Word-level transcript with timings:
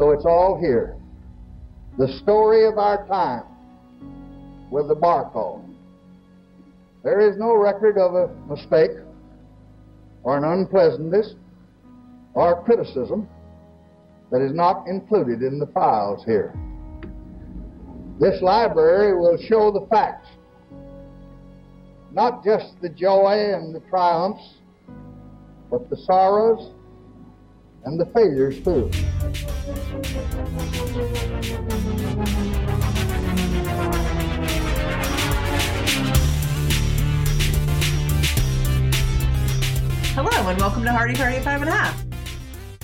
So 0.00 0.12
it's 0.12 0.24
all 0.24 0.58
here. 0.58 0.96
The 1.98 2.08
story 2.22 2.66
of 2.66 2.78
our 2.78 3.06
time 3.06 3.44
with 4.70 4.88
the 4.88 4.96
barcode. 4.96 5.62
There 7.04 7.20
is 7.20 7.36
no 7.36 7.54
record 7.54 7.98
of 7.98 8.14
a 8.14 8.34
mistake 8.48 8.92
or 10.22 10.38
an 10.38 10.44
unpleasantness 10.44 11.34
or 12.32 12.64
criticism 12.64 13.28
that 14.32 14.40
is 14.40 14.54
not 14.54 14.86
included 14.86 15.42
in 15.42 15.58
the 15.58 15.66
files 15.66 16.24
here. 16.24 16.54
This 18.18 18.40
library 18.40 19.20
will 19.20 19.36
show 19.36 19.70
the 19.70 19.86
facts, 19.90 20.28
not 22.10 22.42
just 22.42 22.72
the 22.80 22.88
joy 22.88 23.52
and 23.54 23.74
the 23.74 23.80
triumphs, 23.90 24.54
but 25.70 25.90
the 25.90 25.96
sorrows 26.06 26.72
and 27.84 27.98
the 27.98 28.06
failures 28.06 28.60
too. 28.62 28.90
Hello 40.14 40.48
and 40.48 40.58
welcome 40.58 40.84
to 40.84 40.92
Hardy 40.92 41.14
Party 41.14 41.36
at 41.36 41.44
Five 41.44 41.62
and 41.62 41.70
a 41.70 41.72
Half. 41.72 42.04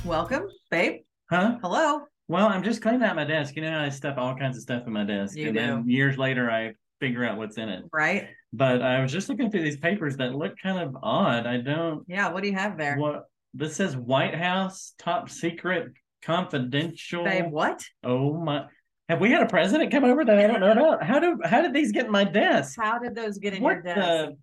Welcome, 0.04 0.48
babe. 0.70 1.02
Huh? 1.28 1.58
Hello. 1.62 2.02
Well, 2.28 2.46
I'm 2.46 2.62
just 2.62 2.80
cleaning 2.80 3.02
out 3.02 3.16
my 3.16 3.24
desk. 3.24 3.56
You 3.56 3.62
know, 3.62 3.78
I 3.78 3.88
stuff 3.88 4.16
all 4.16 4.34
kinds 4.34 4.56
of 4.56 4.62
stuff 4.62 4.86
in 4.86 4.92
my 4.92 5.04
desk, 5.04 5.36
You 5.36 5.48
and 5.48 5.56
then 5.56 5.88
years 5.88 6.16
later, 6.16 6.50
I 6.50 6.74
figure 7.00 7.24
out 7.24 7.36
what's 7.36 7.58
in 7.58 7.68
it. 7.68 7.84
Right? 7.92 8.28
But 8.52 8.80
I 8.80 9.02
was 9.02 9.12
just 9.12 9.28
looking 9.28 9.50
through 9.50 9.62
these 9.62 9.76
papers 9.76 10.16
that 10.16 10.34
look 10.34 10.54
kind 10.60 10.78
of 10.78 10.96
odd. 11.02 11.46
I 11.46 11.58
don't. 11.58 12.04
Yeah. 12.08 12.32
What 12.32 12.42
do 12.42 12.48
you 12.48 12.54
have 12.54 12.78
there, 12.78 12.96
What 12.96 13.26
this 13.54 13.76
says? 13.76 13.96
White 13.96 14.34
House 14.34 14.94
top 14.98 15.30
secret 15.30 15.92
confidential. 16.22 17.24
babe? 17.24 17.50
What? 17.50 17.84
Oh 18.04 18.34
my! 18.34 18.66
Have 19.08 19.20
we 19.20 19.30
had 19.30 19.42
a 19.42 19.46
president 19.46 19.92
come 19.92 20.04
over 20.04 20.24
that 20.24 20.38
I 20.38 20.46
don't 20.46 20.60
know 20.60 20.72
about? 20.72 21.02
How 21.02 21.20
do 21.20 21.38
how 21.44 21.62
did 21.62 21.72
these 21.72 21.92
get 21.92 22.06
in 22.06 22.12
my 22.12 22.24
desk? 22.24 22.76
How 22.80 22.98
did 22.98 23.14
those 23.14 23.38
get 23.38 23.54
in 23.54 23.62
What 23.62 23.74
your 23.74 23.82
desk? 23.82 23.98
the? 24.00 24.36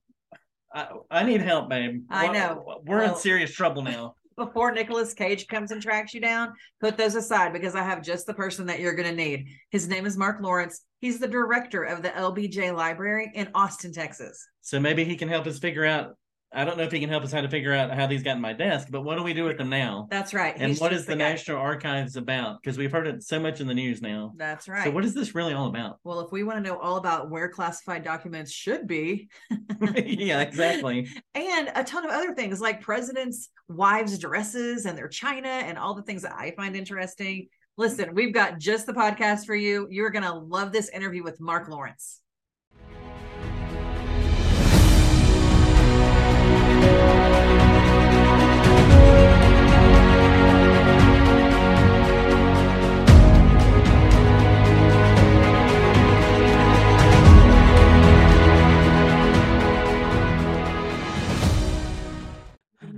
I, 0.74 0.88
I 1.12 1.24
need 1.24 1.42
help, 1.42 1.70
babe. 1.70 2.04
I 2.09 2.30
know. 2.30 2.81
We're 2.86 3.04
in 3.04 3.16
serious 3.16 3.54
trouble 3.54 3.84
now. 3.84 4.16
Before 4.36 4.72
Nicolas 4.72 5.14
Cage 5.14 5.46
comes 5.46 5.70
and 5.70 5.80
tracks 5.80 6.16
you 6.16 6.20
down, 6.20 6.54
put 6.81 6.98
those 6.98 7.14
aside 7.14 7.54
because 7.54 7.76
I 7.76 7.84
have 7.84 8.02
just 8.02 8.26
the 8.26 8.34
person 8.34 8.66
that 8.66 8.80
you're 8.80 8.96
going 8.96 9.08
to 9.08 9.16
need. 9.16 9.46
His 9.70 9.88
name 9.88 10.08
is 10.08 10.18
Mark 10.18 10.42
Lawrence. 10.42 10.81
He's 11.02 11.20
the 11.20 11.28
director 11.28 11.84
of 11.84 12.02
the 12.02 12.09
LBJ 12.09 12.76
Library 12.76 13.31
in 13.36 13.50
Austin, 13.54 13.94
Texas. 13.94 14.44
So 14.62 14.80
maybe 14.80 15.04
he 15.04 15.16
can 15.16 15.30
help 15.30 15.46
us 15.46 15.59
figure 15.59 15.86
out. 15.86 16.18
I 16.54 16.66
don't 16.66 16.78
know 16.78 16.84
if 16.84 16.92
he 16.92 17.00
can 17.00 17.09
help 17.09 17.23
us 17.23 17.32
how 17.32 17.42
to 17.42 17.50
figure 17.50 17.73
out 17.73 17.92
how 17.92 18.06
these 18.06 18.22
got 18.22 18.36
in 18.36 18.42
my 18.42 18.54
desk, 18.54 18.90
but 18.92 19.02
what 19.02 19.18
do 19.18 19.23
we 19.23 19.34
do 19.34 19.46
with 19.46 19.58
them 19.58 19.70
now? 19.70 20.08
That's 20.12 20.34
right. 20.34 20.54
And 20.56 20.70
He's 20.70 20.80
what 20.80 20.94
is 20.94 21.06
the. 21.06 21.23
National 21.23 21.58
Archives 21.58 22.18
about? 22.18 22.62
Because 22.62 22.78
we've 22.78 22.92
heard 22.92 23.08
it 23.08 23.23
so 23.23 23.40
much 23.40 23.62
in 23.62 23.68
the 23.68 23.73
news 23.73 24.02
now. 24.02 24.34
That's 24.36 24.68
right. 24.68 24.84
So 24.84 24.92
what 24.92 25.06
is 25.06 25.14
this 25.14 25.34
really 25.34 25.54
all 25.54 25.68
about? 25.68 26.00
well, 26.04 26.20
if 26.20 26.31
we 26.31 26.44
want 26.44 26.58
to 26.58 26.70
know 26.70 26.78
all 26.80 26.98
about 26.98 27.30
where 27.30 27.48
classified 27.48 28.04
documents 28.04 28.52
should 28.52 28.88
be, 28.88 29.30
yeah, 29.96 30.42
exactly. 30.42 31.08
and 31.34 31.72
a 31.76 31.84
ton 31.84 32.04
of 32.04 32.12
other 32.12 32.34
things 32.34 32.59
like 32.59 32.81
presidents' 32.81 33.50
wives' 33.70 34.18
dresses 34.18 34.86
and 34.86 34.98
their 34.98 35.08
china 35.08 35.48
and 35.48 35.78
all 35.78 35.94
the 35.94 36.04
things 36.04 36.24
that 36.24 36.34
I 36.34 36.54
find 36.58 36.76
interesting. 36.76 37.48
Listen, 37.78 38.14
we've 38.14 38.34
got 38.34 38.59
just 38.59 38.86
the 38.86 38.94
podcast 38.94 39.46
for 39.46 39.56
you. 39.56 39.88
You're 39.90 40.12
going 40.12 40.24
to 40.24 40.34
love 40.34 40.72
this 40.72 40.90
interview 40.90 41.24
with 41.24 41.40
Mark 41.40 41.70
Lawrence. 41.70 42.23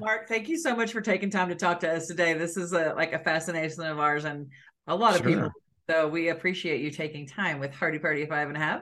Mark, 0.05 0.27
thank 0.27 0.47
you 0.47 0.55
so 0.55 0.75
much 0.75 0.91
for 0.91 1.01
taking 1.01 1.31
time 1.31 1.49
to 1.49 1.55
talk 1.55 1.79
to 1.79 1.91
us 1.91 2.05
today. 2.05 2.33
This 2.33 2.57
is 2.57 2.73
a, 2.73 2.93
like 2.95 3.13
a 3.13 3.19
fascination 3.19 3.81
of 3.81 3.97
ours 3.97 4.23
and 4.23 4.45
a 4.85 4.95
lot 4.95 5.16
of 5.19 5.25
people. 5.25 5.49
So 5.89 6.07
we 6.07 6.29
appreciate 6.29 6.81
you 6.81 6.91
taking 6.91 7.25
time 7.25 7.59
with 7.59 7.73
Hardy 7.73 7.97
Party 7.97 8.23
Five 8.27 8.47
and 8.49 8.55
a 8.55 8.59
Half. 8.59 8.81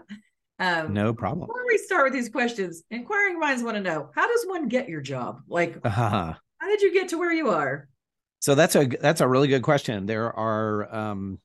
Um, 0.59 0.93
No 0.93 1.13
problem. 1.13 1.47
Before 1.47 1.65
we 1.65 1.77
start 1.77 2.03
with 2.03 2.13
these 2.13 2.27
questions, 2.27 2.83
inquiring 2.91 3.39
minds 3.39 3.63
want 3.63 3.77
to 3.77 3.81
know 3.81 4.09
how 4.13 4.27
does 4.27 4.43
one 4.47 4.67
get 4.67 4.89
your 4.89 4.99
job? 4.99 5.39
Like, 5.47 5.77
Uh-huh. 5.81 6.33
how 6.57 6.67
did 6.67 6.81
you 6.81 6.93
get 6.93 7.07
to 7.09 7.17
where 7.17 7.31
you 7.31 7.49
are? 7.51 7.87
So 8.41 8.53
that's 8.53 8.75
a 8.75 8.85
that's 8.85 9.21
a 9.21 9.27
really 9.27 9.47
good 9.47 9.63
question. 9.63 10.05
There 10.05 10.37
are 10.37 10.93
um 10.93 11.39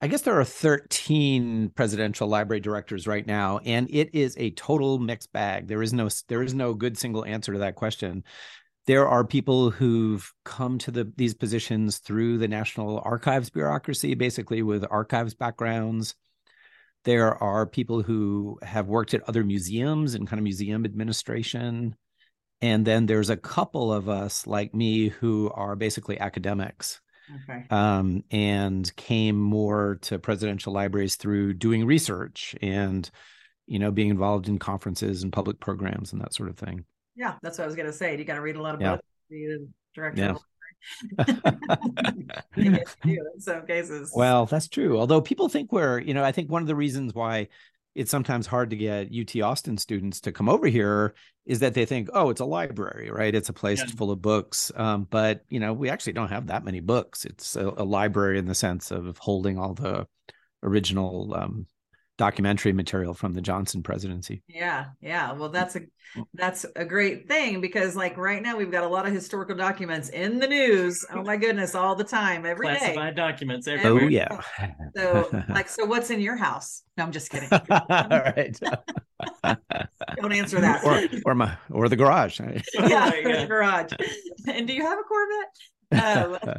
I 0.00 0.08
guess 0.08 0.22
there 0.22 0.40
are 0.40 0.44
13 0.44 1.70
presidential 1.76 2.26
library 2.26 2.60
directors 2.60 3.06
right 3.06 3.26
now 3.26 3.58
and 3.58 3.88
it 3.90 4.14
is 4.14 4.34
a 4.38 4.50
total 4.52 4.98
mixed 4.98 5.32
bag. 5.32 5.68
There 5.68 5.82
is 5.82 5.92
no 5.92 6.08
there 6.28 6.42
is 6.42 6.54
no 6.54 6.72
good 6.72 6.96
single 6.96 7.24
answer 7.26 7.52
to 7.52 7.58
that 7.60 7.76
question. 7.76 8.24
There 8.86 9.06
are 9.06 9.24
people 9.24 9.70
who've 9.70 10.32
come 10.44 10.78
to 10.78 10.90
the 10.90 11.12
these 11.16 11.34
positions 11.34 11.98
through 11.98 12.38
the 12.38 12.48
National 12.48 13.00
Archives 13.04 13.50
bureaucracy 13.50 14.14
basically 14.14 14.62
with 14.62 14.84
archives 14.90 15.34
backgrounds. 15.34 16.14
There 17.04 17.34
are 17.42 17.66
people 17.66 18.02
who 18.02 18.58
have 18.62 18.86
worked 18.88 19.14
at 19.14 19.28
other 19.28 19.44
museums 19.44 20.14
and 20.14 20.26
kind 20.26 20.38
of 20.38 20.44
museum 20.44 20.84
administration. 20.84 21.96
And 22.60 22.84
then 22.84 23.06
there's 23.06 23.30
a 23.30 23.36
couple 23.36 23.92
of 23.92 24.08
us 24.08 24.46
like 24.46 24.72
me 24.72 25.08
who 25.08 25.50
are 25.52 25.74
basically 25.74 26.18
academics 26.20 27.00
Okay. 27.48 27.66
um, 27.70 28.24
and 28.30 28.94
came 28.96 29.40
more 29.40 29.98
to 30.02 30.18
presidential 30.18 30.72
libraries 30.72 31.16
through 31.16 31.54
doing 31.54 31.86
research 31.86 32.54
and, 32.62 33.08
you 33.66 33.78
know, 33.78 33.90
being 33.90 34.10
involved 34.10 34.48
in 34.48 34.58
conferences 34.58 35.22
and 35.22 35.32
public 35.32 35.60
programs 35.60 36.12
and 36.12 36.20
that 36.20 36.34
sort 36.34 36.48
of 36.50 36.58
thing. 36.58 36.84
Yeah, 37.14 37.34
that's 37.42 37.58
what 37.58 37.64
I 37.64 37.66
was 37.66 37.76
going 37.76 37.86
to 37.86 37.92
say. 37.92 38.16
You 38.16 38.24
got 38.24 38.34
to 38.36 38.40
read 38.40 38.56
a 38.56 38.62
lot 38.62 38.74
of 38.74 38.80
Yeah. 38.80 38.92
books. 38.96 39.02
to 39.28 39.34
be 39.34 39.46
the 39.46 39.68
director. 39.94 40.20
Yeah. 40.22 40.30
of 40.30 40.42
library. 41.28 42.26
Yes, 42.56 42.96
you 43.04 43.16
do 43.16 43.26
in 43.34 43.40
some 43.40 43.66
cases. 43.66 44.12
well, 44.14 44.46
that's 44.46 44.68
true. 44.68 44.98
Although 44.98 45.20
people 45.20 45.48
think 45.48 45.72
we're, 45.72 46.00
you 46.00 46.14
know, 46.14 46.24
I 46.24 46.32
think 46.32 46.50
one 46.50 46.62
of 46.62 46.68
the 46.68 46.74
reasons 46.74 47.14
why 47.14 47.48
it's 47.94 48.10
sometimes 48.10 48.46
hard 48.46 48.70
to 48.70 48.76
get 48.76 49.10
UT 49.14 49.40
Austin 49.42 49.76
students 49.76 50.20
to 50.22 50.32
come 50.32 50.48
over 50.48 50.66
here 50.66 51.14
is 51.44 51.58
that 51.60 51.74
they 51.74 51.84
think, 51.84 52.08
oh, 52.14 52.30
it's 52.30 52.40
a 52.40 52.44
library, 52.44 53.10
right? 53.10 53.34
It's 53.34 53.48
a 53.50 53.52
place 53.52 53.80
Yeah. 53.80 53.94
full 53.96 54.10
of 54.10 54.22
books. 54.22 54.72
Um, 54.74 55.06
but 55.10 55.44
you 55.50 55.60
know, 55.60 55.72
we 55.72 55.90
actually 55.90 56.14
don't 56.14 56.30
have 56.30 56.46
that 56.46 56.64
many 56.64 56.80
books. 56.80 57.24
It's 57.24 57.54
a, 57.56 57.68
a 57.76 57.84
library 57.84 58.38
in 58.38 58.46
the 58.46 58.54
sense 58.54 58.90
of 58.90 59.18
holding 59.18 59.58
all 59.58 59.74
the 59.74 60.06
original 60.62 61.34
um, 61.34 61.66
documentary 62.22 62.72
material 62.72 63.14
from 63.14 63.32
the 63.32 63.40
Johnson 63.40 63.82
presidency. 63.82 64.44
Yeah, 64.46 64.84
yeah. 65.00 65.32
Well, 65.32 65.48
that's 65.48 65.74
a 65.74 65.80
that's 66.34 66.64
a 66.76 66.84
great 66.84 67.26
thing 67.26 67.60
because 67.60 67.96
like 67.96 68.16
right 68.16 68.40
now 68.40 68.56
we've 68.56 68.70
got 68.70 68.84
a 68.84 68.86
lot 68.86 69.06
of 69.08 69.12
historical 69.12 69.56
documents 69.56 70.08
in 70.10 70.38
the 70.38 70.46
news. 70.46 71.04
Oh 71.12 71.24
my 71.24 71.36
goodness, 71.36 71.74
all 71.74 71.96
the 71.96 72.04
time, 72.04 72.46
every 72.46 72.68
day. 72.68 72.76
Classified 72.78 73.16
documents 73.16 73.66
everywhere. 73.66 74.04
Oh 74.04 74.06
yeah. 74.06 74.40
So 74.94 75.44
like, 75.48 75.68
so 75.68 75.84
what's 75.84 76.10
in 76.10 76.20
your 76.20 76.36
house? 76.36 76.84
No, 76.96 77.02
I'm 77.02 77.10
just 77.10 77.28
kidding. 77.28 77.48
all 77.70 77.88
right. 77.90 78.56
Don't 80.16 80.32
answer 80.32 80.60
that. 80.60 80.84
or 80.84 81.32
or 81.32 81.34
my 81.34 81.56
or 81.70 81.88
the 81.88 81.96
garage. 81.96 82.38
yeah, 82.38 82.60
There 83.10 83.16
you 83.16 83.24
go. 83.24 83.46
garage. 83.48 83.90
And 84.46 84.68
do 84.68 84.74
you 84.74 84.82
have 84.82 84.96
a 85.00 85.02
Corvette? 85.02 86.38
Um, 86.44 86.54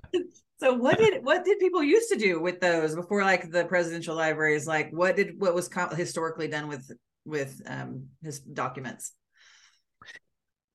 so 0.60 0.74
what 0.74 0.98
did 0.98 1.24
what 1.24 1.44
did 1.44 1.60
people 1.60 1.84
used 1.84 2.10
to 2.10 2.18
do 2.18 2.42
with 2.42 2.60
those 2.60 2.96
before 2.96 3.24
like 3.24 3.52
the 3.52 3.66
presidential 3.66 4.16
libraries? 4.16 4.68
Like 4.68 4.92
what 4.92 5.16
did 5.16 5.40
what 5.40 5.56
was 5.56 5.68
co- 5.68 5.94
historically 5.94 6.48
done 6.48 6.68
with 6.68 6.90
with 7.26 7.62
um 7.68 8.08
his 8.22 8.40
documents? 8.40 9.14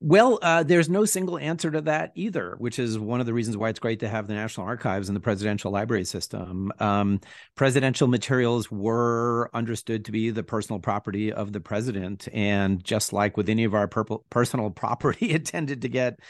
Well, 0.01 0.39
uh, 0.41 0.63
there's 0.63 0.87
no 0.87 1.03
single 1.03 1.37
answer 1.37 1.69
to 1.71 1.81
that 1.81 2.13
either, 2.15 2.55
which 2.57 2.79
is 2.79 2.97
one 2.97 3.19
of 3.19 3.25
the 3.25 3.33
reasons 3.33 3.57
why 3.57 3.67
it's 3.67 3.79
great 3.79 3.99
to 3.99 4.07
have 4.07 4.27
the 4.27 4.33
National 4.33 4.65
Archives 4.65 5.09
and 5.09 5.15
the 5.15 5.19
presidential 5.19 5.71
library 5.71 6.05
system. 6.05 6.71
Um, 6.79 7.19
presidential 7.55 8.07
materials 8.07 8.71
were 8.71 9.49
understood 9.53 10.05
to 10.05 10.13
be 10.13 10.29
the 10.29 10.41
personal 10.41 10.79
property 10.79 11.33
of 11.33 11.51
the 11.51 11.59
president. 11.59 12.29
And 12.31 12.81
just 12.81 13.11
like 13.11 13.35
with 13.35 13.49
any 13.49 13.65
of 13.65 13.73
our 13.73 13.89
purple, 13.89 14.23
personal 14.29 14.69
property, 14.69 15.31
it 15.31 15.45
tended 15.45 15.81
to 15.81 15.89
get 15.89 16.21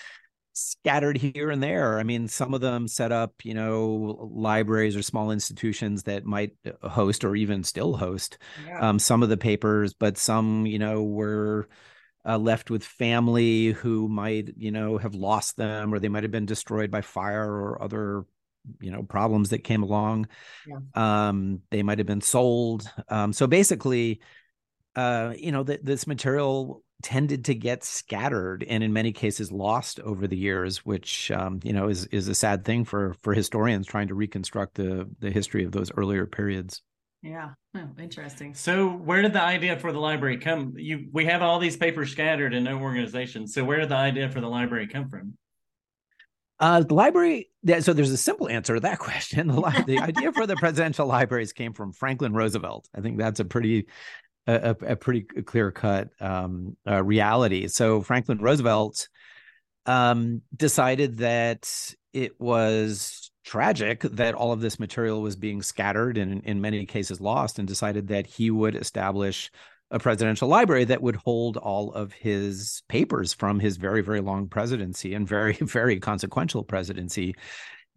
scattered 0.59 1.17
here 1.17 1.49
and 1.49 1.61
there. 1.63 1.99
I 1.99 2.03
mean, 2.03 2.27
some 2.27 2.53
of 2.53 2.61
them 2.61 2.87
set 2.87 3.11
up, 3.11 3.33
you 3.43 3.53
know, 3.53 4.29
libraries 4.31 4.95
or 4.95 5.01
small 5.01 5.31
institutions 5.31 6.03
that 6.03 6.25
might 6.25 6.51
host 6.83 7.23
or 7.23 7.35
even 7.35 7.63
still 7.63 7.95
host 7.95 8.37
Yeah. 8.67 8.89
um, 8.89 8.99
some 8.99 9.23
of 9.23 9.29
the 9.29 9.37
papers, 9.37 9.93
but 9.93 10.17
some, 10.17 10.65
you 10.65 10.79
know, 10.79 11.03
were 11.03 11.67
uh, 12.25 12.37
left 12.37 12.69
with 12.69 12.83
family 12.83 13.71
who 13.71 14.07
might, 14.09 14.49
you 14.57 14.71
know, 14.71 14.97
have 14.97 15.15
lost 15.15 15.57
them 15.57 15.93
or 15.93 15.99
they 15.99 16.09
might 16.09 16.23
have 16.23 16.31
been 16.31 16.45
destroyed 16.45 16.91
by 16.91 17.01
fire 17.01 17.49
or 17.49 17.81
other, 17.81 18.25
you 18.81 18.91
know, 18.91 19.03
problems 19.03 19.49
that 19.49 19.63
came 19.63 19.83
along. 19.83 20.27
Um, 20.93 21.61
they 21.71 21.83
might 21.83 21.97
have 21.97 22.07
been 22.07 22.21
sold. 22.21 22.89
Um, 23.07 23.33
so 23.33 23.47
basically, 23.47 24.19
uh, 24.95 25.33
you 25.37 25.51
know, 25.51 25.63
th- 25.63 25.81
this 25.83 26.07
material 26.07 26.83
tended 27.01 27.45
to 27.45 27.55
get 27.55 27.83
scattered 27.83 28.63
and 28.67 28.83
in 28.83 28.91
many 28.91 29.11
cases 29.11 29.51
lost 29.51 29.99
over 30.01 30.27
the 30.27 30.37
years 30.37 30.85
which 30.85 31.31
um, 31.31 31.59
you 31.63 31.71
know 31.71 31.87
is 31.87 32.05
is 32.07 32.27
a 32.27 32.35
sad 32.35 32.65
thing 32.65 32.83
for 32.83 33.13
for 33.21 33.33
historians 33.33 33.87
trying 33.87 34.07
to 34.07 34.15
reconstruct 34.15 34.75
the 34.75 35.09
the 35.19 35.31
history 35.31 35.63
of 35.63 35.71
those 35.71 35.91
earlier 35.95 36.25
periods 36.25 36.81
yeah 37.21 37.49
oh, 37.75 37.87
interesting 37.99 38.53
so 38.53 38.89
where 38.89 39.21
did 39.21 39.33
the 39.33 39.41
idea 39.41 39.77
for 39.79 39.91
the 39.91 39.99
library 39.99 40.37
come 40.37 40.73
you 40.75 41.07
we 41.13 41.25
have 41.25 41.41
all 41.41 41.59
these 41.59 41.77
papers 41.77 42.11
scattered 42.11 42.53
in 42.53 42.63
no 42.65 42.79
organization 42.79 43.47
so 43.47 43.63
where 43.63 43.79
did 43.79 43.89
the 43.89 43.95
idea 43.95 44.29
for 44.29 44.41
the 44.41 44.49
library 44.49 44.87
come 44.87 45.07
from 45.09 45.33
uh, 46.61 46.81
the 46.81 46.93
library. 46.93 47.49
So 47.79 47.93
there's 47.93 48.11
a 48.11 48.17
simple 48.17 48.49
answer 48.49 48.73
to 48.73 48.81
that 48.81 48.99
question. 48.99 49.47
The, 49.47 49.83
the 49.87 49.99
idea 49.99 50.31
for 50.33 50.45
the 50.45 50.57
presidential 50.57 51.07
libraries 51.07 51.53
came 51.53 51.73
from 51.73 51.93
Franklin 51.93 52.33
Roosevelt. 52.33 52.89
I 52.93 53.01
think 53.01 53.17
that's 53.17 53.39
a 53.39 53.45
pretty 53.45 53.87
a, 54.47 54.75
a 54.81 54.95
pretty 54.95 55.21
clear 55.21 55.71
cut 55.71 56.09
um, 56.19 56.75
uh, 56.87 57.03
reality. 57.03 57.67
So 57.67 58.01
Franklin 58.01 58.39
Roosevelt 58.39 59.07
um, 59.85 60.41
decided 60.55 61.17
that 61.17 61.93
it 62.13 62.39
was 62.39 63.31
tragic 63.45 64.01
that 64.01 64.35
all 64.35 64.51
of 64.51 64.61
this 64.61 64.79
material 64.79 65.21
was 65.21 65.35
being 65.35 65.61
scattered 65.61 66.17
and 66.17 66.43
in 66.43 66.61
many 66.61 66.85
cases 66.85 67.21
lost, 67.21 67.59
and 67.59 67.67
decided 67.67 68.07
that 68.09 68.27
he 68.27 68.51
would 68.51 68.75
establish 68.75 69.51
a 69.91 69.99
presidential 69.99 70.47
library 70.47 70.83
that 70.85 71.01
would 71.01 71.15
hold 71.15 71.57
all 71.57 71.91
of 71.93 72.13
his 72.13 72.83
papers 72.87 73.33
from 73.33 73.59
his 73.59 73.77
very 73.77 74.01
very 74.01 74.21
long 74.21 74.47
presidency 74.47 75.15
and 75.15 75.27
very 75.27 75.53
very 75.61 75.99
consequential 75.99 76.63
presidency 76.63 77.35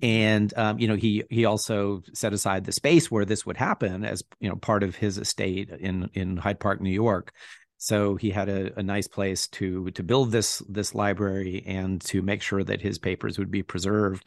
and 0.03 0.53
um, 0.59 0.79
you 0.79 0.89
know 0.89 0.97
he 0.97 1.25
he 1.31 1.45
also 1.45 2.03
set 2.13 2.33
aside 2.33 2.65
the 2.65 2.73
space 2.73 3.11
where 3.11 3.25
this 3.25 3.47
would 3.47 3.57
happen 3.57 4.05
as 4.05 4.23
you 4.41 4.49
know 4.49 4.57
part 4.57 4.83
of 4.83 4.97
his 4.97 5.17
estate 5.17 5.71
in 5.71 6.11
in 6.15 6.37
Hyde 6.37 6.61
Park, 6.61 6.81
New 6.81 6.91
York. 6.91 7.33
So 7.79 8.15
he 8.15 8.31
had 8.31 8.49
a, 8.49 8.79
a 8.79 8.83
nice 8.83 9.09
place 9.09 9.49
to 9.49 9.91
to 9.93 10.03
build 10.03 10.33
this 10.33 10.63
this 10.69 10.95
library 10.95 11.65
and 11.67 12.01
to 12.03 12.21
make 12.23 12.43
sure 12.43 12.63
that 12.65 12.83
his 12.83 12.99
papers 12.99 13.39
would 13.39 13.51
be 13.51 13.63
preserved 13.63 14.27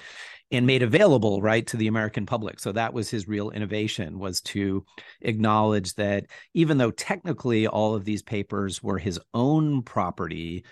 and 0.51 0.67
made 0.67 0.83
available 0.83 1.41
right 1.41 1.65
to 1.67 1.77
the 1.77 1.87
American 1.87 2.25
public. 2.25 2.59
So 2.59 2.71
that 2.71 2.93
was 2.93 3.09
his 3.09 3.27
real 3.27 3.49
innovation 3.49 4.19
was 4.19 4.41
to 4.41 4.85
acknowledge 5.21 5.95
that 5.95 6.25
even 6.53 6.77
though 6.77 6.91
technically 6.91 7.67
all 7.67 7.95
of 7.95 8.05
these 8.05 8.21
papers 8.21 8.83
were 8.83 8.99
his 8.99 9.19
own 9.33 9.81
property, 9.81 10.63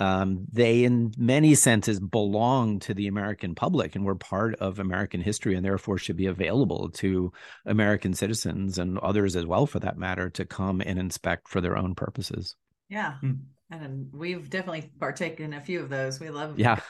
um, 0.00 0.46
they 0.50 0.84
in 0.84 1.12
many 1.18 1.54
senses 1.54 2.00
belong 2.00 2.78
to 2.80 2.94
the 2.94 3.06
American 3.06 3.54
public 3.54 3.94
and 3.94 4.04
were 4.04 4.14
part 4.14 4.54
of 4.56 4.78
American 4.78 5.20
history 5.20 5.54
and 5.54 5.64
therefore 5.64 5.98
should 5.98 6.16
be 6.16 6.26
available 6.26 6.88
to 6.94 7.32
American 7.66 8.14
citizens 8.14 8.78
and 8.78 8.98
others 8.98 9.36
as 9.36 9.44
well, 9.44 9.66
for 9.66 9.78
that 9.80 9.98
matter, 9.98 10.30
to 10.30 10.46
come 10.46 10.80
and 10.80 10.98
inspect 10.98 11.48
for 11.48 11.60
their 11.60 11.76
own 11.76 11.94
purposes. 11.94 12.56
Yeah. 12.88 13.18
Hmm. 13.18 13.32
And 13.70 14.08
we've 14.12 14.50
definitely 14.50 14.90
partaken 14.98 15.44
in 15.44 15.52
a 15.52 15.60
few 15.60 15.80
of 15.80 15.90
those. 15.90 16.18
We 16.18 16.30
love 16.30 16.58
yeah. 16.58 16.80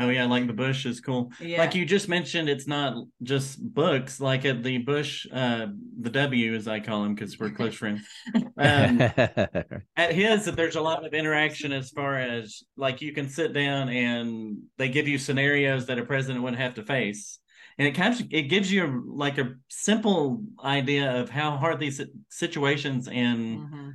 Oh 0.00 0.08
yeah, 0.08 0.26
like 0.26 0.46
the 0.46 0.52
Bush 0.52 0.86
is 0.86 1.00
cool. 1.00 1.32
Yeah. 1.40 1.58
Like 1.58 1.74
you 1.74 1.84
just 1.84 2.08
mentioned, 2.08 2.48
it's 2.48 2.66
not 2.66 2.94
just 3.22 3.62
books. 3.62 4.20
Like 4.20 4.44
at 4.44 4.62
the 4.62 4.78
Bush, 4.78 5.26
uh, 5.32 5.66
the 6.00 6.10
W 6.10 6.54
as 6.54 6.68
I 6.68 6.80
call 6.80 7.04
him 7.04 7.14
because 7.14 7.38
we're 7.38 7.50
close 7.50 7.74
friends. 7.74 8.02
Um, 8.34 9.00
at 9.96 10.12
his, 10.12 10.46
there's 10.46 10.76
a 10.76 10.80
lot 10.80 11.06
of 11.06 11.14
interaction 11.14 11.72
as 11.72 11.90
far 11.90 12.18
as 12.18 12.62
like 12.76 13.00
you 13.00 13.12
can 13.12 13.28
sit 13.28 13.52
down 13.52 13.88
and 13.88 14.58
they 14.76 14.88
give 14.88 15.08
you 15.08 15.18
scenarios 15.18 15.86
that 15.86 15.98
a 15.98 16.04
president 16.04 16.42
would 16.44 16.56
have 16.56 16.74
to 16.74 16.82
face, 16.82 17.38
and 17.78 17.86
it 17.86 17.92
kind 17.92 18.20
of 18.20 18.26
it 18.30 18.42
gives 18.42 18.72
you 18.72 19.04
like 19.08 19.38
a 19.38 19.54
simple 19.68 20.42
idea 20.62 21.20
of 21.20 21.30
how 21.30 21.56
hard 21.56 21.80
these 21.80 22.00
situations 22.30 23.08
and. 23.08 23.58
Mm-hmm 23.60 23.88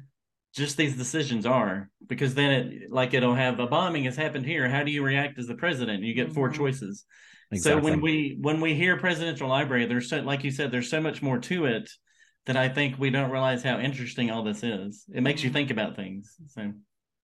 just 0.53 0.77
these 0.77 0.95
decisions 0.95 1.45
are 1.45 1.89
because 2.07 2.35
then 2.35 2.51
it 2.51 2.91
like 2.91 3.13
it'll 3.13 3.35
have 3.35 3.59
a 3.59 3.67
bombing 3.67 4.03
has 4.03 4.15
happened 4.15 4.45
here 4.45 4.69
how 4.69 4.83
do 4.83 4.91
you 4.91 5.03
react 5.03 5.37
as 5.39 5.47
the 5.47 5.55
president 5.55 6.03
you 6.03 6.13
get 6.13 6.31
4 6.31 6.47
mm-hmm. 6.47 6.57
choices 6.57 7.05
exactly. 7.51 7.81
so 7.81 7.83
when 7.83 8.01
we 8.01 8.37
when 8.39 8.61
we 8.61 8.75
hear 8.75 8.97
presidential 8.97 9.49
library 9.49 9.85
there's 9.85 10.09
so 10.09 10.19
like 10.21 10.43
you 10.43 10.51
said 10.51 10.71
there's 10.71 10.89
so 10.89 11.01
much 11.01 11.21
more 11.21 11.39
to 11.39 11.65
it 11.65 11.89
that 12.45 12.55
i 12.55 12.69
think 12.69 12.99
we 12.99 13.09
don't 13.09 13.31
realize 13.31 13.63
how 13.63 13.79
interesting 13.79 14.29
all 14.29 14.43
this 14.43 14.63
is 14.63 15.05
it 15.13 15.21
makes 15.21 15.43
you 15.43 15.49
mm-hmm. 15.49 15.55
think 15.55 15.71
about 15.71 15.95
things 15.95 16.35
so 16.47 16.71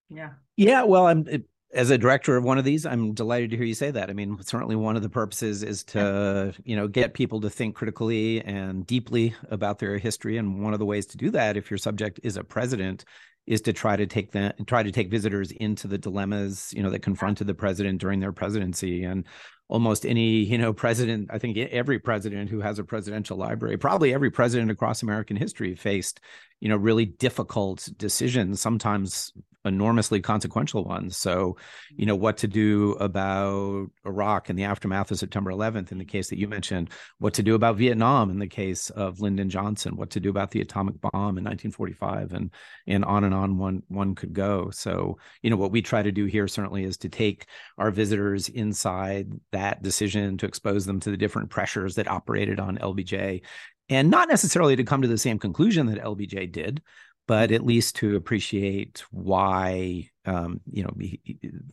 yeah 0.09 0.31
yeah 0.57 0.83
well 0.83 1.07
i'm 1.07 1.25
it, 1.27 1.43
as 1.73 1.89
a 1.89 1.97
director 1.97 2.35
of 2.35 2.43
one 2.43 2.57
of 2.57 2.65
these 2.65 2.85
i'm 2.85 3.13
delighted 3.13 3.51
to 3.51 3.57
hear 3.57 3.65
you 3.65 3.73
say 3.73 3.91
that. 3.91 4.09
I 4.09 4.13
mean 4.13 4.37
certainly 4.41 4.75
one 4.75 4.95
of 4.95 5.01
the 5.01 5.09
purposes 5.09 5.63
is 5.63 5.83
to 5.85 6.53
you 6.63 6.75
know 6.75 6.87
get 6.87 7.13
people 7.13 7.41
to 7.41 7.49
think 7.49 7.75
critically 7.75 8.41
and 8.41 8.85
deeply 8.85 9.35
about 9.49 9.79
their 9.79 9.97
history. 9.97 10.37
And 10.37 10.63
one 10.63 10.73
of 10.73 10.79
the 10.79 10.85
ways 10.85 11.05
to 11.07 11.17
do 11.17 11.29
that 11.31 11.57
if 11.57 11.69
your 11.69 11.77
subject 11.77 12.19
is 12.23 12.37
a 12.37 12.43
president 12.43 13.05
is 13.47 13.61
to 13.61 13.73
try 13.73 13.95
to 13.95 14.05
take 14.05 14.31
that 14.31 14.55
try 14.67 14.83
to 14.83 14.91
take 14.91 15.09
visitors 15.09 15.51
into 15.51 15.87
the 15.87 15.97
dilemmas 15.97 16.73
you 16.75 16.83
know 16.83 16.89
that 16.89 16.99
confronted 16.99 17.47
the 17.47 17.53
president 17.53 18.01
during 18.01 18.19
their 18.19 18.33
presidency. 18.33 19.03
And 19.03 19.25
almost 19.69 20.03
any 20.03 20.43
you 20.43 20.57
know 20.57 20.73
president 20.73 21.29
i 21.31 21.37
think 21.37 21.55
every 21.55 21.99
president 21.99 22.49
who 22.49 22.59
has 22.59 22.79
a 22.79 22.83
presidential 22.83 23.37
library 23.37 23.77
probably 23.77 24.13
every 24.13 24.31
president 24.31 24.71
across 24.71 25.03
american 25.03 25.37
history 25.37 25.75
faced 25.75 26.19
you 26.59 26.67
know 26.67 26.75
really 26.75 27.05
difficult 27.05 27.87
decisions 27.95 28.59
sometimes 28.59 29.31
enormously 29.69 30.19
consequential 30.19 30.83
ones. 30.83 31.15
So, 31.15 31.55
you 31.95 32.05
know, 32.05 32.15
what 32.15 32.37
to 32.37 32.47
do 32.47 32.97
about 32.99 33.87
Iraq 34.05 34.49
in 34.49 34.57
the 34.57 34.65
aftermath 34.65 35.11
of 35.11 35.19
September 35.19 35.51
11th, 35.51 35.93
in 35.93 35.97
the 35.97 36.05
case 36.05 36.29
that 36.29 36.37
you 36.37 36.49
mentioned, 36.49 36.89
what 37.19 37.35
to 37.35 37.43
do 37.43 37.55
about 37.55 37.77
Vietnam 37.77 38.29
in 38.29 38.39
the 38.39 38.47
case 38.47 38.89
of 38.89 39.21
Lyndon 39.21 39.49
Johnson, 39.49 39.95
what 39.95 40.09
to 40.11 40.19
do 40.19 40.29
about 40.29 40.51
the 40.51 40.59
atomic 40.59 40.99
bomb 40.99 41.37
in 41.37 41.45
1945, 41.45 42.33
and 42.33 42.51
and 42.87 43.05
on 43.05 43.23
and 43.23 43.33
on 43.33 43.57
one 43.57 43.83
one 43.87 44.15
could 44.15 44.33
go. 44.33 44.69
So, 44.71 45.17
you 45.41 45.49
know, 45.49 45.57
what 45.57 45.71
we 45.71 45.81
try 45.81 46.01
to 46.01 46.11
do 46.11 46.25
here 46.25 46.47
certainly 46.47 46.83
is 46.83 46.97
to 46.97 47.09
take 47.09 47.45
our 47.77 47.91
visitors 47.91 48.49
inside 48.49 49.31
that 49.51 49.81
decision 49.81 50.37
to 50.39 50.45
expose 50.45 50.85
them 50.85 50.99
to 50.99 51.11
the 51.11 51.17
different 51.17 51.49
pressures 51.49 51.95
that 51.95 52.09
operated 52.09 52.59
on 52.59 52.77
LBJ 52.77 53.41
and 53.89 54.09
not 54.09 54.29
necessarily 54.29 54.75
to 54.75 54.83
come 54.83 55.01
to 55.01 55.07
the 55.07 55.17
same 55.17 55.39
conclusion 55.39 55.87
that 55.87 56.03
LBJ 56.03 56.51
did, 56.51 56.81
but 57.29 57.51
at 57.51 57.63
least 57.63 57.95
to 57.95 58.15
appreciate 58.15 59.03
why 59.11 60.09
um, 60.25 60.59
you 60.71 60.81
know 60.81 60.91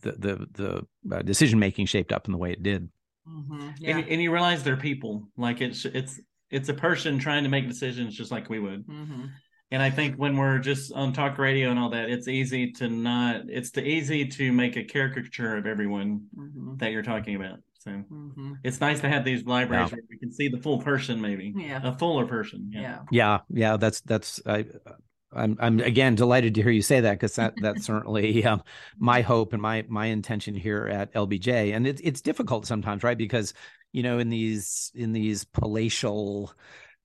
the 0.01 0.11
the 0.11 0.47
the 0.51 1.15
uh, 1.15 1.23
decision 1.23 1.57
making 1.57 1.87
shaped 1.87 2.13
up 2.13 2.27
in 2.27 2.31
the 2.31 2.37
way 2.37 2.51
it 2.51 2.61
did. 2.61 2.87
Mm-hmm. 3.27 3.69
Yeah. 3.79 3.97
And, 3.97 4.07
and, 4.07 4.21
you 4.21 4.31
realize 4.31 4.63
they're 4.63 4.77
people. 4.77 5.27
Like 5.35 5.59
it's 5.59 5.83
it's 5.83 6.19
it's 6.51 6.69
a 6.69 6.75
person 6.75 7.17
trying 7.17 7.43
to 7.43 7.49
make 7.49 7.67
decisions 7.67 8.15
just 8.15 8.29
like 8.31 8.51
we 8.51 8.59
would. 8.59 8.87
Mm-hmm. 8.87 9.25
And 9.71 9.81
I 9.81 9.89
think 9.89 10.15
when 10.15 10.37
we're 10.37 10.59
just 10.59 10.93
on 10.93 11.11
talk 11.11 11.39
radio 11.39 11.71
and 11.71 11.79
all 11.79 11.89
that, 11.89 12.07
it's 12.07 12.27
easy 12.27 12.71
to 12.73 12.87
not. 12.87 13.49
It's 13.49 13.71
the 13.71 13.83
easy 13.83 14.27
to 14.27 14.51
make 14.51 14.77
a 14.77 14.83
caricature 14.83 15.57
of 15.57 15.65
everyone 15.65 16.27
mm-hmm. 16.37 16.77
that 16.77 16.91
you're 16.91 17.01
talking 17.01 17.35
about. 17.35 17.57
So 17.79 17.89
mm-hmm. 17.91 18.53
it's 18.63 18.79
nice 18.79 18.99
to 18.99 19.09
have 19.09 19.25
these 19.25 19.43
libraries 19.43 19.89
yeah. 19.89 19.95
where 19.95 20.03
we 20.07 20.19
can 20.19 20.31
see 20.31 20.49
the 20.49 20.59
full 20.59 20.77
person, 20.83 21.19
maybe 21.19 21.51
yeah. 21.57 21.81
a 21.83 21.97
fuller 21.97 22.27
person. 22.27 22.69
Yeah. 22.71 22.81
yeah, 22.81 22.99
yeah, 23.09 23.39
yeah. 23.49 23.77
That's 23.77 24.01
that's 24.01 24.39
I 24.45 24.65
I'm 25.33 25.57
I'm 25.59 25.79
again 25.79 26.15
delighted 26.15 26.55
to 26.55 26.63
hear 26.63 26.71
you 26.71 26.81
say 26.81 27.01
that 27.01 27.13
because 27.13 27.35
that 27.35 27.53
that's 27.61 27.85
certainly 27.85 28.45
um, 28.45 28.63
my 28.97 29.21
hope 29.21 29.53
and 29.53 29.61
my 29.61 29.85
my 29.87 30.05
intention 30.07 30.55
here 30.55 30.87
at 30.87 31.13
LBJ. 31.13 31.75
And 31.75 31.85
it's 31.85 32.01
it's 32.01 32.21
difficult 32.21 32.65
sometimes, 32.65 33.03
right? 33.03 33.17
Because 33.17 33.53
you 33.91 34.03
know 34.03 34.19
in 34.19 34.29
these 34.29 34.91
in 34.95 35.11
these 35.11 35.43
palatial 35.43 36.53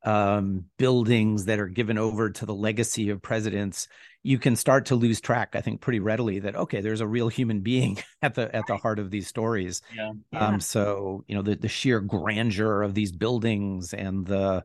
um, 0.05 0.67
buildings 0.79 1.45
that 1.47 1.61
are 1.61 1.69
given 1.69 1.99
over 1.99 2.31
to 2.31 2.47
the 2.47 2.55
legacy 2.55 3.11
of 3.11 3.23
presidents, 3.23 3.89
you 4.23 4.39
can 4.39 4.57
start 4.57 4.87
to 4.87 4.95
lose 4.95 5.21
track. 5.21 5.55
I 5.55 5.61
think 5.61 5.81
pretty 5.81 6.01
readily 6.01 6.39
that 6.41 6.55
okay, 6.55 6.81
there's 6.81 7.01
a 7.01 7.07
real 7.07 7.29
human 7.29 7.61
being 7.61 7.99
at 8.23 8.35
the 8.35 8.55
at 8.55 8.67
the 8.69 8.77
heart 8.77 8.99
of 9.01 9.11
these 9.11 9.27
stories. 9.27 9.83
Yeah. 9.95 10.13
yeah. 10.33 10.47
Um. 10.47 10.61
So 10.61 11.25
you 11.27 11.35
know 11.35 11.43
the 11.43 11.57
the 11.57 11.69
sheer 11.69 12.01
grandeur 12.01 12.83
of 12.83 12.95
these 12.95 13.11
buildings 13.11 13.93
and 13.95 14.25
the 14.25 14.65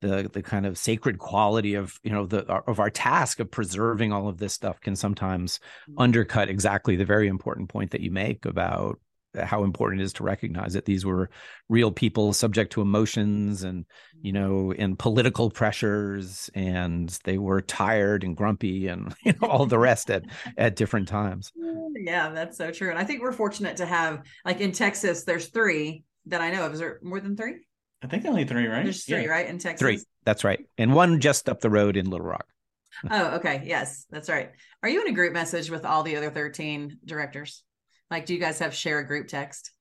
the 0.00 0.30
the 0.32 0.42
kind 0.42 0.66
of 0.66 0.78
sacred 0.78 1.18
quality 1.18 1.74
of 1.74 1.98
you 2.02 2.10
know 2.10 2.26
the 2.26 2.44
of 2.66 2.80
our 2.80 2.90
task 2.90 3.40
of 3.40 3.50
preserving 3.50 4.12
all 4.12 4.28
of 4.28 4.38
this 4.38 4.54
stuff 4.54 4.80
can 4.80 4.96
sometimes 4.96 5.58
mm-hmm. 5.88 6.00
undercut 6.00 6.48
exactly 6.48 6.96
the 6.96 7.04
very 7.04 7.28
important 7.28 7.68
point 7.68 7.90
that 7.90 8.00
you 8.00 8.10
make 8.10 8.44
about 8.44 8.98
how 9.38 9.62
important 9.62 10.00
it 10.00 10.04
is 10.04 10.12
to 10.12 10.24
recognize 10.24 10.72
that 10.72 10.86
these 10.86 11.06
were 11.06 11.30
real 11.68 11.92
people 11.92 12.32
subject 12.32 12.72
to 12.72 12.80
emotions 12.80 13.62
and 13.62 13.84
you 14.22 14.32
mm-hmm. 14.32 14.42
know 14.42 14.72
and 14.72 14.98
political 14.98 15.50
pressures 15.50 16.50
and 16.54 17.18
they 17.24 17.38
were 17.38 17.60
tired 17.60 18.24
and 18.24 18.36
grumpy 18.36 18.88
and 18.88 19.14
you 19.24 19.32
know 19.40 19.48
all 19.48 19.66
the 19.66 19.78
rest 19.78 20.10
at 20.10 20.24
at 20.56 20.76
different 20.76 21.08
times 21.08 21.52
yeah 21.94 22.30
that's 22.30 22.56
so 22.56 22.70
true 22.70 22.90
and 22.90 22.98
i 22.98 23.04
think 23.04 23.22
we're 23.22 23.32
fortunate 23.32 23.76
to 23.76 23.86
have 23.86 24.22
like 24.44 24.60
in 24.60 24.72
texas 24.72 25.24
there's 25.24 25.48
three 25.48 26.02
that 26.26 26.40
i 26.40 26.50
know 26.50 26.66
of 26.66 26.72
is 26.72 26.80
there 26.80 26.98
more 27.02 27.20
than 27.20 27.36
three 27.36 27.56
I 28.02 28.06
think 28.06 28.24
only 28.26 28.44
three, 28.44 28.66
right? 28.66 28.84
There's 28.84 29.04
three, 29.04 29.22
yeah. 29.22 29.28
right? 29.28 29.46
In 29.46 29.58
Texas. 29.58 29.80
Three. 29.80 30.00
That's 30.24 30.44
right. 30.44 30.64
And 30.78 30.94
one 30.94 31.20
just 31.20 31.48
up 31.48 31.60
the 31.60 31.70
road 31.70 31.96
in 31.96 32.08
Little 32.08 32.26
Rock. 32.26 32.46
oh, 33.10 33.36
okay. 33.36 33.62
Yes, 33.64 34.06
that's 34.10 34.28
right. 34.28 34.50
Are 34.82 34.88
you 34.88 35.02
in 35.02 35.08
a 35.08 35.12
group 35.12 35.32
message 35.32 35.70
with 35.70 35.84
all 35.84 36.02
the 36.02 36.16
other 36.16 36.30
13 36.30 36.98
directors? 37.04 37.62
Like, 38.10 38.26
do 38.26 38.34
you 38.34 38.40
guys 38.40 38.58
have 38.58 38.74
share 38.74 38.98
a 38.98 39.06
group 39.06 39.28
text? 39.28 39.72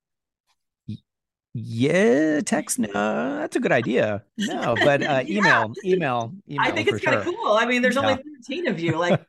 Yeah, 1.54 2.42
text. 2.42 2.78
No, 2.78 2.92
that's 2.94 3.56
a 3.56 3.60
good 3.60 3.72
idea. 3.72 4.24
No, 4.38 4.76
but 4.76 5.02
uh, 5.02 5.24
email, 5.28 5.74
yeah. 5.84 5.96
email, 5.96 6.34
email. 6.48 6.62
I 6.62 6.72
think 6.72 6.90
it's 6.90 7.04
kind 7.04 7.18
of 7.18 7.26
cool. 7.26 7.54
I 7.54 7.66
mean, 7.66 7.82
there's 7.82 7.96
yeah. 7.96 8.02
only 8.02 8.24
13 8.48 8.68
of 8.68 8.80
you. 8.80 8.98
Like, 8.98 9.26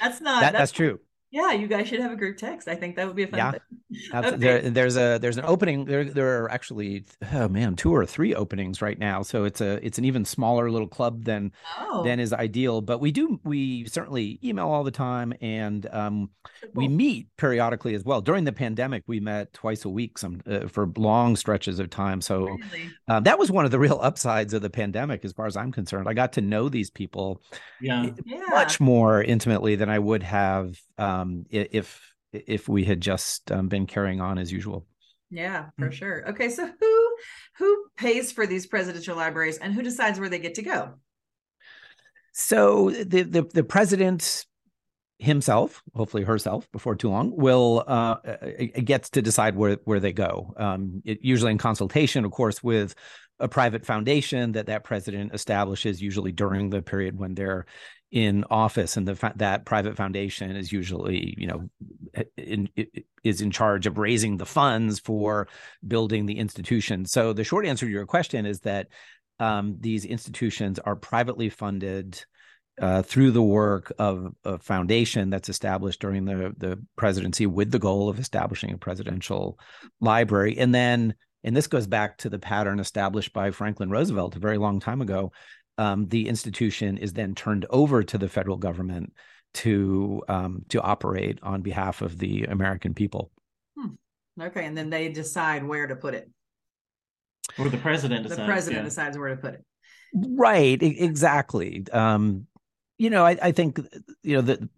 that's 0.00 0.20
not. 0.20 0.40
that, 0.40 0.52
that's, 0.52 0.52
that's, 0.52 0.72
true. 0.72 1.00
Yeah, 1.34 1.50
you 1.50 1.66
guys 1.66 1.88
should 1.88 1.98
have 1.98 2.12
a 2.12 2.16
group 2.16 2.36
text. 2.36 2.68
I 2.68 2.76
think 2.76 2.94
that 2.94 3.08
would 3.08 3.16
be 3.16 3.24
a 3.24 3.26
fun 3.26 3.38
yeah. 3.38 3.50
thing. 3.50 3.60
Okay. 4.12 4.36
There, 4.36 4.70
there's 4.70 4.96
a 4.96 5.18
there's 5.18 5.36
an 5.36 5.44
opening. 5.46 5.84
There 5.84 6.04
there 6.04 6.42
are 6.42 6.50
actually 6.50 7.04
oh 7.32 7.46
man 7.48 7.76
two 7.76 7.94
or 7.94 8.04
three 8.04 8.34
openings 8.34 8.82
right 8.82 8.98
now. 8.98 9.22
So 9.22 9.44
it's 9.44 9.60
a 9.60 9.84
it's 9.86 9.98
an 9.98 10.04
even 10.04 10.24
smaller 10.24 10.68
little 10.68 10.88
club 10.88 11.24
than 11.24 11.52
oh. 11.78 12.02
than 12.02 12.18
is 12.18 12.32
ideal. 12.32 12.80
But 12.80 12.98
we 12.98 13.12
do 13.12 13.40
we 13.44 13.84
certainly 13.86 14.40
email 14.42 14.68
all 14.68 14.82
the 14.82 14.90
time 14.90 15.32
and 15.40 15.86
um, 15.92 16.30
cool. 16.60 16.70
we 16.74 16.88
meet 16.88 17.28
periodically 17.36 17.94
as 17.94 18.04
well. 18.04 18.20
During 18.20 18.42
the 18.42 18.52
pandemic, 18.52 19.04
we 19.06 19.20
met 19.20 19.52
twice 19.52 19.84
a 19.84 19.88
week 19.88 20.18
some 20.18 20.40
uh, 20.50 20.66
for 20.66 20.90
long 20.96 21.36
stretches 21.36 21.78
of 21.78 21.88
time. 21.88 22.20
So 22.20 22.46
really? 22.46 22.90
uh, 23.06 23.20
that 23.20 23.38
was 23.38 23.52
one 23.52 23.64
of 23.64 23.70
the 23.70 23.78
real 23.78 24.00
upsides 24.02 24.54
of 24.54 24.62
the 24.62 24.70
pandemic, 24.70 25.24
as 25.24 25.32
far 25.32 25.46
as 25.46 25.56
I'm 25.56 25.70
concerned. 25.70 26.08
I 26.08 26.14
got 26.14 26.32
to 26.32 26.40
know 26.40 26.68
these 26.68 26.90
people 26.90 27.40
yeah. 27.80 28.10
much 28.50 28.80
more 28.80 29.22
intimately 29.22 29.76
than 29.76 29.88
I 29.88 30.00
would 30.00 30.24
have 30.24 30.80
um, 30.98 31.23
if 31.50 32.14
if 32.32 32.68
we 32.68 32.84
had 32.84 33.00
just 33.00 33.50
um, 33.52 33.68
been 33.68 33.86
carrying 33.86 34.20
on 34.20 34.38
as 34.38 34.50
usual. 34.50 34.86
Yeah, 35.30 35.66
for 35.78 35.86
mm-hmm. 35.86 35.94
sure. 35.94 36.28
Okay, 36.30 36.48
so 36.48 36.66
who 36.66 37.16
who 37.58 37.86
pays 37.96 38.32
for 38.32 38.46
these 38.46 38.66
presidential 38.66 39.16
libraries 39.16 39.58
and 39.58 39.72
who 39.72 39.82
decides 39.82 40.18
where 40.18 40.28
they 40.28 40.38
get 40.38 40.54
to 40.56 40.62
go? 40.62 40.94
So 42.32 42.90
the 42.90 43.22
the, 43.22 43.42
the 43.42 43.64
president 43.64 44.46
himself, 45.18 45.82
hopefully 45.94 46.24
herself, 46.24 46.70
before 46.72 46.96
too 46.96 47.08
long, 47.08 47.34
will 47.36 47.84
uh, 47.86 48.16
gets 48.84 49.10
to 49.10 49.22
decide 49.22 49.56
where 49.56 49.78
where 49.84 50.00
they 50.00 50.12
go. 50.12 50.54
Um, 50.56 51.02
it, 51.04 51.18
usually 51.22 51.52
in 51.52 51.58
consultation, 51.58 52.24
of 52.24 52.32
course, 52.32 52.62
with 52.62 52.94
a 53.40 53.48
private 53.48 53.84
foundation 53.84 54.52
that 54.52 54.66
that 54.66 54.84
president 54.84 55.34
establishes, 55.34 56.00
usually 56.00 56.32
during 56.32 56.70
the 56.70 56.82
period 56.82 57.18
when 57.18 57.34
they're 57.34 57.66
in 58.14 58.44
office 58.48 58.96
and 58.96 59.08
the 59.08 59.32
that 59.34 59.64
private 59.64 59.96
foundation 59.96 60.54
is 60.54 60.70
usually 60.70 61.34
you 61.36 61.48
know 61.48 61.68
in, 62.36 62.68
is 63.24 63.40
in 63.40 63.50
charge 63.50 63.86
of 63.86 63.98
raising 63.98 64.36
the 64.36 64.46
funds 64.46 65.00
for 65.00 65.48
building 65.86 66.24
the 66.24 66.38
institution. 66.38 67.04
So 67.06 67.32
the 67.32 67.42
short 67.42 67.66
answer 67.66 67.86
to 67.86 67.92
your 67.92 68.06
question 68.06 68.46
is 68.46 68.60
that 68.60 68.86
um, 69.40 69.78
these 69.80 70.04
institutions 70.04 70.78
are 70.78 70.94
privately 70.94 71.48
funded 71.48 72.24
uh, 72.80 73.02
through 73.02 73.32
the 73.32 73.42
work 73.42 73.92
of 73.98 74.32
a 74.44 74.58
foundation 74.58 75.28
that's 75.28 75.48
established 75.48 76.00
during 76.00 76.24
the 76.24 76.54
the 76.56 76.80
presidency 76.96 77.46
with 77.46 77.72
the 77.72 77.80
goal 77.80 78.08
of 78.08 78.20
establishing 78.20 78.72
a 78.72 78.78
presidential 78.78 79.58
library. 80.00 80.56
And 80.56 80.72
then 80.72 81.16
and 81.42 81.56
this 81.56 81.66
goes 81.66 81.88
back 81.88 82.18
to 82.18 82.30
the 82.30 82.38
pattern 82.38 82.78
established 82.78 83.32
by 83.32 83.50
Franklin 83.50 83.90
Roosevelt 83.90 84.36
a 84.36 84.38
very 84.38 84.56
long 84.56 84.78
time 84.78 85.00
ago 85.00 85.32
um, 85.78 86.08
the 86.08 86.28
institution 86.28 86.98
is 86.98 87.12
then 87.12 87.34
turned 87.34 87.66
over 87.70 88.02
to 88.02 88.18
the 88.18 88.28
federal 88.28 88.56
government 88.56 89.12
to 89.54 90.22
um, 90.28 90.64
to 90.68 90.80
operate 90.80 91.38
on 91.42 91.62
behalf 91.62 92.02
of 92.02 92.18
the 92.18 92.44
American 92.44 92.94
people. 92.94 93.30
Hmm. 93.78 93.94
Okay, 94.40 94.64
and 94.64 94.76
then 94.76 94.90
they 94.90 95.08
decide 95.08 95.64
where 95.64 95.86
to 95.86 95.96
put 95.96 96.14
it. 96.14 96.30
Or 97.58 97.68
the 97.68 97.78
president 97.78 98.24
decides. 98.24 98.40
The 98.40 98.46
president 98.46 98.82
yeah. 98.82 98.88
decides 98.88 99.18
where 99.18 99.28
to 99.30 99.36
put 99.36 99.54
it. 99.54 99.64
Right, 100.14 100.80
exactly. 100.80 101.84
Um, 101.92 102.46
you 102.98 103.10
know, 103.10 103.24
I, 103.24 103.36
I 103.42 103.52
think 103.52 103.80
you 104.22 104.36
know 104.36 104.42
the 104.42 104.68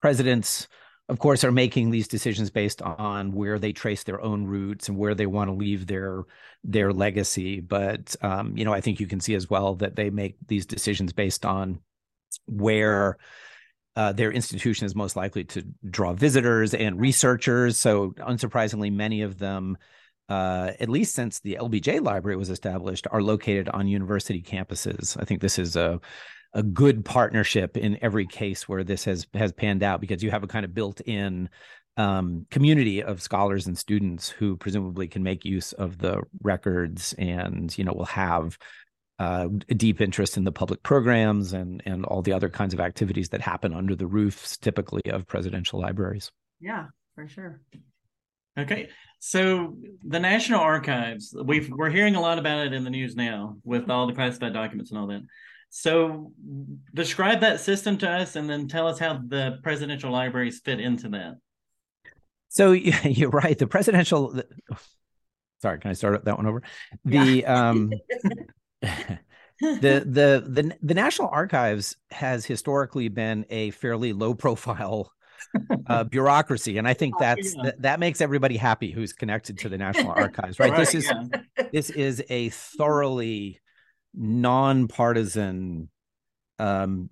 presidents 0.00 0.68
of 1.10 1.18
course, 1.18 1.42
are 1.42 1.50
making 1.50 1.90
these 1.90 2.06
decisions 2.06 2.50
based 2.50 2.80
on 2.82 3.32
where 3.32 3.58
they 3.58 3.72
trace 3.72 4.04
their 4.04 4.20
own 4.20 4.44
roots 4.44 4.88
and 4.88 4.96
where 4.96 5.14
they 5.14 5.26
want 5.26 5.48
to 5.48 5.54
leave 5.54 5.88
their 5.88 6.22
their 6.62 6.92
legacy. 6.92 7.58
But 7.58 8.14
um, 8.22 8.56
you 8.56 8.64
know, 8.64 8.72
I 8.72 8.80
think 8.80 9.00
you 9.00 9.08
can 9.08 9.18
see 9.18 9.34
as 9.34 9.50
well 9.50 9.74
that 9.76 9.96
they 9.96 10.10
make 10.10 10.36
these 10.46 10.66
decisions 10.66 11.12
based 11.12 11.44
on 11.44 11.80
where 12.46 13.18
uh, 13.96 14.12
their 14.12 14.30
institution 14.30 14.86
is 14.86 14.94
most 14.94 15.16
likely 15.16 15.42
to 15.44 15.64
draw 15.90 16.12
visitors 16.12 16.74
and 16.74 17.00
researchers. 17.00 17.76
So, 17.76 18.12
unsurprisingly, 18.12 18.92
many 18.92 19.22
of 19.22 19.36
them, 19.36 19.76
uh, 20.28 20.70
at 20.78 20.88
least 20.88 21.14
since 21.14 21.40
the 21.40 21.58
LBJ 21.60 22.02
Library 22.02 22.36
was 22.36 22.50
established, 22.50 23.08
are 23.10 23.20
located 23.20 23.68
on 23.68 23.88
university 23.88 24.42
campuses. 24.42 25.20
I 25.20 25.24
think 25.24 25.40
this 25.40 25.58
is 25.58 25.74
a 25.74 26.00
a 26.52 26.62
good 26.62 27.04
partnership 27.04 27.76
in 27.76 27.98
every 28.02 28.26
case 28.26 28.68
where 28.68 28.84
this 28.84 29.04
has 29.04 29.26
has 29.34 29.52
panned 29.52 29.82
out 29.82 30.00
because 30.00 30.22
you 30.22 30.30
have 30.30 30.42
a 30.42 30.48
kind 30.48 30.64
of 30.64 30.74
built-in 30.74 31.48
um, 31.96 32.46
community 32.50 33.02
of 33.02 33.22
scholars 33.22 33.66
and 33.66 33.76
students 33.76 34.28
who 34.28 34.56
presumably 34.56 35.06
can 35.06 35.22
make 35.22 35.44
use 35.44 35.72
of 35.72 35.98
the 35.98 36.22
records 36.42 37.14
and 37.18 37.76
you 37.76 37.84
know 37.84 37.92
will 37.92 38.04
have 38.04 38.58
uh, 39.18 39.48
a 39.68 39.74
deep 39.74 40.00
interest 40.00 40.36
in 40.36 40.44
the 40.44 40.52
public 40.52 40.82
programs 40.82 41.52
and 41.52 41.82
and 41.86 42.04
all 42.06 42.22
the 42.22 42.32
other 42.32 42.48
kinds 42.48 42.74
of 42.74 42.80
activities 42.80 43.28
that 43.28 43.40
happen 43.40 43.74
under 43.74 43.94
the 43.94 44.06
roofs 44.06 44.56
typically 44.56 45.02
of 45.10 45.26
presidential 45.26 45.80
libraries. 45.80 46.32
Yeah, 46.58 46.86
for 47.14 47.28
sure. 47.28 47.60
Okay, 48.58 48.88
so 49.20 49.76
the 50.02 50.18
National 50.18 50.60
Archives, 50.60 51.34
we've 51.44 51.70
we're 51.70 51.90
hearing 51.90 52.16
a 52.16 52.20
lot 52.20 52.38
about 52.38 52.66
it 52.66 52.72
in 52.72 52.82
the 52.82 52.90
news 52.90 53.14
now 53.14 53.56
with 53.62 53.88
all 53.88 54.06
the 54.06 54.14
classified 54.14 54.52
documents 54.52 54.90
and 54.90 54.98
all 54.98 55.06
that. 55.08 55.22
So 55.70 56.32
describe 56.92 57.40
that 57.40 57.60
system 57.60 57.96
to 57.98 58.10
us 58.10 58.36
and 58.36 58.50
then 58.50 58.66
tell 58.66 58.88
us 58.88 58.98
how 58.98 59.20
the 59.24 59.60
presidential 59.62 60.10
libraries 60.10 60.60
fit 60.64 60.80
into 60.80 61.08
that. 61.10 61.36
So 62.48 62.72
you're 62.72 63.30
right. 63.30 63.56
The 63.56 63.66
presidential 63.66 64.42
sorry, 65.62 65.78
can 65.78 65.90
I 65.90 65.94
start 65.94 66.24
that 66.24 66.36
one 66.36 66.46
over? 66.46 66.62
The 67.04 67.46
um 67.46 67.92
the 68.80 69.18
the 69.60 70.44
the 70.46 70.76
the 70.82 70.94
National 70.94 71.28
Archives 71.28 71.96
has 72.10 72.44
historically 72.44 73.08
been 73.08 73.46
a 73.50 73.70
fairly 73.70 74.12
low 74.12 74.34
profile 74.34 75.12
uh, 75.86 76.04
bureaucracy, 76.04 76.78
and 76.78 76.88
I 76.88 76.94
think 76.94 77.14
oh, 77.16 77.20
that's 77.20 77.54
yeah. 77.54 77.62
that, 77.64 77.82
that 77.82 78.00
makes 78.00 78.20
everybody 78.20 78.56
happy 78.56 78.90
who's 78.90 79.12
connected 79.12 79.58
to 79.58 79.68
the 79.68 79.78
National 79.78 80.12
Archives, 80.12 80.58
right? 80.58 80.70
right 80.70 80.78
this 80.78 80.94
is 80.94 81.04
yeah. 81.04 81.66
this 81.72 81.90
is 81.90 82.22
a 82.30 82.48
thoroughly 82.48 83.60
nonpartisan 84.14 85.88
um, 86.58 87.10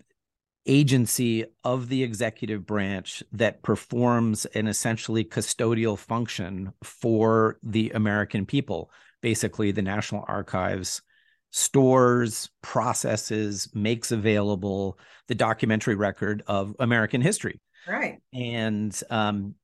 agency 0.66 1.44
of 1.64 1.88
the 1.88 2.02
executive 2.02 2.66
branch 2.66 3.22
that 3.32 3.62
performs 3.62 4.44
an 4.46 4.66
essentially 4.66 5.24
custodial 5.24 5.98
function 5.98 6.72
for 6.82 7.58
the 7.62 7.90
American 7.90 8.44
people. 8.44 8.90
Basically, 9.22 9.72
the 9.72 9.82
National 9.82 10.24
Archives 10.28 11.02
stores, 11.50 12.50
processes, 12.62 13.70
makes 13.74 14.12
available 14.12 14.98
the 15.28 15.34
documentary 15.34 15.94
record 15.94 16.42
of 16.46 16.76
American 16.78 17.22
history. 17.22 17.60
Right. 17.86 18.18
And 18.34 18.98
um, 19.08 19.54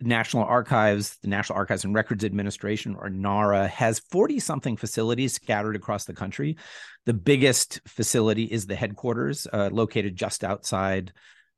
National 0.00 0.44
Archives, 0.44 1.18
the 1.22 1.28
National 1.28 1.58
Archives 1.58 1.84
and 1.84 1.94
Records 1.94 2.24
Administration, 2.24 2.96
or 2.98 3.10
NARA, 3.10 3.68
has 3.68 3.98
40 3.98 4.38
something 4.40 4.76
facilities 4.76 5.34
scattered 5.34 5.76
across 5.76 6.04
the 6.04 6.12
country. 6.12 6.56
The 7.06 7.14
biggest 7.14 7.80
facility 7.86 8.44
is 8.44 8.66
the 8.66 8.76
headquarters, 8.76 9.46
uh, 9.52 9.70
located 9.72 10.16
just 10.16 10.44
outside 10.44 11.12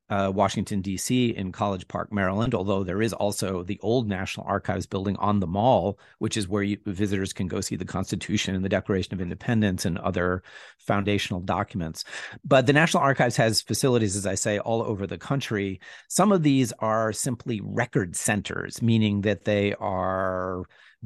uh, 0.09 0.31
Washington, 0.33 0.81
D.C., 0.81 1.29
in 1.29 1.51
College 1.51 1.87
Park, 1.87 2.11
Maryland, 2.11 2.55
although 2.55 2.83
there 2.83 3.01
is 3.01 3.13
also 3.13 3.63
the 3.63 3.79
old 3.81 4.07
National 4.07 4.45
Archives 4.47 4.85
building 4.85 5.15
on 5.17 5.39
the 5.39 5.47
mall, 5.47 5.99
which 6.17 6.35
is 6.35 6.47
where 6.47 6.63
you, 6.63 6.77
visitors 6.85 7.33
can 7.33 7.47
go 7.47 7.61
see 7.61 7.75
the 7.75 7.85
Constitution 7.85 8.55
and 8.55 8.65
the 8.65 8.69
Declaration 8.69 9.13
of 9.13 9.21
Independence 9.21 9.85
and 9.85 9.97
other 9.99 10.41
foundational 10.77 11.41
documents. 11.41 12.03
But 12.43 12.65
the 12.65 12.73
National 12.73 13.03
Archives 13.03 13.37
has 13.37 13.61
facilities, 13.61 14.15
as 14.15 14.25
I 14.25 14.35
say, 14.35 14.59
all 14.59 14.81
over 14.81 15.05
the 15.05 15.17
country. 15.17 15.79
Some 16.07 16.31
of 16.31 16.43
these 16.43 16.73
are 16.79 17.13
simply 17.13 17.61
record 17.63 18.15
centers, 18.15 18.81
meaning 18.81 19.21
that 19.21 19.45
they 19.45 19.75
are 19.75 20.63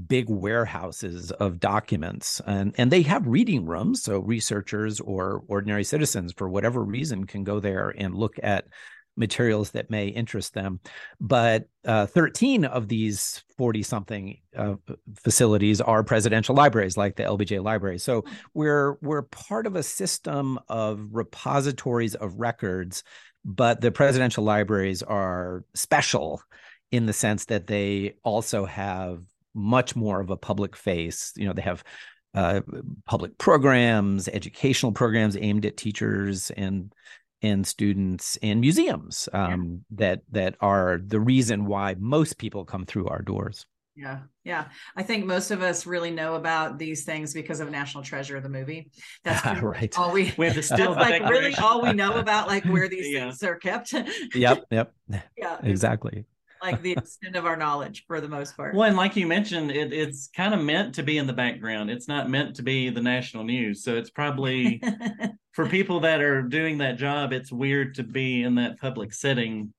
big 0.07 0.27
warehouses 0.27 1.29
of 1.31 1.59
documents 1.59 2.41
and 2.47 2.73
and 2.79 2.91
they 2.91 3.03
have 3.03 3.27
reading 3.27 3.63
rooms 3.63 4.01
so 4.01 4.17
researchers 4.17 4.99
or 4.99 5.43
ordinary 5.47 5.83
citizens 5.83 6.33
for 6.35 6.49
whatever 6.49 6.83
reason 6.83 7.25
can 7.25 7.43
go 7.43 7.59
there 7.59 7.93
and 7.95 8.15
look 8.15 8.35
at 8.41 8.65
materials 9.15 9.71
that 9.71 9.89
may 9.89 10.07
interest 10.07 10.53
them. 10.53 10.79
But 11.19 11.67
uh, 11.85 12.05
13 12.07 12.65
of 12.65 12.87
these 12.87 13.43
40 13.57 13.83
something 13.83 14.37
uh, 14.57 14.75
facilities 15.23 15.81
are 15.81 16.03
presidential 16.03 16.55
libraries 16.55 16.97
like 16.97 17.15
the 17.15 17.23
LBJ 17.23 17.63
library. 17.63 17.99
So 17.99 18.25
we're 18.53 18.97
we're 19.01 19.23
part 19.23 19.67
of 19.67 19.75
a 19.75 19.83
system 19.83 20.59
of 20.67 21.09
repositories 21.11 22.15
of 22.15 22.39
records, 22.39 23.03
but 23.45 23.81
the 23.81 23.91
presidential 23.91 24.43
libraries 24.43 25.03
are 25.03 25.63
special 25.75 26.41
in 26.91 27.05
the 27.05 27.13
sense 27.13 27.45
that 27.45 27.67
they 27.67 28.15
also 28.23 28.65
have 28.65 29.23
much 29.53 29.95
more 29.95 30.19
of 30.19 30.29
a 30.29 30.37
public 30.37 30.75
face. 30.75 31.33
You 31.35 31.47
know, 31.47 31.53
they 31.53 31.61
have 31.61 31.83
uh, 32.33 32.61
public 33.05 33.37
programs, 33.37 34.27
educational 34.27 34.91
programs 34.91 35.37
aimed 35.37 35.65
at 35.65 35.77
teachers 35.77 36.51
and 36.51 36.93
and 37.41 37.67
students 37.67 38.37
and 38.41 38.61
museums 38.61 39.27
um, 39.33 39.83
yeah. 39.89 39.97
that 39.97 40.21
that 40.31 40.55
are 40.61 40.99
the 41.05 41.19
reason 41.19 41.65
why 41.65 41.95
most 41.99 42.37
people 42.37 42.65
come 42.65 42.85
through 42.85 43.07
our 43.07 43.21
doors. 43.21 43.65
Yeah, 43.95 44.21
yeah. 44.43 44.69
I 44.95 45.03
think 45.03 45.25
most 45.25 45.51
of 45.51 45.61
us 45.61 45.85
really 45.85 46.09
know 46.09 46.33
about 46.33 46.79
these 46.79 47.03
things 47.03 47.31
because 47.31 47.59
of 47.59 47.69
National 47.69 48.03
Treasure, 48.03 48.41
the 48.41 48.49
movie. 48.49 48.89
That's 49.23 49.45
right. 49.61 49.95
all 49.99 50.11
we, 50.11 50.33
we 50.37 50.47
have 50.47 50.55
to 50.55 50.63
still 50.63 50.93
like 50.93 51.21
really 51.29 51.53
all 51.55 51.83
we 51.83 51.93
know 51.93 52.17
about 52.17 52.47
like 52.47 52.65
where 52.65 52.87
these 52.87 53.07
yeah. 53.11 53.25
things 53.25 53.43
are 53.43 53.55
kept. 53.55 53.93
yep, 54.33 54.65
yep. 54.71 54.93
Yeah, 55.37 55.57
exactly. 55.61 56.25
Like 56.63 56.81
the 56.81 56.91
extent 56.97 57.35
of 57.35 57.45
our 57.45 57.55
knowledge 57.55 58.05
for 58.07 58.19
the 58.19 58.27
most 58.27 58.57
part. 58.57 58.73
Well, 58.73 58.87
and 58.87 58.97
like 58.97 59.15
you 59.15 59.27
mentioned, 59.27 59.69
it, 59.71 59.93
it's 59.93 60.29
kind 60.35 60.53
of 60.53 60.61
meant 60.61 60.95
to 60.95 61.03
be 61.03 61.17
in 61.17 61.27
the 61.27 61.33
background. 61.33 61.91
It's 61.91 62.07
not 62.07 62.29
meant 62.29 62.55
to 62.55 62.63
be 62.63 62.89
the 62.89 63.01
national 63.01 63.43
news. 63.43 63.83
So 63.83 63.95
it's 63.95 64.09
probably 64.09 64.81
for 65.51 65.67
people 65.67 65.99
that 65.99 66.21
are 66.21 66.41
doing 66.41 66.79
that 66.79 66.97
job, 66.97 67.33
it's 67.33 67.51
weird 67.51 67.95
to 67.95 68.03
be 68.03 68.41
in 68.41 68.55
that 68.55 68.79
public 68.79 69.13
setting 69.13 69.73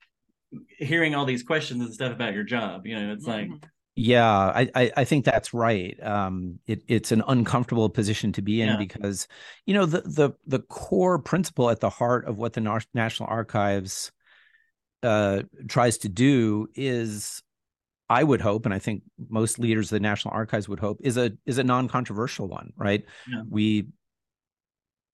hearing 0.79 1.17
all 1.17 1.25
these 1.25 1.43
questions 1.43 1.83
and 1.83 1.93
stuff 1.93 2.13
about 2.13 2.35
your 2.35 2.45
job. 2.45 2.87
You 2.87 3.01
know, 3.01 3.13
it's 3.13 3.27
mm-hmm. 3.27 3.53
like 3.53 3.61
yeah, 3.97 4.29
I, 4.29 4.69
I, 4.75 4.93
I 4.97 5.05
think 5.05 5.25
that's 5.25 5.55
right. 5.55 5.97
Um, 6.03 6.59
it, 6.67 6.83
it's 6.89 7.13
an 7.13 7.23
uncomfortable 7.29 7.89
position 7.89 8.33
to 8.33 8.43
be 8.43 8.61
in 8.61 8.69
yeah. 8.69 8.77
because, 8.77 9.29
you 9.67 9.75
know, 9.75 9.87
the 9.87 10.01
the 10.01 10.31
the 10.47 10.59
core 10.61 11.21
principle 11.21 11.71
at 11.71 11.79
the 11.79 11.91
heart 11.91 12.27
of 12.27 12.37
what 12.37 12.55
the 12.55 12.83
National 12.93 13.29
Archives 13.29 14.11
uh, 15.05 15.43
tries 15.69 15.99
to 15.99 16.09
do 16.09 16.67
is, 16.75 17.43
I 18.09 18.25
would 18.25 18.41
hope, 18.41 18.65
and 18.65 18.75
I 18.75 18.79
think 18.79 19.03
most 19.29 19.59
leaders 19.59 19.87
of 19.87 19.97
the 19.97 20.01
National 20.01 20.35
Archives 20.35 20.69
would 20.69 20.81
hope, 20.81 20.99
is 21.03 21.17
a 21.17 21.33
is 21.47 21.59
a 21.59 21.65
non 21.65 21.89
controversial 21.89 22.49
one. 22.49 22.73
Right? 22.77 23.05
Yeah. 23.31 23.43
We 23.49 23.89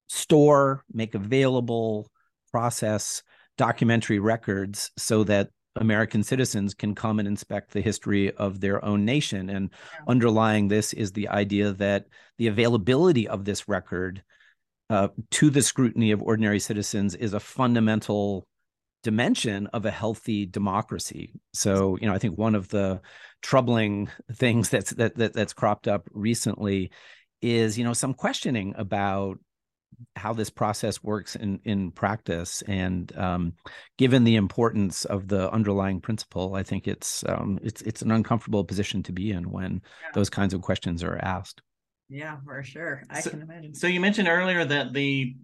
store, 0.09 0.85
make 0.93 1.15
available, 1.15 2.11
process 2.51 3.23
documentary 3.57 4.19
records 4.19 4.91
so 4.97 5.23
that 5.25 5.51
American 5.77 6.23
citizens 6.23 6.75
can 6.75 6.95
come 6.95 7.19
and 7.19 7.29
inspect 7.29 7.73
the 7.73 7.81
history 7.81 8.35
of 8.37 8.61
their 8.61 8.85
own 8.85 9.05
nation. 9.05 9.51
And 9.51 9.71
yeah. 9.71 10.05
underlying 10.09 10.69
this 10.69 10.93
is 10.93 11.13
the 11.13 11.29
idea 11.29 11.73
that 11.73 12.07
the 12.39 12.49
availability 12.49 13.29
of 13.29 13.45
this 13.45 13.69
record 13.69 14.23
uh, 14.89 15.09
to 15.31 15.51
the 15.51 15.63
scrutiny 15.63 16.11
of 16.11 16.23
ordinary 16.23 16.59
citizens 16.59 17.15
is 17.15 17.35
a 17.35 17.41
fundamental 17.41 18.47
dimension 19.03 19.67
of 19.69 19.87
a 19.87 19.91
healthy 19.91 20.47
democracy. 20.47 21.33
So, 21.53 21.97
you 22.01 22.07
know, 22.07 22.15
I 22.15 22.19
think 22.19 22.37
one 22.37 22.55
of 22.55 22.69
the 22.69 23.01
troubling 23.43 24.11
things 24.33 24.69
that's 24.69 24.91
that, 24.93 25.17
that 25.17 25.33
that's 25.33 25.53
cropped 25.53 25.89
up 25.89 26.09
recently 26.13 26.91
is, 27.41 27.79
you 27.79 27.85
know, 27.85 27.95
some 27.95 28.15
questioning 28.15 28.75
about 28.77 29.39
how 30.17 30.33
this 30.33 30.51
process 30.51 31.03
works 31.03 31.37
in 31.37 31.61
in 31.65 31.91
practice. 31.91 32.63
And 32.63 33.17
um, 33.17 33.55
given 33.99 34.25
the 34.25 34.37
importance 34.37 35.05
of 35.05 35.29
the 35.29 35.51
underlying 35.51 36.01
principle 36.01 36.55
i 36.55 36.63
think 36.63 36.87
it's 36.87 37.25
um, 37.29 37.59
it's 37.63 37.83
it's 37.83 38.03
an 38.03 38.11
uncomfortable 38.11 38.65
position 38.65 39.03
to 39.05 39.13
be 39.13 39.31
in 39.31 39.51
when 39.51 39.83
yeah. 40.03 40.09
those 40.15 40.31
kinds 40.31 40.55
of 40.55 40.63
questions 40.63 41.03
are 41.03 41.19
asked. 41.23 41.63
Yeah 42.09 42.37
for 42.45 42.63
sure. 42.63 43.03
I 43.09 43.21
so, 43.21 43.31
can 43.31 43.43
imagine. 43.43 43.75
so 43.75 43.87
you 43.87 44.01
mentioned 44.01 44.29
earlier 44.29 44.65
that 44.65 44.93
the 44.93 45.37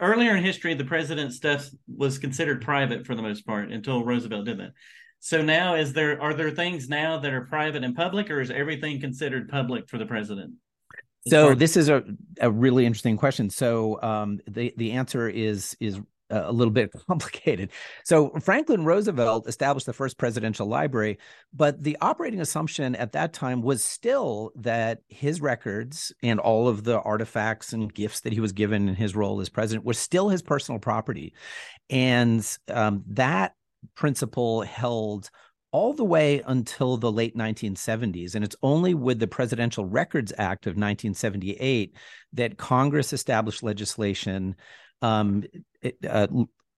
earlier 0.00 0.36
in 0.36 0.44
history 0.44 0.74
the 0.74 0.84
president's 0.84 1.36
stuff 1.36 1.68
was 1.88 2.18
considered 2.18 2.62
private 2.62 3.06
for 3.06 3.14
the 3.14 3.22
most 3.22 3.46
part 3.46 3.70
until 3.70 4.04
roosevelt 4.04 4.44
did 4.44 4.58
that 4.58 4.72
so 5.18 5.42
now 5.42 5.74
is 5.74 5.92
there 5.92 6.20
are 6.20 6.34
there 6.34 6.50
things 6.50 6.88
now 6.88 7.18
that 7.18 7.32
are 7.32 7.42
private 7.42 7.84
and 7.84 7.96
public 7.96 8.30
or 8.30 8.40
is 8.40 8.50
everything 8.50 9.00
considered 9.00 9.48
public 9.48 9.88
for 9.88 9.98
the 9.98 10.06
president 10.06 10.54
so 11.26 11.54
this 11.54 11.76
is 11.76 11.88
a, 11.88 12.02
a 12.40 12.50
really 12.50 12.86
interesting 12.86 13.16
question. 13.16 13.50
So 13.50 14.00
um, 14.02 14.40
the 14.48 14.72
the 14.76 14.92
answer 14.92 15.28
is 15.28 15.76
is 15.80 16.00
a 16.30 16.52
little 16.52 16.72
bit 16.72 16.90
complicated. 17.08 17.70
So 18.04 18.30
Franklin 18.40 18.84
Roosevelt 18.84 19.46
established 19.48 19.86
the 19.86 19.92
first 19.92 20.18
presidential 20.18 20.66
library, 20.66 21.18
but 21.52 21.82
the 21.82 21.96
operating 22.00 22.40
assumption 22.40 22.94
at 22.96 23.12
that 23.12 23.32
time 23.32 23.62
was 23.62 23.82
still 23.82 24.52
that 24.56 25.00
his 25.08 25.40
records 25.40 26.12
and 26.22 26.40
all 26.40 26.68
of 26.68 26.84
the 26.84 27.00
artifacts 27.00 27.72
and 27.72 27.92
gifts 27.92 28.20
that 28.20 28.32
he 28.32 28.40
was 28.40 28.52
given 28.52 28.88
in 28.88 28.94
his 28.94 29.14
role 29.16 29.40
as 29.40 29.48
president 29.48 29.84
were 29.84 29.94
still 29.94 30.28
his 30.28 30.42
personal 30.42 30.78
property, 30.78 31.34
and 31.88 32.58
um, 32.68 33.02
that 33.08 33.54
principle 33.94 34.62
held 34.62 35.30
all 35.72 35.92
the 35.94 36.04
way 36.04 36.42
until 36.46 36.96
the 36.96 37.12
late 37.12 37.36
1970s. 37.36 38.34
And 38.34 38.44
it's 38.44 38.56
only 38.62 38.94
with 38.94 39.18
the 39.18 39.28
Presidential 39.28 39.86
Records 39.86 40.32
Act 40.36 40.66
of 40.66 40.70
1978 40.70 41.94
that 42.32 42.58
Congress 42.58 43.12
established 43.12 43.62
legislation 43.62 44.56
um, 45.02 45.44
uh, 46.08 46.26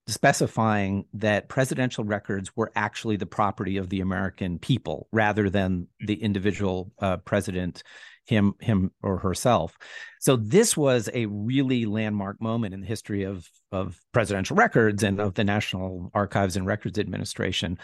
specifying 0.07 1.05
that 1.15 1.49
presidential 1.49 2.05
records 2.05 2.55
were 2.57 2.73
actually 2.75 3.17
the 3.17 3.27
property 3.27 3.77
of 3.77 3.89
the 3.89 4.01
American 4.01 4.59
people 4.59 5.09
rather 5.13 5.49
than 5.49 5.87
the 6.01 6.21
individual 6.23 6.93
uh, 6.99 7.17
president 7.19 7.83
him 8.25 8.55
him 8.61 8.93
or 9.03 9.19
herself 9.19 9.77
so 10.21 10.37
this 10.37 10.77
was 10.77 11.11
a 11.13 11.27
really 11.27 11.87
landmark 11.87 12.41
moment 12.41 12.73
in 12.73 12.81
the 12.81 12.87
history 12.87 13.25
of 13.25 13.49
of 13.73 13.99
presidential 14.13 14.57
records 14.57 15.03
and 15.03 15.21
of 15.21 15.35
the 15.35 15.43
national 15.43 16.11
archives 16.15 16.57
and 16.57 16.67
records 16.67 16.99
administration 16.99 17.79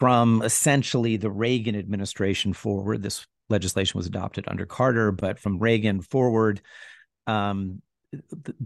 from 0.00 0.40
essentially 0.42 1.18
the 1.18 1.30
Reagan 1.30 1.76
administration 1.76 2.54
forward. 2.54 3.02
This 3.02 3.26
legislation 3.50 3.98
was 3.98 4.06
adopted 4.06 4.46
under 4.48 4.64
Carter, 4.64 5.12
but 5.12 5.38
from 5.38 5.58
Reagan 5.58 6.00
forward, 6.00 6.62
um, 7.26 7.82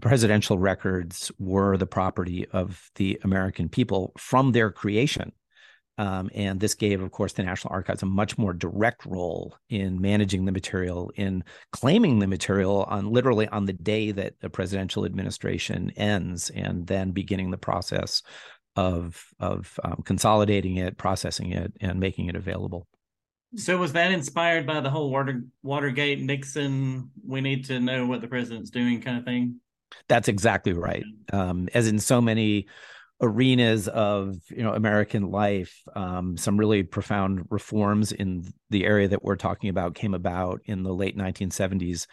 presidential 0.01 0.57
records 0.57 1.31
were 1.37 1.77
the 1.77 1.87
property 1.87 2.47
of 2.51 2.89
the 2.95 3.19
American 3.23 3.69
people 3.69 4.11
from 4.17 4.51
their 4.51 4.71
creation. 4.71 5.31
Um, 5.97 6.29
and 6.35 6.59
this 6.59 6.73
gave, 6.73 7.01
of 7.01 7.11
course, 7.11 7.33
the 7.33 7.43
National 7.43 7.73
Archives 7.73 8.03
a 8.03 8.05
much 8.05 8.37
more 8.37 8.53
direct 8.53 9.05
role 9.05 9.55
in 9.69 10.01
managing 10.01 10.43
the 10.43 10.51
material, 10.51 11.09
in 11.15 11.43
claiming 11.71 12.19
the 12.19 12.27
material 12.27 12.83
on 12.89 13.09
literally 13.11 13.47
on 13.47 13.65
the 13.65 13.73
day 13.73 14.11
that 14.11 14.33
a 14.41 14.49
presidential 14.49 15.05
administration 15.05 15.91
ends, 15.95 16.49
and 16.49 16.85
then 16.87 17.11
beginning 17.11 17.51
the 17.51 17.57
process 17.57 18.23
of 18.75 19.23
of 19.39 19.79
um, 19.85 20.03
consolidating 20.05 20.75
it, 20.75 20.97
processing 20.97 21.53
it, 21.53 21.71
and 21.79 21.97
making 21.99 22.27
it 22.27 22.35
available. 22.35 22.87
So 23.55 23.77
was 23.77 23.93
that 23.93 24.11
inspired 24.11 24.67
by 24.67 24.81
the 24.81 24.89
whole 24.89 25.09
Water 25.09 25.43
Watergate 25.63 26.19
Nixon? 26.21 27.11
We 27.25 27.41
need 27.41 27.65
to 27.65 27.79
know 27.79 28.05
what 28.05 28.21
the 28.21 28.27
president's 28.27 28.69
doing, 28.69 29.01
kind 29.01 29.17
of 29.17 29.23
thing. 29.23 29.59
That's 30.07 30.27
exactly 30.27 30.73
right. 30.73 31.03
Um, 31.31 31.69
as 31.73 31.87
in 31.87 31.99
so 31.99 32.21
many 32.21 32.67
arenas 33.21 33.87
of 33.87 34.37
you 34.49 34.63
know 34.63 34.73
American 34.73 35.31
life, 35.31 35.81
um, 35.95 36.37
some 36.37 36.57
really 36.57 36.83
profound 36.83 37.45
reforms 37.49 38.11
in 38.11 38.45
the 38.69 38.85
area 38.85 39.07
that 39.07 39.23
we're 39.23 39.35
talking 39.35 39.69
about 39.69 39.95
came 39.95 40.13
about 40.13 40.61
in 40.65 40.83
the 40.83 40.93
late 40.93 41.17
1970s 41.17 42.07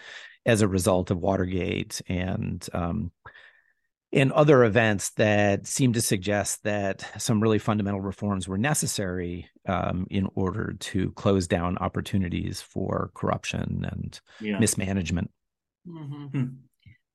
as 0.46 0.62
a 0.62 0.68
result 0.68 1.10
of 1.10 1.18
Watergate 1.18 2.00
and 2.08 2.66
um, 2.72 3.10
in 4.10 4.30
other 4.32 4.64
events 4.64 5.10
that 5.10 5.66
seem 5.66 5.94
to 5.94 6.02
suggest 6.02 6.62
that 6.64 7.10
some 7.18 7.42
really 7.42 7.58
fundamental 7.58 8.00
reforms 8.00 8.46
were 8.46 8.58
necessary 8.58 9.48
um, 9.68 10.06
in 10.10 10.28
order 10.34 10.74
to 10.78 11.12
close 11.12 11.46
down 11.46 11.78
opportunities 11.78 12.60
for 12.60 13.10
corruption 13.14 13.86
and 13.90 14.20
yeah. 14.40 14.58
mismanagement. 14.58 15.30
Mm-hmm. 15.88 16.26
Hmm. 16.26 16.44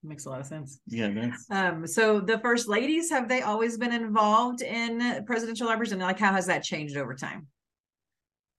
Makes 0.04 0.26
a 0.26 0.30
lot 0.30 0.40
of 0.40 0.46
sense. 0.46 0.80
Yeah. 0.88 1.32
Um, 1.50 1.88
so 1.88 2.20
the 2.20 2.40
first 2.40 2.68
ladies 2.68 3.10
have 3.10 3.28
they 3.28 3.42
always 3.42 3.78
been 3.78 3.92
involved 3.92 4.62
in 4.62 5.26
presidential 5.26 5.68
libraries, 5.68 5.92
and 5.92 6.02
like 6.02 6.20
how 6.20 6.32
has 6.34 6.46
that 6.46 6.64
changed 6.64 6.96
over 6.98 7.14
time? 7.14 7.48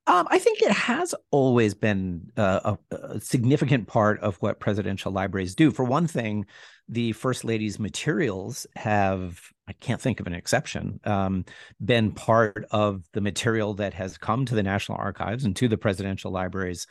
Um, 0.08 0.26
I 0.30 0.38
think 0.38 0.62
it 0.62 0.72
has 0.72 1.14
always 1.30 1.74
been 1.74 2.32
uh, 2.34 2.76
a, 2.90 2.96
a, 2.96 3.20
significant 3.20 3.86
part 3.86 4.18
of 4.20 4.36
what 4.36 4.58
presidential 4.58 5.12
libraries 5.12 5.54
do. 5.54 5.70
For 5.70 5.84
one 5.84 6.06
thing, 6.06 6.46
the 6.88 7.12
First 7.12 7.44
Lady's 7.44 7.78
materials 7.78 8.66
have, 8.74 9.38
I 9.68 9.74
can't 9.74 10.00
think 10.00 10.18
of 10.18 10.26
an 10.26 10.32
exception, 10.32 10.98
um, 11.04 11.44
been 11.84 12.12
part 12.12 12.64
of 12.70 13.02
the 13.12 13.20
material 13.20 13.74
that 13.74 13.92
has 13.94 14.16
come 14.16 14.46
to 14.46 14.54
the 14.54 14.62
National 14.62 14.96
Archives 14.96 15.44
and 15.44 15.54
to 15.56 15.68
the 15.68 15.76
presidential 15.76 16.30
libraries 16.30 16.86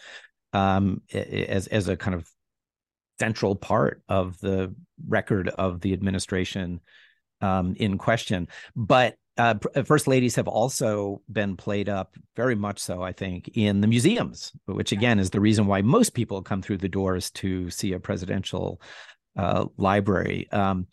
um, 0.53 1.01
as, 1.11 1.65
as 1.65 1.87
a 1.87 1.97
kind 1.97 2.13
of 2.13 2.29
central 3.19 3.55
part 3.55 4.03
of 4.07 4.39
the 4.41 4.75
record 5.07 5.49
of 5.49 5.81
the 5.81 5.93
administration 5.93 6.81
um, 7.41 7.73
in 7.79 7.97
question. 7.97 8.47
But 8.75 9.15
uh, 9.37 9.55
first 9.85 10.07
ladies 10.07 10.35
have 10.35 10.47
also 10.47 11.21
been 11.31 11.55
played 11.55 11.89
up 11.89 12.15
very 12.35 12.55
much 12.55 12.79
so, 12.79 13.01
I 13.01 13.11
think, 13.11 13.51
in 13.53 13.81
the 13.81 13.87
museums, 13.87 14.51
which 14.65 14.91
again 14.91 15.19
is 15.19 15.29
the 15.29 15.39
reason 15.39 15.67
why 15.67 15.81
most 15.81 16.13
people 16.13 16.41
come 16.41 16.61
through 16.61 16.77
the 16.77 16.89
doors 16.89 17.29
to 17.31 17.69
see 17.69 17.93
a 17.93 17.99
presidential 17.99 18.81
uh, 19.37 19.65
library. 19.77 20.51
Um, 20.51 20.87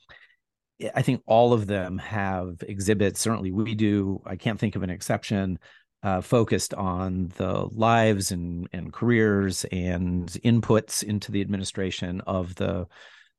I 0.94 1.02
think 1.02 1.22
all 1.26 1.52
of 1.52 1.66
them 1.66 1.98
have 1.98 2.62
exhibits. 2.66 3.20
Certainly, 3.20 3.52
we 3.52 3.74
do. 3.74 4.22
I 4.26 4.37
can't 4.37 4.61
think 4.61 4.76
of 4.76 4.83
an 4.83 4.90
exception. 4.90 5.59
Uh, 6.02 6.20
focused 6.20 6.74
on 6.74 7.33
the 7.38 7.66
lives 7.72 8.30
and, 8.30 8.68
and 8.74 8.92
careers 8.92 9.64
and 9.72 10.28
inputs 10.44 11.02
into 11.02 11.33
the 11.33 11.40
administration 11.40 12.20
of 12.26 12.54
the 12.57 12.87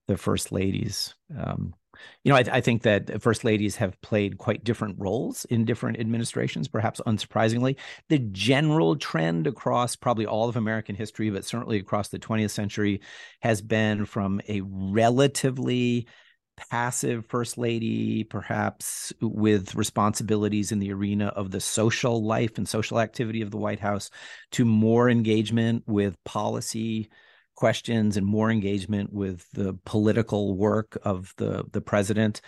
the 0.07 0.17
first 0.17 0.51
ladies. 0.51 1.13
Um, 1.37 1.73
you 2.23 2.31
know, 2.31 2.37
I, 2.37 2.43
I, 2.51 2.61
think 2.61 2.83
that 2.83 3.21
first 3.21 3.43
ladies 3.43 3.75
have 3.77 3.99
played 4.01 4.37
quite 4.37 4.63
different 4.63 4.95
roles 4.99 5.45
in 5.45 5.65
different 5.65 5.99
administrations, 5.99 6.67
perhaps 6.67 7.01
unsurprisingly. 7.05 7.77
The 8.09 8.19
general 8.19 8.95
trend 8.95 9.47
across 9.47 9.95
probably 9.95 10.25
all 10.25 10.49
of 10.49 10.55
American 10.55 10.95
history, 10.95 11.29
but 11.29 11.45
certainly 11.45 11.77
across 11.77 12.09
the 12.09 12.19
20th 12.19 12.51
century, 12.51 13.01
has 13.41 13.61
been 13.61 14.05
from 14.05 14.41
a 14.47 14.61
relatively 14.61 16.07
passive 16.55 17.25
first 17.25 17.57
lady, 17.57 18.23
perhaps 18.23 19.13
with 19.21 19.75
responsibilities 19.75 20.71
in 20.71 20.79
the 20.79 20.93
arena 20.93 21.27
of 21.27 21.51
the 21.51 21.59
social 21.59 22.23
life 22.23 22.57
and 22.57 22.67
social 22.67 22.99
activity 22.99 23.41
of 23.41 23.51
the 23.51 23.57
White 23.57 23.79
House, 23.79 24.09
to 24.51 24.65
more 24.65 25.09
engagement 25.09 25.83
with 25.85 26.21
policy 26.23 27.09
questions 27.55 28.17
and 28.17 28.25
more 28.25 28.51
engagement 28.51 29.11
with 29.11 29.49
the 29.51 29.77
political 29.85 30.55
work 30.55 30.97
of 31.03 31.33
the 31.37 31.65
the 31.71 31.81
president. 31.81 32.41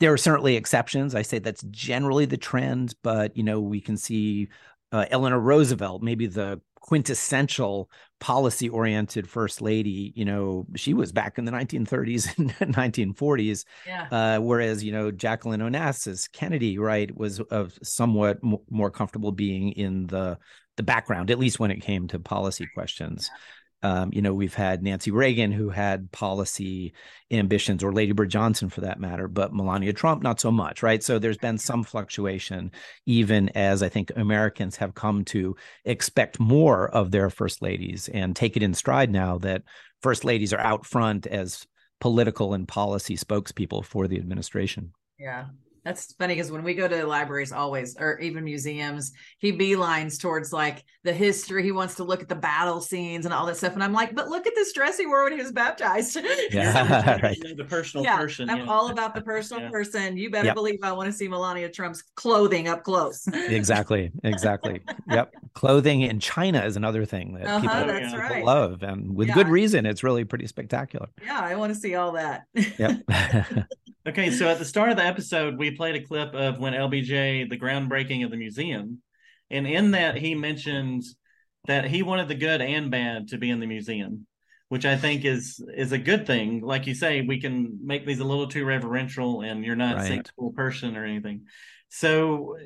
There 0.00 0.12
are 0.12 0.18
certainly 0.18 0.56
exceptions. 0.56 1.14
I 1.14 1.22
say 1.22 1.38
that's 1.38 1.62
generally 1.70 2.24
the 2.26 2.36
trend, 2.36 2.94
but 3.02 3.36
you 3.36 3.42
know 3.42 3.60
we 3.60 3.80
can 3.80 3.96
see 3.96 4.48
uh, 4.92 5.06
Eleanor 5.10 5.40
Roosevelt, 5.40 6.02
maybe 6.02 6.26
the 6.26 6.60
quintessential 6.82 7.88
policy 8.18 8.68
oriented 8.68 9.28
first 9.28 9.62
lady 9.62 10.12
you 10.16 10.24
know 10.24 10.66
she 10.74 10.94
was 10.94 11.12
back 11.12 11.38
in 11.38 11.44
the 11.44 11.52
1930s 11.52 12.36
and 12.38 12.52
1940s 12.74 13.64
yeah. 13.86 14.08
uh, 14.10 14.40
whereas 14.40 14.82
you 14.82 14.90
know 14.90 15.10
jacqueline 15.12 15.60
onassis 15.60 16.30
kennedy 16.32 16.78
right 16.78 17.16
was 17.16 17.40
uh, 17.52 17.68
somewhat 17.84 18.38
m- 18.44 18.58
more 18.68 18.90
comfortable 18.90 19.30
being 19.30 19.70
in 19.72 20.08
the 20.08 20.36
the 20.76 20.82
background 20.82 21.30
at 21.30 21.38
least 21.38 21.60
when 21.60 21.70
it 21.70 21.80
came 21.80 22.08
to 22.08 22.18
policy 22.18 22.68
questions 22.74 23.30
yeah. 23.32 23.40
Um, 23.82 24.10
you 24.12 24.22
know, 24.22 24.32
we've 24.32 24.54
had 24.54 24.82
Nancy 24.82 25.10
Reagan 25.10 25.50
who 25.52 25.70
had 25.70 26.10
policy 26.12 26.92
ambitions, 27.30 27.82
or 27.82 27.92
Lady 27.92 28.12
Bird 28.12 28.30
Johnson 28.30 28.68
for 28.68 28.82
that 28.82 29.00
matter, 29.00 29.26
but 29.26 29.54
Melania 29.54 29.92
Trump, 29.92 30.22
not 30.22 30.40
so 30.40 30.50
much, 30.50 30.82
right? 30.82 31.02
So 31.02 31.18
there's 31.18 31.38
been 31.38 31.58
some 31.58 31.82
fluctuation, 31.82 32.70
even 33.06 33.48
as 33.50 33.82
I 33.82 33.88
think 33.88 34.12
Americans 34.14 34.76
have 34.76 34.94
come 34.94 35.24
to 35.26 35.56
expect 35.84 36.38
more 36.38 36.88
of 36.88 37.10
their 37.10 37.30
first 37.30 37.62
ladies 37.62 38.08
and 38.08 38.36
take 38.36 38.56
it 38.56 38.62
in 38.62 38.74
stride 38.74 39.10
now 39.10 39.38
that 39.38 39.62
first 40.00 40.24
ladies 40.24 40.52
are 40.52 40.60
out 40.60 40.86
front 40.86 41.26
as 41.26 41.66
political 42.00 42.54
and 42.54 42.66
policy 42.68 43.16
spokespeople 43.16 43.84
for 43.84 44.08
the 44.08 44.18
administration. 44.18 44.92
Yeah. 45.18 45.46
That's 45.84 46.12
funny 46.14 46.34
because 46.34 46.52
when 46.52 46.62
we 46.62 46.74
go 46.74 46.86
to 46.86 47.06
libraries, 47.06 47.52
always 47.52 47.96
or 47.98 48.18
even 48.20 48.44
museums, 48.44 49.12
he 49.38 49.52
beelines 49.52 50.20
towards 50.20 50.52
like 50.52 50.84
the 51.04 51.12
history. 51.12 51.62
He 51.62 51.72
wants 51.72 51.96
to 51.96 52.04
look 52.04 52.22
at 52.22 52.28
the 52.28 52.36
battle 52.36 52.80
scenes 52.80 53.24
and 53.24 53.34
all 53.34 53.46
that 53.46 53.56
stuff. 53.56 53.74
And 53.74 53.82
I'm 53.82 53.92
like, 53.92 54.14
but 54.14 54.28
look 54.28 54.46
at 54.46 54.54
this 54.54 54.72
dress 54.72 54.96
he 54.96 55.06
wore 55.06 55.24
when 55.24 55.32
he 55.32 55.38
was 55.38 55.52
baptized. 55.52 56.18
Yeah, 56.50 57.20
right. 57.22 57.38
the 57.56 57.64
personal 57.64 58.04
yeah, 58.04 58.16
person. 58.16 58.50
I'm 58.50 58.58
yeah. 58.58 58.66
all 58.66 58.90
about 58.90 59.14
the 59.14 59.22
personal 59.22 59.62
yeah. 59.62 59.70
person. 59.70 60.16
You 60.16 60.30
better 60.30 60.46
yep. 60.46 60.54
believe 60.54 60.80
I 60.82 60.92
want 60.92 61.06
to 61.06 61.12
see 61.12 61.28
Melania 61.28 61.70
Trump's 61.70 62.02
clothing 62.14 62.68
up 62.68 62.84
close. 62.84 63.26
exactly, 63.32 64.10
exactly. 64.24 64.80
Yep, 65.10 65.34
clothing 65.54 66.02
in 66.02 66.20
China 66.20 66.64
is 66.64 66.76
another 66.76 67.04
thing 67.04 67.34
that 67.34 67.46
uh-huh, 67.46 67.60
people, 67.60 68.00
people 68.00 68.18
right. 68.18 68.44
love, 68.44 68.82
and 68.82 69.14
with 69.14 69.32
good 69.32 69.48
reason. 69.48 69.86
It's 69.86 70.02
really 70.02 70.24
pretty 70.24 70.46
spectacular. 70.46 71.08
Yeah, 71.24 71.40
I 71.40 71.54
want 71.54 71.72
to 71.72 71.78
see 71.78 71.94
all 71.94 72.12
that. 72.12 72.44
Yep. 72.78 73.02
okay, 74.08 74.30
so 74.30 74.48
at 74.48 74.58
the 74.58 74.64
start 74.64 74.90
of 74.90 74.96
the 74.96 75.04
episode, 75.04 75.58
we 75.58 75.71
played 75.72 75.96
a 75.96 76.06
clip 76.06 76.34
of 76.34 76.58
when 76.58 76.72
LBJ, 76.72 77.48
the 77.48 77.58
groundbreaking 77.58 78.24
of 78.24 78.30
the 78.30 78.36
museum. 78.36 79.02
And 79.50 79.66
in 79.66 79.92
that, 79.92 80.16
he 80.16 80.34
mentions 80.34 81.16
that 81.66 81.84
he 81.84 82.02
wanted 82.02 82.28
the 82.28 82.34
good 82.34 82.60
and 82.60 82.90
bad 82.90 83.28
to 83.28 83.38
be 83.38 83.50
in 83.50 83.60
the 83.60 83.66
museum, 83.66 84.26
which 84.68 84.84
I 84.84 84.96
think 84.96 85.24
is 85.24 85.62
is 85.76 85.92
a 85.92 85.98
good 85.98 86.26
thing. 86.26 86.60
Like 86.60 86.86
you 86.86 86.94
say, 86.94 87.20
we 87.20 87.40
can 87.40 87.78
make 87.84 88.06
these 88.06 88.20
a 88.20 88.24
little 88.24 88.48
too 88.48 88.64
reverential, 88.64 89.42
and 89.42 89.64
you're 89.64 89.76
not 89.76 89.96
right. 89.96 90.20
a 90.20 90.28
school 90.28 90.52
person 90.52 90.96
or 90.96 91.04
anything. 91.04 91.42
So 91.88 92.56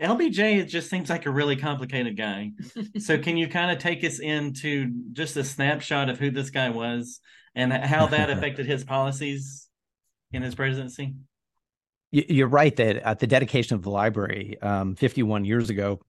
LBJ 0.00 0.58
it 0.58 0.64
just 0.64 0.90
seems 0.90 1.08
like 1.08 1.26
a 1.26 1.30
really 1.30 1.56
complicated 1.56 2.16
guy. 2.16 2.52
so 2.98 3.18
can 3.18 3.36
you 3.36 3.48
kind 3.48 3.70
of 3.70 3.78
take 3.78 4.02
us 4.04 4.18
into 4.18 4.90
just 5.12 5.36
a 5.36 5.44
snapshot 5.44 6.08
of 6.08 6.18
who 6.18 6.30
this 6.30 6.50
guy 6.50 6.70
was 6.70 7.20
and 7.54 7.72
how 7.72 8.06
that 8.08 8.30
affected 8.36 8.66
his 8.66 8.84
policies 8.84 9.68
in 10.32 10.42
his 10.42 10.54
presidency? 10.54 11.14
You're 12.14 12.46
right 12.46 12.74
that 12.76 12.96
at 12.98 13.18
the 13.18 13.26
dedication 13.26 13.74
of 13.74 13.82
the 13.82 13.90
library 13.90 14.56
um, 14.62 14.94
51 14.94 15.44
years 15.44 15.68
ago, 15.68 16.00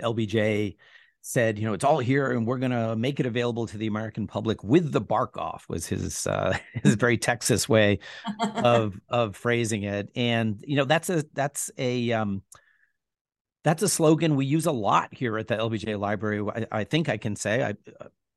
LBJ 0.00 0.74
said, 1.20 1.60
you 1.60 1.64
know, 1.64 1.74
it's 1.74 1.84
all 1.84 2.00
here 2.00 2.32
and 2.32 2.44
we're 2.44 2.58
going 2.58 2.72
to 2.72 2.96
make 2.96 3.20
it 3.20 3.26
available 3.26 3.64
to 3.68 3.78
the 3.78 3.86
American 3.86 4.26
public 4.26 4.64
with 4.64 4.90
the 4.90 5.00
bark 5.00 5.38
off 5.38 5.64
was 5.68 5.86
his 5.86 6.26
uh, 6.26 6.58
his 6.82 6.96
very 6.96 7.16
Texas 7.16 7.68
way 7.68 8.00
of 8.56 9.00
of 9.08 9.36
phrasing 9.36 9.84
it. 9.84 10.10
And 10.16 10.60
you 10.66 10.74
know, 10.74 10.84
that's 10.84 11.08
a 11.08 11.24
that's 11.34 11.70
a 11.78 12.10
um, 12.10 12.42
that's 13.62 13.84
a 13.84 13.88
slogan 13.88 14.34
we 14.34 14.44
use 14.44 14.66
a 14.66 14.72
lot 14.72 15.14
here 15.14 15.38
at 15.38 15.46
the 15.46 15.56
LBJ 15.56 16.00
Library. 16.00 16.44
I, 16.52 16.80
I 16.80 16.84
think 16.84 17.08
I 17.08 17.16
can 17.16 17.36
say 17.36 17.62
I, 17.62 17.74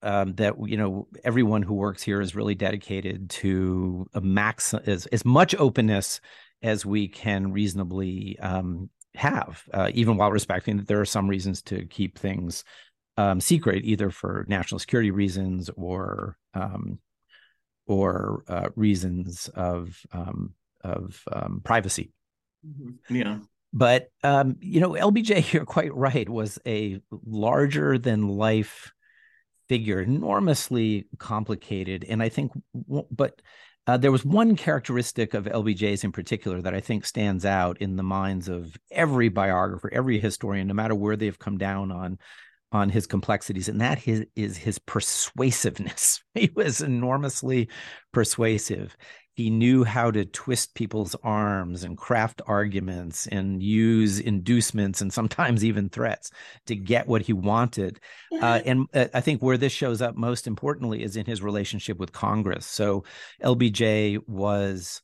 um, 0.03 0.33
that 0.35 0.53
you 0.67 0.77
know 0.77 1.07
everyone 1.23 1.63
who 1.63 1.73
works 1.73 2.03
here 2.03 2.21
is 2.21 2.35
really 2.35 2.55
dedicated 2.55 3.31
to 3.31 4.07
a 4.13 4.21
max 4.21 4.75
as 4.75 5.07
as 5.07 5.25
much 5.25 5.55
openness 5.55 6.21
as 6.61 6.85
we 6.85 7.07
can 7.07 7.51
reasonably 7.51 8.37
um, 8.39 8.89
have, 9.15 9.63
uh, 9.73 9.89
even 9.93 10.17
while 10.17 10.31
respecting 10.31 10.77
that 10.77 10.87
there 10.87 11.01
are 11.01 11.05
some 11.05 11.27
reasons 11.27 11.61
to 11.63 11.85
keep 11.85 12.17
things 12.17 12.63
um, 13.17 13.41
secret, 13.41 13.83
either 13.83 14.09
for 14.09 14.45
national 14.47 14.79
security 14.79 15.11
reasons 15.11 15.69
or 15.75 16.37
um, 16.53 16.99
or 17.87 18.43
uh, 18.47 18.69
reasons 18.75 19.49
of 19.49 19.99
um, 20.13 20.53
of 20.81 21.21
um, 21.31 21.61
privacy. 21.63 22.11
Mm-hmm. 22.65 23.15
Yeah. 23.15 23.39
But 23.73 24.09
um, 24.23 24.57
you 24.61 24.79
know, 24.79 24.91
LBJ, 24.91 25.53
you're 25.53 25.65
quite 25.65 25.93
right, 25.93 26.27
was 26.27 26.59
a 26.65 27.01
larger 27.25 27.97
than 27.97 28.27
life 28.27 28.91
figure, 29.67 30.01
enormously 30.01 31.07
complicated, 31.17 32.05
and 32.07 32.21
I 32.21 32.29
think, 32.29 32.51
but 33.09 33.41
uh, 33.87 33.97
there 33.97 34.11
was 34.11 34.23
one 34.23 34.55
characteristic 34.55 35.33
of 35.33 35.45
LBJ's 35.45 36.03
in 36.03 36.11
particular 36.11 36.61
that 36.61 36.75
I 36.75 36.79
think 36.79 37.05
stands 37.05 37.45
out 37.45 37.81
in 37.81 37.95
the 37.95 38.03
minds 38.03 38.47
of 38.47 38.77
every 38.91 39.29
biographer, 39.29 39.89
every 39.91 40.19
historian, 40.19 40.67
no 40.67 40.73
matter 40.73 40.95
where 40.95 41.15
they've 41.15 41.39
come 41.39 41.57
down 41.57 41.91
on 41.91 42.19
on 42.73 42.89
his 42.89 43.05
complexities, 43.05 43.67
and 43.67 43.81
that 43.81 43.99
his, 43.99 44.25
is 44.33 44.55
his 44.55 44.79
persuasiveness. 44.79 46.23
he 46.33 46.49
was 46.55 46.81
enormously 46.81 47.69
persuasive 48.13 48.95
he 49.33 49.49
knew 49.49 49.83
how 49.83 50.11
to 50.11 50.25
twist 50.25 50.75
people's 50.75 51.15
arms 51.23 51.83
and 51.83 51.97
craft 51.97 52.41
arguments 52.47 53.27
and 53.27 53.63
use 53.63 54.19
inducements 54.19 55.01
and 55.01 55.11
sometimes 55.13 55.63
even 55.63 55.89
threats 55.89 56.31
to 56.65 56.75
get 56.75 57.07
what 57.07 57.21
he 57.21 57.33
wanted. 57.33 57.99
Uh, 58.41 58.59
and 58.65 58.87
uh, 58.93 59.07
I 59.13 59.21
think 59.21 59.41
where 59.41 59.57
this 59.57 59.71
shows 59.71 60.01
up 60.01 60.15
most 60.15 60.47
importantly 60.47 61.03
is 61.03 61.15
in 61.15 61.25
his 61.25 61.41
relationship 61.41 61.97
with 61.97 62.11
Congress. 62.11 62.65
So 62.65 63.03
LBJ 63.43 64.27
was 64.27 65.01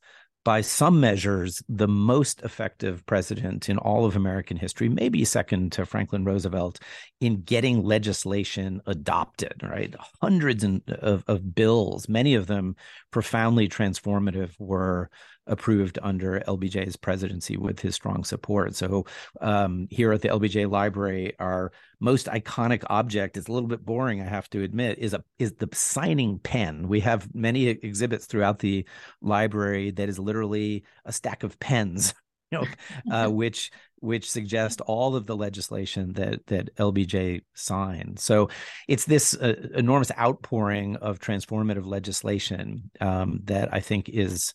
by 0.47 0.62
some 0.62 1.01
measures, 1.01 1.62
the 1.67 1.89
most 1.89 2.41
effective 2.41 3.05
president 3.05 3.67
in 3.67 3.77
all 3.77 4.05
of 4.05 4.15
American 4.15 4.55
history, 4.55 4.88
maybe 4.88 5.25
second 5.25 5.73
to 5.73 5.86
Franklin 5.86 6.23
Roosevelt, 6.23 6.79
in 7.19 7.41
getting 7.41 7.83
legislation 7.83 8.81
adopted, 8.86 9.62
right? 9.62 9.93
Hundreds 10.21 10.63
of, 10.63 11.25
of 11.27 11.53
bills, 11.53 12.07
many 12.07 12.33
of 12.33 12.47
them 12.47 12.77
profoundly 13.12 13.67
transformative, 13.67 14.53
were 14.57 15.10
approved 15.47 15.99
under 16.01 16.41
LBJ's 16.47 16.95
presidency 16.95 17.57
with 17.57 17.79
his 17.79 17.95
strong 17.95 18.23
support. 18.23 18.75
So 18.75 19.05
um, 19.41 19.88
here 19.89 20.12
at 20.13 20.21
the 20.21 20.29
LBJ 20.29 20.69
Library, 20.69 21.33
our 21.39 21.71
most 21.99 22.27
iconic 22.27 22.83
object 22.89 23.38
is 23.38 23.47
a 23.47 23.51
little 23.51 23.69
bit 23.69 23.86
boring, 23.86 24.21
I 24.21 24.25
have 24.25 24.49
to 24.51 24.63
admit, 24.63 24.99
is 24.99 25.13
a 25.13 25.23
is 25.39 25.53
the 25.53 25.69
signing 25.73 26.39
pen. 26.39 26.88
We 26.88 26.99
have 27.01 27.33
many 27.33 27.67
exhibits 27.67 28.25
throughout 28.25 28.60
the 28.60 28.86
library 29.21 29.91
that 29.91 30.10
is 30.10 30.19
literally 30.19 30.83
a 31.05 31.12
stack 31.12 31.43
of 31.43 31.60
pens. 31.60 32.13
You 32.49 32.60
know, 32.60 32.67
uh, 33.12 33.29
which 33.29 33.71
which 33.99 34.29
suggest 34.29 34.81
all 34.81 35.15
of 35.15 35.25
the 35.25 35.36
legislation 35.36 36.13
that 36.13 36.45
that 36.47 36.75
LBJ 36.75 37.41
signed. 37.53 38.19
So 38.19 38.49
it's 38.88 39.05
this 39.05 39.33
uh, 39.33 39.55
enormous 39.75 40.12
outpouring 40.17 40.97
of 40.97 41.19
transformative 41.19 41.86
legislation 41.86 42.91
um, 43.01 43.41
that 43.45 43.73
I 43.73 43.79
think 43.79 44.10
is 44.10 44.53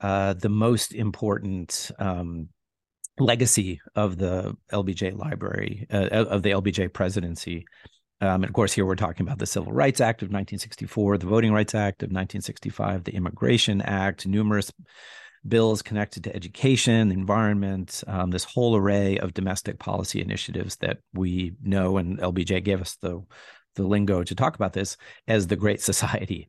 uh, 0.00 0.34
the 0.34 0.48
most 0.48 0.94
important 0.94 1.90
um, 1.98 2.48
legacy 3.18 3.80
of 3.94 4.16
the 4.16 4.56
LBJ 4.72 5.16
library, 5.16 5.86
uh, 5.92 6.08
of 6.08 6.42
the 6.42 6.50
LBJ 6.50 6.92
presidency. 6.92 7.64
Um, 8.20 8.42
and 8.42 8.46
of 8.46 8.52
course, 8.52 8.72
here 8.72 8.84
we're 8.84 8.96
talking 8.96 9.26
about 9.26 9.38
the 9.38 9.46
Civil 9.46 9.72
Rights 9.72 10.00
Act 10.00 10.22
of 10.22 10.26
1964, 10.26 11.18
the 11.18 11.26
Voting 11.26 11.52
Rights 11.52 11.74
Act 11.74 12.02
of 12.02 12.08
1965, 12.08 13.04
the 13.04 13.14
Immigration 13.14 13.80
Act, 13.80 14.26
numerous 14.26 14.72
bills 15.46 15.82
connected 15.82 16.24
to 16.24 16.34
education, 16.34 17.12
environment, 17.12 18.02
um, 18.06 18.30
this 18.30 18.44
whole 18.44 18.76
array 18.76 19.18
of 19.18 19.34
domestic 19.34 19.78
policy 19.78 20.20
initiatives 20.20 20.76
that 20.76 20.98
we 21.14 21.54
know, 21.62 21.96
and 21.96 22.18
LBJ 22.18 22.64
gave 22.64 22.80
us 22.80 22.96
the 22.96 23.22
the 23.74 23.84
lingo 23.84 24.24
to 24.24 24.34
talk 24.34 24.56
about 24.56 24.72
this 24.72 24.96
as 25.28 25.46
the 25.46 25.56
Great 25.56 25.80
Society. 25.90 26.48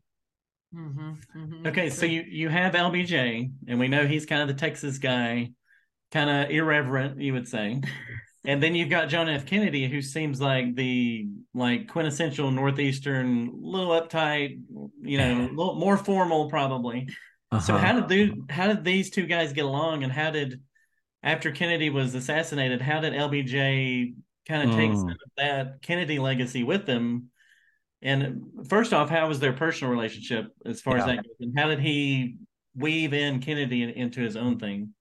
Mm-hmm, 0.76 1.12
mm-hmm. 1.36 1.68
Okay, 1.68 1.90
so 1.90 2.06
you 2.06 2.24
you 2.28 2.50
have 2.50 2.74
LBJ, 2.74 3.52
and 3.68 3.80
we 3.80 3.88
know 3.88 4.06
he's 4.06 4.26
kind 4.26 4.42
of 4.42 4.48
the 4.48 4.54
Texas 4.54 5.00
guy, 5.00 5.50
kind 6.12 6.30
of 6.30 6.52
irreverent, 6.52 7.20
you 7.20 7.34
would 7.34 7.48
say. 7.48 7.82
and 8.46 8.62
then 8.62 8.76
you've 8.76 8.90
got 8.90 9.10
John 9.10 9.28
F. 9.30 9.46
Kennedy, 9.46 9.88
who 9.88 10.02
seems 10.02 10.40
like 10.40 10.76
the 10.76 11.28
like 11.54 11.88
quintessential 11.88 12.52
northeastern, 12.52 13.52
little 13.54 14.00
uptight, 14.00 14.60
you 15.02 15.18
know, 15.18 15.50
little 15.54 15.76
more 15.76 15.98
formal, 15.98 16.50
probably. 16.50 17.08
Uh-huh. 17.52 17.60
So 17.60 17.78
how 17.78 18.00
did 18.00 18.08
they, 18.08 18.54
how 18.54 18.68
did 18.68 18.84
these 18.84 19.10
two 19.10 19.26
guys 19.26 19.54
get 19.54 19.66
along, 19.66 20.04
and 20.04 20.14
how 20.14 20.30
did 20.30 20.62
after 21.24 21.52
Kennedy 21.52 21.90
was 21.90 22.14
assassinated, 22.14 22.82
how 22.82 23.02
did 23.02 23.14
LBJ 23.14 24.14
kind 24.48 24.70
of 24.70 24.76
take 24.76 24.92
mm. 24.92 25.16
that 25.38 25.82
Kennedy 25.82 26.20
legacy 26.20 26.64
with 26.64 26.86
them? 26.86 27.32
And 28.02 28.44
first 28.68 28.94
off, 28.94 29.10
how 29.10 29.28
was 29.28 29.40
their 29.40 29.54
personal 29.54 29.92
relationship 29.92 30.54
as 30.66 30.82
far 30.82 30.96
yeah. 30.96 31.02
as 31.02 31.06
that 31.08 31.16
goes? 31.18 31.36
And 31.42 31.58
how 31.58 31.68
did 31.68 31.80
he 31.80 32.38
weave 32.76 33.14
in 33.14 33.42
Kennedy 33.42 33.84
into 33.96 34.22
his 34.22 34.38
own 34.38 34.58
thing? 34.58 34.94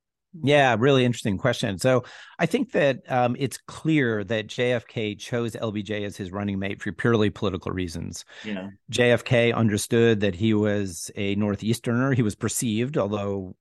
Yeah, 0.43 0.77
really 0.79 1.05
interesting 1.05 1.39
question. 1.39 1.79
So 1.79 2.05
I 2.39 2.47
think 2.47 2.73
that 2.73 3.01
um, 3.11 3.35
it's 3.39 3.59
clear 3.67 4.25
that 4.25 4.47
JFK 4.47 5.19
chose 5.19 5.55
LBJ 5.55 6.05
as 6.05 6.17
his 6.17 6.31
running 6.31 6.59
mate 6.59 6.83
for 6.83 6.93
purely 6.93 7.31
political 7.31 7.73
reasons. 7.73 8.25
Yeah. 8.45 8.69
JFK 8.93 9.55
understood 9.55 10.21
that 10.21 10.35
he 10.35 10.53
was 10.55 11.11
a 11.17 11.35
Northeasterner. 11.37 12.15
He 12.15 12.23
was 12.23 12.35
perceived, 12.35 12.99
although 12.99 13.57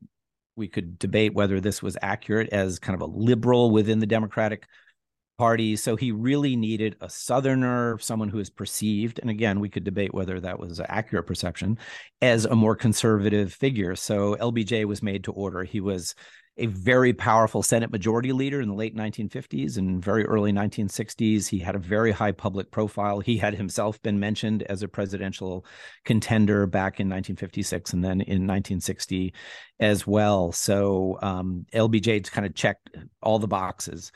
we 0.56 0.68
could 0.68 1.00
debate 1.00 1.34
whether 1.34 1.62
this 1.62 1.82
was 1.82 1.98
accurate, 2.02 2.50
as 2.52 2.80
kind 2.80 2.96
of 2.96 3.02
a 3.02 3.12
liberal 3.12 3.72
within 3.72 4.00
the 4.00 4.06
Democratic 4.06 4.68
party. 5.38 5.76
So 5.76 5.96
he 5.96 6.12
really 6.12 6.56
needed 6.56 6.96
a 7.02 7.10
Southerner, 7.10 7.98
someone 8.00 8.30
who 8.30 8.40
is 8.40 8.50
perceived, 8.50 9.20
and 9.20 9.30
again, 9.30 9.60
we 9.60 9.70
could 9.70 9.84
debate 9.84 10.14
whether 10.14 10.40
that 10.40 10.60
was 10.60 10.80
an 10.80 10.88
accurate 10.90 11.28
perception, 11.28 11.78
as 12.22 12.46
a 12.46 12.56
more 12.56 12.76
conservative 12.76 13.54
figure. 13.54 13.96
So 13.96 14.36
LBJ 14.36 14.86
was 14.86 15.04
made 15.04 15.24
to 15.26 15.32
order. 15.32 15.64
He 15.64 15.80
was 15.80 16.16
a 16.58 16.66
very 16.66 17.14
powerful 17.14 17.62
Senate 17.62 17.92
Majority 17.92 18.32
Leader 18.32 18.62
in 18.62 18.70
the 18.70 18.76
late 18.76 18.96
1950s 18.96 19.78
and 19.78 20.04
very 20.04 20.26
early 20.26 20.52
1960s. 20.52 21.48
He 21.48 21.60
had 21.60 21.76
a 21.76 21.80
very 21.80 22.12
high 22.12 22.32
public 22.32 22.72
profile. 22.72 23.20
He 23.20 23.38
had 23.38 23.54
himself 23.54 24.02
been 24.02 24.20
mentioned 24.20 24.64
as 24.64 24.82
a 24.82 24.88
presidential 24.88 25.66
contender 26.04 26.66
back 26.66 27.00
in 27.00 27.08
1956 27.08 27.94
and 27.94 28.04
then 28.04 28.22
in 28.22 28.48
1960 28.48 29.34
as 29.80 30.08
well. 30.08 30.52
So 30.52 31.20
um, 31.22 31.66
LBJ 31.74 32.32
kind 32.32 32.48
of 32.48 32.56
checked 32.56 32.90
all 33.22 33.38
the 33.38 33.48
boxes. 33.48 34.12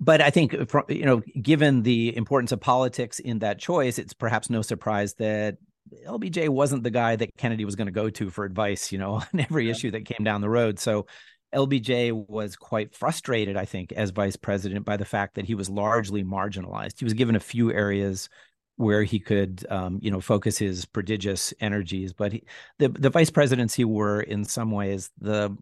But 0.00 0.20
I 0.20 0.30
think, 0.30 0.54
you 0.88 1.04
know, 1.04 1.22
given 1.40 1.82
the 1.82 2.16
importance 2.16 2.50
of 2.50 2.60
politics 2.60 3.20
in 3.20 3.38
that 3.40 3.60
choice, 3.60 3.98
it's 3.98 4.12
perhaps 4.12 4.50
no 4.50 4.62
surprise 4.62 5.14
that 5.14 5.58
LBJ 6.06 6.48
wasn't 6.48 6.82
the 6.82 6.90
guy 6.90 7.16
that 7.16 7.36
Kennedy 7.36 7.64
was 7.64 7.76
going 7.76 7.86
to 7.86 7.92
go 7.92 8.10
to 8.10 8.30
for 8.30 8.44
advice, 8.44 8.90
you 8.90 8.98
know, 8.98 9.14
on 9.14 9.26
every 9.38 9.66
yeah. 9.66 9.70
issue 9.70 9.90
that 9.92 10.04
came 10.04 10.24
down 10.24 10.40
the 10.40 10.48
road. 10.48 10.78
So 10.78 11.06
LBJ 11.54 12.12
was 12.28 12.56
quite 12.56 12.94
frustrated, 12.94 13.56
I 13.56 13.64
think, 13.64 13.92
as 13.92 14.10
vice 14.10 14.36
president 14.36 14.84
by 14.84 14.96
the 14.96 15.04
fact 15.04 15.34
that 15.34 15.46
he 15.46 15.54
was 15.54 15.70
largely 15.70 16.24
marginalized. 16.24 16.98
He 16.98 17.04
was 17.04 17.14
given 17.14 17.36
a 17.36 17.40
few 17.40 17.72
areas 17.72 18.28
where 18.76 19.02
he 19.02 19.18
could, 19.18 19.64
um, 19.70 19.98
you 20.02 20.10
know, 20.10 20.20
focus 20.20 20.58
his 20.58 20.84
prodigious 20.84 21.54
energies, 21.60 22.12
but 22.12 22.32
he, 22.32 22.44
the 22.78 22.88
the 22.88 23.10
vice 23.10 23.30
presidency 23.30 23.84
were 23.84 24.20
in 24.20 24.44
some 24.44 24.70
ways 24.70 25.10
the, 25.18 25.56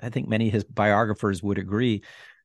I 0.00 0.08
think 0.10 0.28
many 0.28 0.48
of 0.48 0.52
his 0.52 0.64
biographers 0.64 1.42
would 1.42 1.58
agree, 1.58 2.02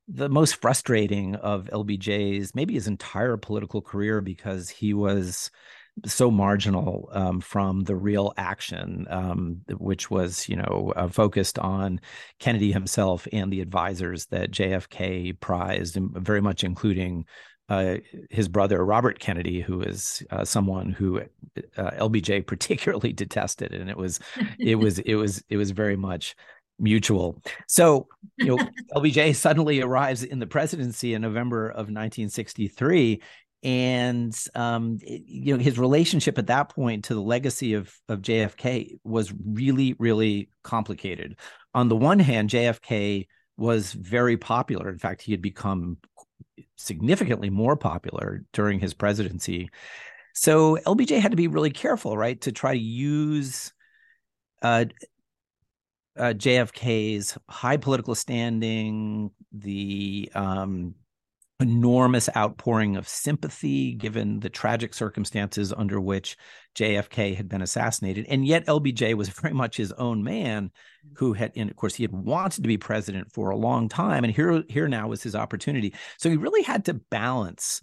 the 0.08 0.30
most 0.30 0.56
frustrating 0.56 1.36
of 1.36 1.66
LBJ's 1.66 2.56
maybe 2.56 2.74
his 2.74 2.88
entire 2.88 3.38
political 3.38 3.82
career 3.82 4.22
because 4.22 4.70
he 4.70 4.94
was 4.94 5.52
so 6.06 6.32
marginal 6.32 7.10
um, 7.12 7.42
from 7.42 7.84
the 7.84 7.96
real 7.96 8.34
action, 8.38 9.06
um, 9.10 9.62
which 9.78 10.10
was, 10.10 10.48
you 10.48 10.56
know, 10.56 10.94
uh, 10.96 11.08
focused 11.08 11.60
on 11.60 12.00
Kennedy 12.40 12.72
himself 12.72 13.28
and 13.32 13.52
the 13.52 13.62
advisors 13.62 14.26
that 14.28 14.52
JFK 14.52 15.40
prized, 15.40 15.98
very 16.00 16.42
much 16.42 16.64
including 16.64 17.26
uh, 17.70 17.98
his 18.30 18.48
brother 18.48 18.84
Robert 18.84 19.20
Kennedy, 19.20 19.62
who 19.62 19.82
is 19.82 20.24
uh, 20.32 20.44
someone 20.44 20.92
who 20.92 21.20
uh, 21.78 21.92
LBJ 21.92 22.46
particularly 22.48 23.14
detested, 23.14 23.74
and 23.74 23.90
it 23.90 23.98
was, 23.98 24.20
it 24.58 24.76
was, 24.76 25.00
it 25.00 25.16
was, 25.16 25.44
it 25.50 25.58
was 25.58 25.72
very 25.72 25.96
much 25.96 26.36
mutual. 26.80 27.42
So, 27.68 28.08
you 28.38 28.46
know, 28.46 28.58
LBJ 28.96 29.36
suddenly 29.36 29.82
arrives 29.82 30.24
in 30.24 30.40
the 30.40 30.48
presidency 30.48 31.14
in 31.14 31.22
November 31.22 31.70
of 31.70 31.90
1963 31.90 33.22
and 33.64 34.38
um, 34.56 35.00
you 35.02 35.56
know 35.56 35.62
his 35.62 35.78
relationship 35.78 36.38
at 36.38 36.48
that 36.48 36.70
point 36.70 37.06
to 37.06 37.14
the 37.14 37.22
legacy 37.22 37.74
of 37.74 37.94
of 38.08 38.22
JFK 38.22 39.00
was 39.04 39.34
really 39.46 39.96
really 40.00 40.50
complicated. 40.64 41.38
On 41.74 41.90
the 41.90 41.96
one 41.96 42.20
hand, 42.20 42.50
JFK 42.50 43.28
was 43.58 43.92
very 43.92 44.38
popular. 44.38 44.90
In 44.90 44.98
fact, 44.98 45.22
he 45.22 45.34
had 45.34 45.42
become 45.42 45.98
significantly 46.78 47.50
more 47.50 47.76
popular 47.76 48.44
during 48.54 48.80
his 48.80 48.94
presidency. 48.94 49.70
So 50.34 50.78
LBJ 50.86 51.20
had 51.20 51.32
to 51.32 51.38
be 51.38 51.48
really 51.48 51.70
careful, 51.70 52.18
right, 52.18 52.40
to 52.42 52.52
try 52.52 52.74
to 52.74 52.80
use 52.80 53.74
uh, 54.62 54.86
uh, 56.18 56.34
JFK's 56.34 57.38
high 57.50 57.78
political 57.78 58.16
standing, 58.16 59.32
the 59.52 60.32
um, 60.36 60.96
enormous 61.60 62.30
outpouring 62.38 62.96
of 62.96 63.08
sympathy 63.08 63.94
given 63.94 64.40
the 64.40 64.50
tragic 64.50 64.94
circumstances 64.94 65.74
under 65.74 66.00
which 66.00 66.38
JFK 66.76 67.36
had 67.36 67.50
been 67.50 67.62
assassinated. 67.62 68.26
And 68.30 68.46
yet 68.46 68.66
LBJ 68.66 69.16
was 69.16 69.30
very 69.42 69.54
much 69.54 69.78
his 69.78 69.92
own 69.94 70.24
man 70.24 70.72
who 71.16 71.34
had, 71.34 71.52
and 71.56 71.70
of 71.70 71.76
course, 71.76 71.96
he 71.96 72.04
had 72.04 72.14
wanted 72.14 72.62
to 72.62 72.68
be 72.68 72.78
president 72.78 73.32
for 73.32 73.50
a 73.50 73.58
long 73.58 73.90
time. 73.90 74.24
And 74.24 74.34
here, 74.34 74.64
here 74.70 74.88
now 74.88 75.08
was 75.08 75.24
his 75.24 75.36
opportunity. 75.36 75.94
So 76.18 76.30
he 76.30 76.38
really 76.38 76.64
had 76.64 76.86
to 76.86 76.94
balance 76.94 77.82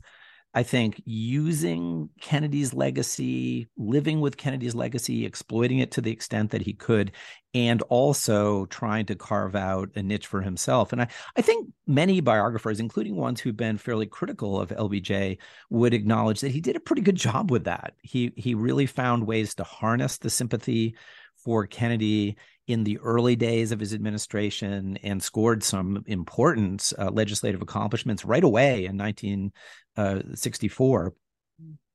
I 0.57 0.62
think 0.62 1.03
using 1.05 2.09
Kennedy's 2.19 2.73
legacy, 2.73 3.69
living 3.77 4.23
with 4.23 4.38
Kennedy's 4.38 4.75
legacy, 4.75 5.27
exploiting 5.27 5.81
it 5.81 5.90
to 5.92 6.01
the 6.01 6.11
extent 6.11 6.51
that 6.53 6.62
he 6.62 6.73
could, 6.73 7.12
and 7.53 7.83
also 7.83 8.64
trying 8.66 9.05
to 9.07 9.14
carve 9.14 9.55
out 9.55 9.90
a 9.97 10.03
niche 10.03 10.27
for 10.27 10.40
himself. 10.40 10.95
And 10.95 11.03
I, 11.03 11.09
I 11.37 11.42
think 11.42 11.69
many 11.87 12.23
biographers, 12.23 12.81
including 12.81 13.16
ones 13.16 13.38
who've 13.38 13.55
been 13.55 13.77
fairly 13.77 14.07
critical 14.07 14.59
of 14.59 14.71
LBJ, 14.71 15.37
would 15.69 15.92
acknowledge 15.92 16.40
that 16.40 16.53
he 16.53 16.62
did 16.62 16.75
a 16.75 16.81
pretty 16.81 17.03
good 17.03 17.16
job 17.16 17.51
with 17.51 17.64
that. 17.64 17.92
He 18.01 18.33
he 18.35 18.55
really 18.55 18.87
found 18.87 19.27
ways 19.27 19.55
to 19.57 19.62
harness 19.62 20.16
the 20.16 20.31
sympathy 20.31 20.97
for 21.37 21.66
Kennedy 21.66 22.38
in 22.67 22.85
the 22.85 22.99
early 22.99 23.37
days 23.37 23.73
of 23.73 23.81
his 23.81 23.95
administration 23.95 24.99
and 25.03 25.23
scored 25.23 25.63
some 25.63 26.03
important 26.07 26.93
uh, 26.99 27.11
legislative 27.11 27.63
accomplishments 27.63 28.25
right 28.25 28.45
away 28.45 28.87
in 28.87 28.97
1964. 28.97 31.07
Uh, 31.07 31.11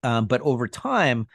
um, 0.07 0.25
but 0.25 0.41
over 0.41 0.67
time, 0.67 1.27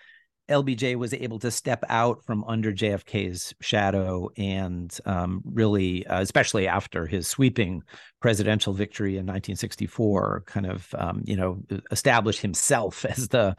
LBJ 0.48 0.96
was 0.96 1.12
able 1.12 1.38
to 1.40 1.50
step 1.50 1.84
out 1.88 2.24
from 2.24 2.44
under 2.44 2.72
JFK's 2.72 3.54
shadow 3.60 4.30
and 4.36 4.96
um, 5.04 5.42
really, 5.44 6.06
uh, 6.06 6.20
especially 6.20 6.68
after 6.68 7.06
his 7.06 7.26
sweeping 7.26 7.82
presidential 8.20 8.72
victory 8.72 9.12
in 9.12 9.26
1964, 9.26 10.44
kind 10.46 10.66
of, 10.66 10.94
um, 10.96 11.22
you 11.24 11.36
know, 11.36 11.60
establish 11.90 12.38
himself 12.38 13.04
as 13.04 13.28
the 13.28 13.56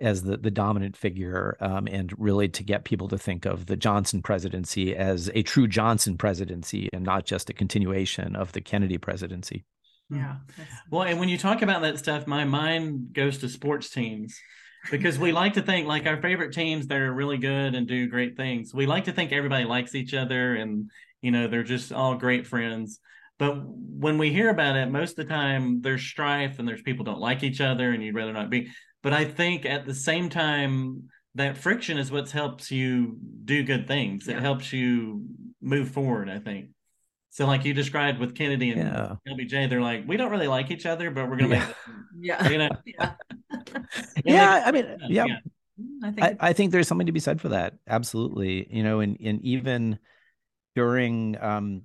as 0.00 0.22
the, 0.22 0.36
the 0.36 0.50
dominant 0.50 0.96
figure 0.96 1.56
um, 1.60 1.88
and 1.88 2.12
really 2.18 2.48
to 2.48 2.62
get 2.62 2.84
people 2.84 3.08
to 3.08 3.18
think 3.18 3.44
of 3.44 3.66
the 3.66 3.76
Johnson 3.76 4.22
presidency 4.22 4.94
as 4.94 5.30
a 5.34 5.42
true 5.42 5.66
Johnson 5.66 6.16
presidency 6.16 6.88
and 6.92 7.04
not 7.04 7.26
just 7.26 7.50
a 7.50 7.52
continuation 7.52 8.36
of 8.36 8.52
the 8.52 8.60
Kennedy 8.60 8.98
presidency. 8.98 9.64
Yeah. 10.10 10.36
Well, 10.90 11.02
and 11.02 11.18
when 11.20 11.28
you 11.28 11.36
talk 11.36 11.62
about 11.62 11.82
that 11.82 11.98
stuff, 11.98 12.26
my 12.26 12.44
mind 12.44 13.12
goes 13.12 13.38
to 13.38 13.48
sports 13.48 13.90
teams 13.90 14.38
because 14.90 15.18
we 15.18 15.32
like 15.32 15.54
to 15.54 15.62
think 15.62 15.86
like 15.86 16.06
our 16.06 16.20
favorite 16.22 16.54
teams 16.54 16.86
they're 16.86 17.12
really 17.12 17.36
good 17.36 17.74
and 17.74 17.86
do 17.86 18.08
great 18.08 18.36
things. 18.36 18.72
We 18.72 18.86
like 18.86 19.04
to 19.04 19.12
think 19.12 19.32
everybody 19.32 19.64
likes 19.64 19.94
each 19.94 20.14
other 20.14 20.54
and 20.54 20.90
you 21.20 21.30
know 21.30 21.48
they're 21.48 21.62
just 21.62 21.92
all 21.92 22.14
great 22.14 22.46
friends. 22.46 23.00
But 23.38 23.62
when 23.64 24.18
we 24.18 24.32
hear 24.32 24.50
about 24.50 24.76
it, 24.76 24.90
most 24.90 25.10
of 25.10 25.26
the 25.26 25.32
time 25.32 25.80
there's 25.82 26.02
strife 26.02 26.58
and 26.58 26.66
there's 26.66 26.82
people 26.82 27.04
don't 27.04 27.20
like 27.20 27.42
each 27.42 27.60
other 27.60 27.92
and 27.92 28.02
you'd 28.02 28.14
rather 28.14 28.32
not 28.32 28.50
be. 28.50 28.68
But 29.02 29.12
I 29.12 29.24
think 29.24 29.64
at 29.64 29.86
the 29.86 29.94
same 29.94 30.28
time, 30.28 31.08
that 31.34 31.56
friction 31.56 31.98
is 31.98 32.10
what 32.10 32.30
helps 32.30 32.70
you 32.70 33.16
do 33.44 33.62
good 33.62 33.86
things. 33.86 34.26
Yeah. 34.26 34.36
It 34.36 34.42
helps 34.42 34.72
you 34.72 35.24
move 35.60 35.90
forward, 35.90 36.28
I 36.28 36.38
think. 36.38 36.70
So, 37.30 37.46
like 37.46 37.64
you 37.64 37.74
described 37.74 38.18
with 38.18 38.34
Kennedy 38.34 38.70
and 38.70 38.80
yeah. 38.80 39.14
LBJ, 39.28 39.70
they're 39.70 39.80
like, 39.80 40.08
we 40.08 40.16
don't 40.16 40.30
really 40.30 40.48
like 40.48 40.70
each 40.70 40.86
other, 40.86 41.10
but 41.10 41.28
we're 41.28 41.36
gonna 41.36 41.56
yeah. 42.20 42.38
make, 42.38 42.48
yeah, 42.48 42.48
you 42.48 42.58
know, 42.58 42.68
yeah. 42.84 43.12
yeah 44.24 44.62
I 44.66 44.72
mean, 44.72 44.96
yeah, 45.08 45.24
yeah. 45.26 45.36
I 46.02 46.10
think 46.10 46.26
I, 46.26 46.36
I, 46.48 46.52
think 46.52 46.72
there's 46.72 46.88
something 46.88 47.06
to 47.06 47.12
be 47.12 47.20
said 47.20 47.40
for 47.40 47.50
that. 47.50 47.74
Absolutely, 47.86 48.66
you 48.74 48.82
know, 48.82 49.00
and 49.00 49.16
and 49.20 49.40
even 49.44 49.98
during 50.74 51.36
um, 51.40 51.82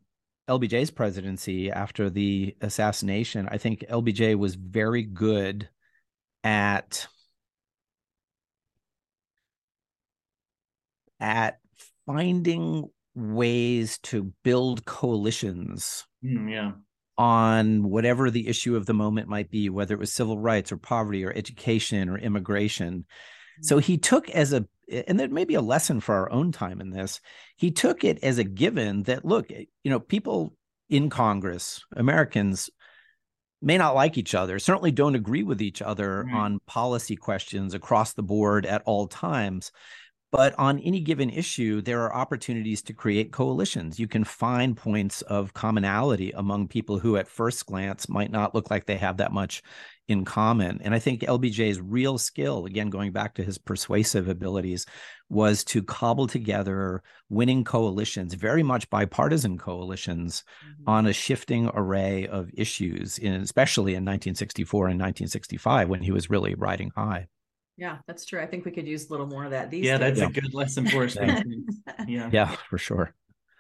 LBJ's 0.50 0.92
presidency 0.92 1.70
after 1.70 2.10
the 2.10 2.56
assassination, 2.62 3.48
I 3.52 3.58
think 3.58 3.86
LBJ 3.90 4.36
was 4.36 4.56
very 4.56 5.04
good 5.04 5.70
at 6.44 7.08
at 11.20 11.60
finding 12.06 12.90
ways 13.16 13.98
to 14.00 14.34
build 14.44 14.86
coalitions 14.86 16.06
mm, 16.24 16.52
yeah. 16.52 16.72
on 17.18 17.84
whatever 17.84 18.30
the 18.30 18.48
issue 18.48 18.76
of 18.76 18.86
the 18.86 18.94
moment 18.94 19.30
might 19.30 19.50
be 19.50 19.70
whether 19.70 19.94
it 19.94 20.00
was 20.00 20.12
civil 20.12 20.38
rights 20.38 20.72
or 20.72 20.78
poverty 20.78 21.24
or 21.24 21.32
education 21.32 22.10
or 22.10 22.18
immigration. 22.18 23.06
So 23.62 23.78
he 23.78 23.98
took 23.98 24.30
as 24.32 24.52
a 24.52 24.66
and 25.08 25.20
there 25.20 25.30
may 25.30 25.46
be 25.46 25.56
a 25.56 25.62
lesson 25.62 26.00
for 26.00 26.16
our 26.16 26.32
own 26.32 26.52
time 26.52 26.82
in 26.82 26.90
this 26.90 27.22
he 27.56 27.72
took 27.72 28.04
it 28.04 28.24
as 28.24 28.38
a 28.38 28.44
given 28.44 29.04
that 29.04 29.26
look 29.26 29.50
you 29.50 29.68
know 29.86 30.00
people 30.00 30.56
in 30.90 31.10
congress 31.10 31.84
americans 31.96 32.70
may 33.64 33.78
not 33.78 33.96
like 33.96 34.18
each 34.18 34.36
other 34.36 34.60
certainly 34.60 34.92
don't 34.92 35.16
agree 35.16 35.44
with 35.44 35.62
each 35.62 35.82
other 35.82 36.24
right. 36.24 36.36
on 36.36 36.60
policy 36.68 37.16
questions 37.16 37.74
across 37.74 38.14
the 38.14 38.24
board 38.24 38.66
at 38.66 38.84
all 38.86 39.08
times 39.08 39.72
but 40.34 40.58
on 40.58 40.80
any 40.80 41.00
given 41.00 41.30
issue, 41.30 41.80
there 41.84 42.02
are 42.02 42.16
opportunities 42.16 42.82
to 42.82 42.94
create 42.94 43.32
coalitions. 43.32 44.00
You 44.00 44.08
can 44.08 44.24
find 44.24 44.76
points 44.76 45.22
of 45.22 45.54
commonality 45.54 46.32
among 46.32 46.70
people 46.70 46.98
who, 46.98 47.18
at 47.18 47.28
first 47.28 47.64
glance, 47.68 48.10
might 48.10 48.32
not 48.32 48.56
look 48.56 48.72
like 48.72 48.88
they 48.88 48.98
have 48.98 49.18
that 49.18 49.32
much 49.32 49.62
in 50.08 50.26
common. 50.26 50.82
And 50.84 50.94
I 50.94 51.00
think 51.00 51.22
LBJ's 51.22 51.80
real 51.80 52.18
skill, 52.18 52.66
again, 52.66 52.90
going 52.90 53.12
back 53.12 53.36
to 53.36 53.44
his 53.44 53.58
persuasive 53.58 54.28
abilities, 54.28 54.86
was 55.30 55.64
to 55.66 55.82
cobble 55.82 56.28
together 56.28 57.02
winning 57.30 57.64
coalitions, 57.64 58.34
very 58.34 58.64
much 58.64 58.90
bipartisan 58.90 59.58
coalitions, 59.58 60.44
mm-hmm. 60.66 60.90
on 60.90 61.08
a 61.08 61.14
shifting 61.14 61.70
array 61.74 62.28
of 62.28 62.50
issues, 62.54 63.18
in, 63.18 63.34
especially 63.34 63.94
in 63.94 64.04
1964 64.04 64.88
and 64.88 65.00
1965 65.00 65.90
when 65.90 66.02
he 66.02 66.12
was 66.12 66.30
really 66.30 66.54
riding 66.56 66.92
high. 66.96 67.28
Yeah, 67.78 67.98
that's 68.06 68.26
true. 68.26 68.40
I 68.40 68.46
think 68.46 68.66
we 68.66 68.72
could 68.72 68.88
use 68.88 69.08
a 69.08 69.12
little 69.12 69.26
more 69.26 69.46
of 69.46 69.52
that 69.52 69.72
these 69.72 69.86
yeah, 69.86 69.98
days. 69.98 70.20
that's 70.20 70.30
a 70.30 70.42
good 70.42 70.54
lesson 70.54 70.88
for 70.88 71.06
us. 71.06 71.16
yeah. 72.08 72.30
Yeah, 72.32 72.56
for 72.70 72.78
sure. 72.78 73.16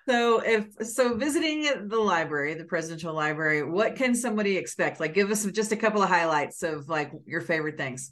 So 0.08 0.40
if 0.40 0.86
so 0.86 1.16
visiting 1.16 1.88
the 1.88 2.00
library, 2.00 2.56
the 2.56 2.66
presidential 2.66 3.14
library, 3.14 3.64
what 3.64 3.96
can 3.96 4.16
somebody 4.16 4.58
expect? 4.58 5.00
Like 5.00 5.14
give 5.14 5.32
us 5.32 5.46
just 5.46 5.72
a 5.72 5.78
couple 5.78 6.02
of 6.02 6.10
highlights 6.10 6.62
of 6.64 6.90
like 6.90 7.12
your 7.26 7.42
favorite 7.42 7.78
things. 7.78 8.12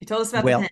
You 0.00 0.06
told 0.06 0.22
us 0.22 0.30
about 0.30 0.44
well, 0.44 0.60
the 0.60 0.62
pen. 0.64 0.70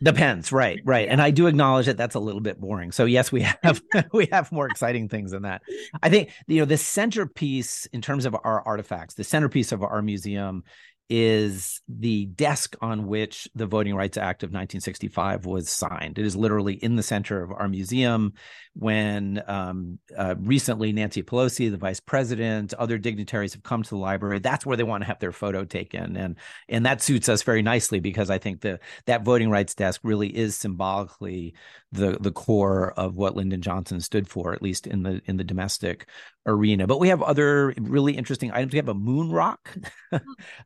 The 0.00 0.12
pens, 0.12 0.52
right, 0.52 0.80
right. 0.84 1.08
And 1.08 1.20
I 1.20 1.30
do 1.30 1.48
acknowledge 1.48 1.86
that 1.86 1.96
that's 1.96 2.14
a 2.14 2.20
little 2.20 2.40
bit 2.40 2.60
boring. 2.60 2.92
So 2.92 3.04
yes, 3.04 3.32
we 3.32 3.42
have 3.42 3.82
we 4.12 4.28
have 4.30 4.52
more 4.52 4.66
exciting 4.66 5.08
things 5.08 5.32
than 5.32 5.42
that. 5.42 5.62
I 6.02 6.08
think 6.08 6.30
you 6.46 6.60
know 6.60 6.64
the 6.64 6.76
centerpiece 6.76 7.86
in 7.86 8.00
terms 8.00 8.26
of 8.26 8.36
our 8.44 8.62
artifacts, 8.62 9.14
the 9.14 9.24
centerpiece 9.24 9.72
of 9.72 9.82
our 9.82 10.02
museum 10.02 10.62
is 11.08 11.80
the 11.88 12.26
desk 12.26 12.74
on 12.80 13.06
which 13.06 13.48
the 13.54 13.66
Voting 13.66 13.94
Rights 13.94 14.16
Act 14.16 14.42
of 14.42 14.48
1965 14.48 15.44
was 15.44 15.68
signed. 15.68 16.18
It 16.18 16.24
is 16.24 16.36
literally 16.36 16.74
in 16.74 16.96
the 16.96 17.02
center 17.02 17.42
of 17.42 17.50
our 17.52 17.68
museum. 17.68 18.32
When 18.74 19.42
um, 19.46 19.98
uh, 20.16 20.34
recently 20.38 20.92
Nancy 20.92 21.22
Pelosi, 21.22 21.70
the 21.70 21.76
vice 21.76 22.00
president, 22.00 22.72
other 22.74 22.96
dignitaries 22.96 23.52
have 23.52 23.62
come 23.62 23.82
to 23.82 23.90
the 23.90 23.98
library, 23.98 24.38
that's 24.38 24.64
where 24.64 24.78
they 24.78 24.82
want 24.82 25.02
to 25.02 25.06
have 25.06 25.18
their 25.18 25.32
photo 25.32 25.66
taken, 25.66 26.16
and 26.16 26.36
and 26.70 26.86
that 26.86 27.02
suits 27.02 27.28
us 27.28 27.42
very 27.42 27.60
nicely 27.60 28.00
because 28.00 28.30
I 28.30 28.38
think 28.38 28.62
the 28.62 28.80
that 29.04 29.24
voting 29.24 29.50
rights 29.50 29.74
desk 29.74 30.00
really 30.02 30.34
is 30.34 30.56
symbolically 30.56 31.52
the 31.92 32.16
the 32.18 32.32
core 32.32 32.92
of 32.96 33.14
what 33.14 33.36
Lyndon 33.36 33.60
Johnson 33.60 34.00
stood 34.00 34.26
for, 34.26 34.54
at 34.54 34.62
least 34.62 34.86
in 34.86 35.02
the 35.02 35.20
in 35.26 35.36
the 35.36 35.44
domestic 35.44 36.08
arena. 36.46 36.86
But 36.86 36.98
we 36.98 37.08
have 37.08 37.22
other 37.22 37.74
really 37.80 38.16
interesting 38.16 38.50
items. 38.50 38.72
We 38.72 38.78
have 38.78 38.88
a 38.88 38.94
moon 38.94 39.30
rock. 39.30 39.76
uh, 40.12 40.18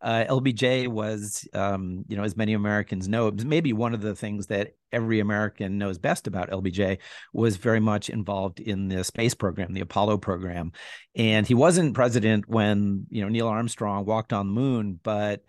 LBJ 0.02 0.88
was, 0.88 1.46
um, 1.52 2.04
you 2.08 2.16
know, 2.16 2.24
as 2.24 2.36
many 2.36 2.54
Americans 2.54 3.08
know, 3.08 3.30
maybe 3.30 3.72
one 3.72 3.94
of 3.94 4.00
the 4.00 4.14
things 4.14 4.46
that 4.46 4.74
every 4.92 5.20
American 5.20 5.78
knows 5.78 5.98
best 5.98 6.26
about 6.26 6.50
LBJ 6.50 6.98
was 7.32 7.56
very 7.56 7.80
much 7.80 8.08
involved 8.08 8.60
in 8.60 8.88
the 8.88 9.04
space 9.04 9.34
program, 9.34 9.72
the 9.72 9.80
Apollo 9.80 10.18
program, 10.18 10.72
and 11.14 11.46
he 11.46 11.54
wasn't 11.54 11.94
president 11.94 12.48
when 12.48 13.06
you 13.10 13.22
know 13.22 13.28
Neil 13.28 13.48
Armstrong 13.48 14.04
walked 14.04 14.32
on 14.32 14.46
the 14.46 14.52
moon, 14.52 14.98
but 15.02 15.42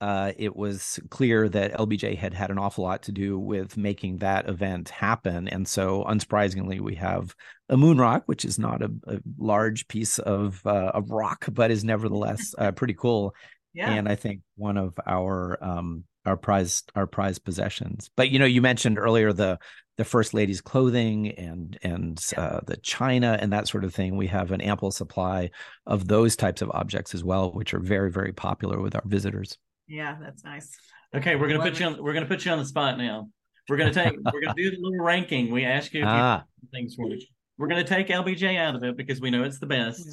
uh, 0.00 0.32
it 0.36 0.54
was 0.54 1.00
clear 1.10 1.48
that 1.48 1.74
LBJ 1.74 2.16
had 2.16 2.32
had 2.32 2.50
an 2.50 2.58
awful 2.58 2.84
lot 2.84 3.02
to 3.02 3.12
do 3.12 3.38
with 3.38 3.76
making 3.76 4.18
that 4.18 4.48
event 4.48 4.90
happen. 4.90 5.48
And 5.48 5.66
so, 5.66 6.04
unsurprisingly, 6.04 6.80
we 6.80 6.94
have 6.96 7.34
a 7.68 7.76
moon 7.76 7.98
rock, 7.98 8.22
which 8.26 8.44
is 8.44 8.58
not 8.58 8.82
a, 8.82 8.90
a 9.06 9.18
large 9.38 9.88
piece 9.88 10.18
of 10.20 10.64
uh, 10.64 10.92
of 10.94 11.10
rock, 11.10 11.46
but 11.50 11.70
is 11.70 11.84
nevertheless 11.84 12.54
uh, 12.58 12.72
pretty 12.72 12.94
cool. 12.94 13.34
Yeah. 13.74 13.92
And 13.92 14.08
I 14.08 14.16
think 14.16 14.40
one 14.56 14.76
of 14.76 14.94
our 15.06 15.62
um, 15.62 16.04
our 16.24 16.36
prized 16.36 16.90
our 16.96 17.06
prized 17.06 17.44
possessions. 17.44 18.10
But 18.16 18.30
you 18.30 18.38
know, 18.38 18.46
you 18.46 18.62
mentioned 18.62 18.98
earlier 18.98 19.32
the 19.32 19.58
the 19.98 20.04
first 20.04 20.32
lady's 20.32 20.60
clothing 20.60 21.32
and 21.32 21.78
and 21.82 22.20
uh, 22.36 22.60
the 22.66 22.76
china 22.78 23.36
and 23.40 23.52
that 23.52 23.68
sort 23.68 23.84
of 23.84 23.94
thing. 23.94 24.16
We 24.16 24.28
have 24.28 24.52
an 24.52 24.62
ample 24.62 24.90
supply 24.90 25.50
of 25.86 26.08
those 26.08 26.34
types 26.34 26.62
of 26.62 26.70
objects 26.72 27.14
as 27.14 27.22
well, 27.22 27.52
which 27.52 27.74
are 27.74 27.78
very 27.78 28.10
very 28.10 28.32
popular 28.32 28.80
with 28.80 28.96
our 28.96 29.04
visitors. 29.04 29.58
Yeah, 29.88 30.16
that's 30.20 30.44
nice. 30.44 30.70
Okay, 31.14 31.36
we're 31.36 31.48
gonna 31.48 31.62
put 31.62 31.80
you 31.80 31.86
on. 31.86 32.02
We're 32.02 32.12
gonna 32.12 32.26
put 32.26 32.44
you 32.44 32.52
on 32.52 32.58
the 32.58 32.64
spot 32.64 32.98
now. 32.98 33.28
We're 33.68 33.78
gonna 33.78 33.92
take. 33.92 34.12
we're 34.32 34.40
gonna 34.40 34.54
do 34.54 34.70
the 34.70 34.76
little 34.78 35.04
ranking. 35.04 35.50
We 35.50 35.64
ask 35.64 35.92
you 35.94 36.04
ah. 36.04 36.44
things 36.72 36.94
for 36.94 37.08
you. 37.08 37.20
We're 37.56 37.68
gonna 37.68 37.84
take 37.84 38.08
LBJ 38.08 38.56
out 38.58 38.76
of 38.76 38.84
it 38.84 38.96
because 38.96 39.20
we 39.20 39.30
know 39.30 39.42
it's 39.42 39.58
the 39.58 39.66
best. 39.66 40.06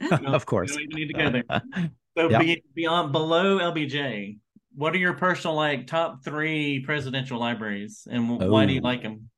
of 0.26 0.46
course, 0.46 0.74
we 0.76 0.86
need 0.86 1.08
to 1.08 1.14
go 1.14 1.30
there. 1.30 1.62
So 2.16 2.28
yep. 2.28 2.58
beyond 2.74 3.12
below 3.12 3.60
LBJ, 3.60 4.38
what 4.74 4.92
are 4.92 4.98
your 4.98 5.12
personal 5.12 5.54
like 5.54 5.86
top 5.86 6.24
three 6.24 6.80
presidential 6.80 7.38
libraries, 7.38 8.08
and 8.10 8.42
oh. 8.42 8.50
why 8.50 8.66
do 8.66 8.72
you 8.72 8.80
like 8.80 9.04
them? 9.04 9.30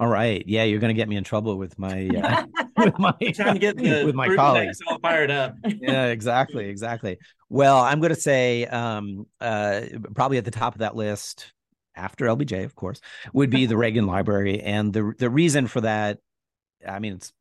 All 0.00 0.08
right. 0.08 0.42
Yeah, 0.46 0.64
you're 0.64 0.80
going 0.80 0.94
to 0.94 0.98
get 0.98 1.10
me 1.10 1.16
in 1.16 1.24
trouble 1.24 1.58
with 1.58 1.78
my 1.78 2.08
uh, 2.08 2.46
with 2.78 2.98
my 2.98 3.12
trying 3.34 3.52
to 3.52 3.60
get 3.60 3.76
the 3.76 4.02
with 4.06 4.14
my 4.14 4.34
colleagues 4.34 4.78
all 4.88 4.98
fired 4.98 5.30
up. 5.30 5.54
yeah, 5.62 6.06
exactly, 6.06 6.70
exactly. 6.70 7.18
Well, 7.50 7.78
I'm 7.78 8.00
going 8.00 8.14
to 8.14 8.20
say 8.20 8.64
um, 8.64 9.26
uh, 9.42 9.82
probably 10.14 10.38
at 10.38 10.46
the 10.46 10.50
top 10.50 10.74
of 10.74 10.78
that 10.78 10.96
list 10.96 11.52
after 11.94 12.24
LBJ, 12.24 12.64
of 12.64 12.74
course, 12.74 13.02
would 13.34 13.50
be 13.50 13.66
the 13.66 13.76
Reagan 13.76 14.06
Library, 14.06 14.62
and 14.62 14.90
the 14.90 15.12
the 15.18 15.28
reason 15.28 15.66
for 15.66 15.82
that, 15.82 16.18
I 16.88 16.98
mean, 16.98 17.14
it's 17.14 17.34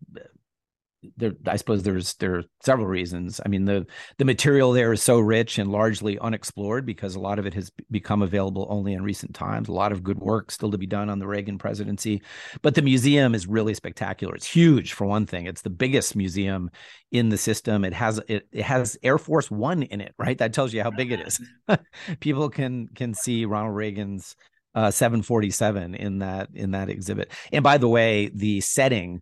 there 1.15 1.31
i 1.47 1.55
suppose 1.55 1.83
there's 1.83 2.15
there 2.15 2.35
are 2.35 2.43
several 2.61 2.87
reasons. 2.87 3.39
I 3.45 3.47
mean 3.47 3.65
the 3.65 3.85
the 4.17 4.25
material 4.25 4.73
there 4.73 4.91
is 4.91 5.01
so 5.01 5.19
rich 5.19 5.57
and 5.57 5.71
largely 5.71 6.19
unexplored 6.19 6.85
because 6.85 7.15
a 7.15 7.19
lot 7.19 7.39
of 7.39 7.45
it 7.45 7.53
has 7.53 7.71
become 7.89 8.21
available 8.21 8.67
only 8.69 8.93
in 8.93 9.01
recent 9.01 9.33
times. 9.33 9.69
A 9.69 9.73
lot 9.73 9.91
of 9.91 10.03
good 10.03 10.19
work 10.19 10.51
still 10.51 10.71
to 10.71 10.77
be 10.77 10.87
done 10.87 11.09
on 11.09 11.19
the 11.19 11.27
reagan 11.27 11.57
presidency 11.57 12.21
but 12.61 12.75
the 12.75 12.81
museum 12.81 13.33
is 13.33 13.47
really 13.47 13.73
spectacular. 13.73 14.35
It's 14.35 14.47
huge 14.47 14.93
for 14.93 15.07
one 15.07 15.25
thing. 15.25 15.45
It's 15.45 15.61
the 15.61 15.69
biggest 15.69 16.15
museum 16.15 16.69
in 17.11 17.29
the 17.29 17.37
system. 17.37 17.85
It 17.85 17.93
has 17.93 18.19
it, 18.27 18.47
it 18.51 18.63
has 18.63 18.97
air 19.01 19.17
force 19.17 19.49
one 19.49 19.83
in 19.83 20.01
it 20.01 20.13
right? 20.17 20.37
That 20.37 20.53
tells 20.53 20.73
you 20.73 20.83
how 20.83 20.91
big 20.91 21.11
it 21.11 21.21
is. 21.21 21.39
People 22.19 22.49
can 22.49 22.89
can 22.89 23.13
see 23.13 23.45
ronald 23.45 23.75
reagan's 23.75 24.35
uh, 24.75 24.91
747 24.91 25.95
in 25.95 26.19
that 26.19 26.49
in 26.53 26.71
that 26.71 26.89
exhibit. 26.89 27.31
And 27.51 27.63
by 27.63 27.77
the 27.77 27.87
way 27.87 28.29
the 28.33 28.61
setting 28.61 29.21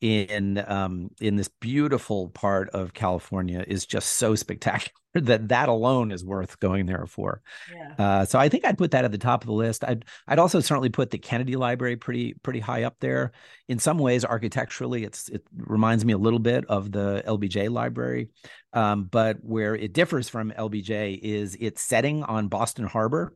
in 0.00 0.62
um, 0.66 1.10
in 1.20 1.36
this 1.36 1.48
beautiful 1.60 2.28
part 2.30 2.68
of 2.70 2.92
California 2.92 3.64
is 3.66 3.86
just 3.86 4.10
so 4.14 4.34
spectacular 4.46 4.92
that 5.14 5.48
that 5.48 5.70
alone 5.70 6.12
is 6.12 6.22
worth 6.24 6.60
going 6.60 6.84
there 6.84 7.06
for. 7.06 7.40
Yeah. 7.72 7.94
Uh, 7.98 8.24
so 8.26 8.38
I 8.38 8.50
think 8.50 8.66
I'd 8.66 8.76
put 8.76 8.90
that 8.90 9.06
at 9.06 9.12
the 9.12 9.18
top 9.18 9.42
of 9.42 9.46
the 9.46 9.54
list. 9.54 9.82
I'd 9.84 10.04
I'd 10.28 10.38
also 10.38 10.60
certainly 10.60 10.90
put 10.90 11.10
the 11.10 11.18
Kennedy 11.18 11.56
Library 11.56 11.96
pretty 11.96 12.34
pretty 12.34 12.60
high 12.60 12.82
up 12.82 12.96
there. 13.00 13.32
In 13.68 13.78
some 13.78 13.98
ways, 13.98 14.24
architecturally, 14.24 15.04
it's 15.04 15.28
it 15.30 15.46
reminds 15.56 16.04
me 16.04 16.12
a 16.12 16.18
little 16.18 16.38
bit 16.38 16.66
of 16.66 16.92
the 16.92 17.22
LBJ 17.26 17.70
Library, 17.70 18.28
um, 18.74 19.04
but 19.04 19.38
where 19.42 19.74
it 19.74 19.94
differs 19.94 20.28
from 20.28 20.52
LBJ 20.52 21.18
is 21.22 21.56
its 21.58 21.80
setting 21.80 22.22
on 22.22 22.48
Boston 22.48 22.86
Harbor 22.86 23.34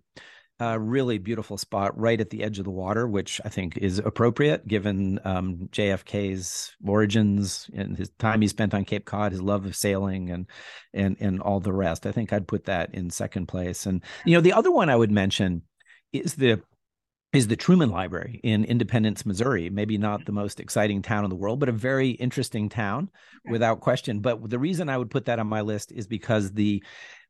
a 0.61 0.79
really 0.79 1.19
beautiful 1.19 1.57
spot 1.57 1.99
right 1.99 2.21
at 2.21 2.31
the 2.31 2.43
edge 2.43 2.59
of 2.59 2.65
the 2.65 2.71
water, 2.71 3.09
which 3.09 3.41
I 3.45 3.49
think 3.49 3.79
is 3.79 3.99
appropriate 3.99 4.69
given 4.69 5.19
um, 5.25 5.69
JFK's 5.73 6.75
origins 6.87 7.69
and 7.75 7.97
his 7.97 8.11
time 8.19 8.41
he 8.41 8.49
spent 8.49 8.75
on 8.75 8.85
Cape 8.85 9.07
Cod, 9.07 9.33
his 9.33 9.41
love 9.41 9.65
of 9.67 9.75
sailing, 9.75 10.31
and 10.31 10.47
and 10.93 11.17
and 11.21 11.41
all 11.41 11.61
the 11.61 11.73
rest. 11.73 12.07
I 12.07 12.13
think 12.13 12.33
I'd 12.33 12.49
put 12.49 12.67
that 12.67 12.95
in 12.95 13.11
second 13.11 13.47
place. 13.47 13.87
And 13.87 14.03
you 14.25 14.35
know, 14.35 14.41
the 14.41 14.53
other 14.53 14.71
one 14.71 14.91
I 14.91 14.97
would 14.97 15.11
mention 15.11 15.63
is 16.13 16.35
the 16.35 16.61
is 17.33 17.47
the 17.47 17.57
Truman 17.57 17.91
Library 17.91 18.41
in 18.43 18.65
Independence, 18.65 19.25
Missouri. 19.25 19.71
Maybe 19.71 19.97
not 19.99 20.27
the 20.27 20.33
most 20.33 20.59
exciting 20.59 21.01
town 21.01 21.23
in 21.25 21.31
the 21.31 21.37
world, 21.37 21.61
but 21.61 21.69
a 21.69 21.73
very 21.73 22.11
interesting 22.11 22.69
town 22.69 23.09
without 23.49 23.81
question. 23.81 24.19
But 24.19 24.51
the 24.51 24.59
reason 24.59 24.89
I 24.89 24.99
would 24.99 25.11
put 25.11 25.27
that 25.27 25.39
on 25.39 25.47
my 25.47 25.61
list 25.61 25.93
is 25.93 26.09
because 26.09 26.53
the 26.53 26.83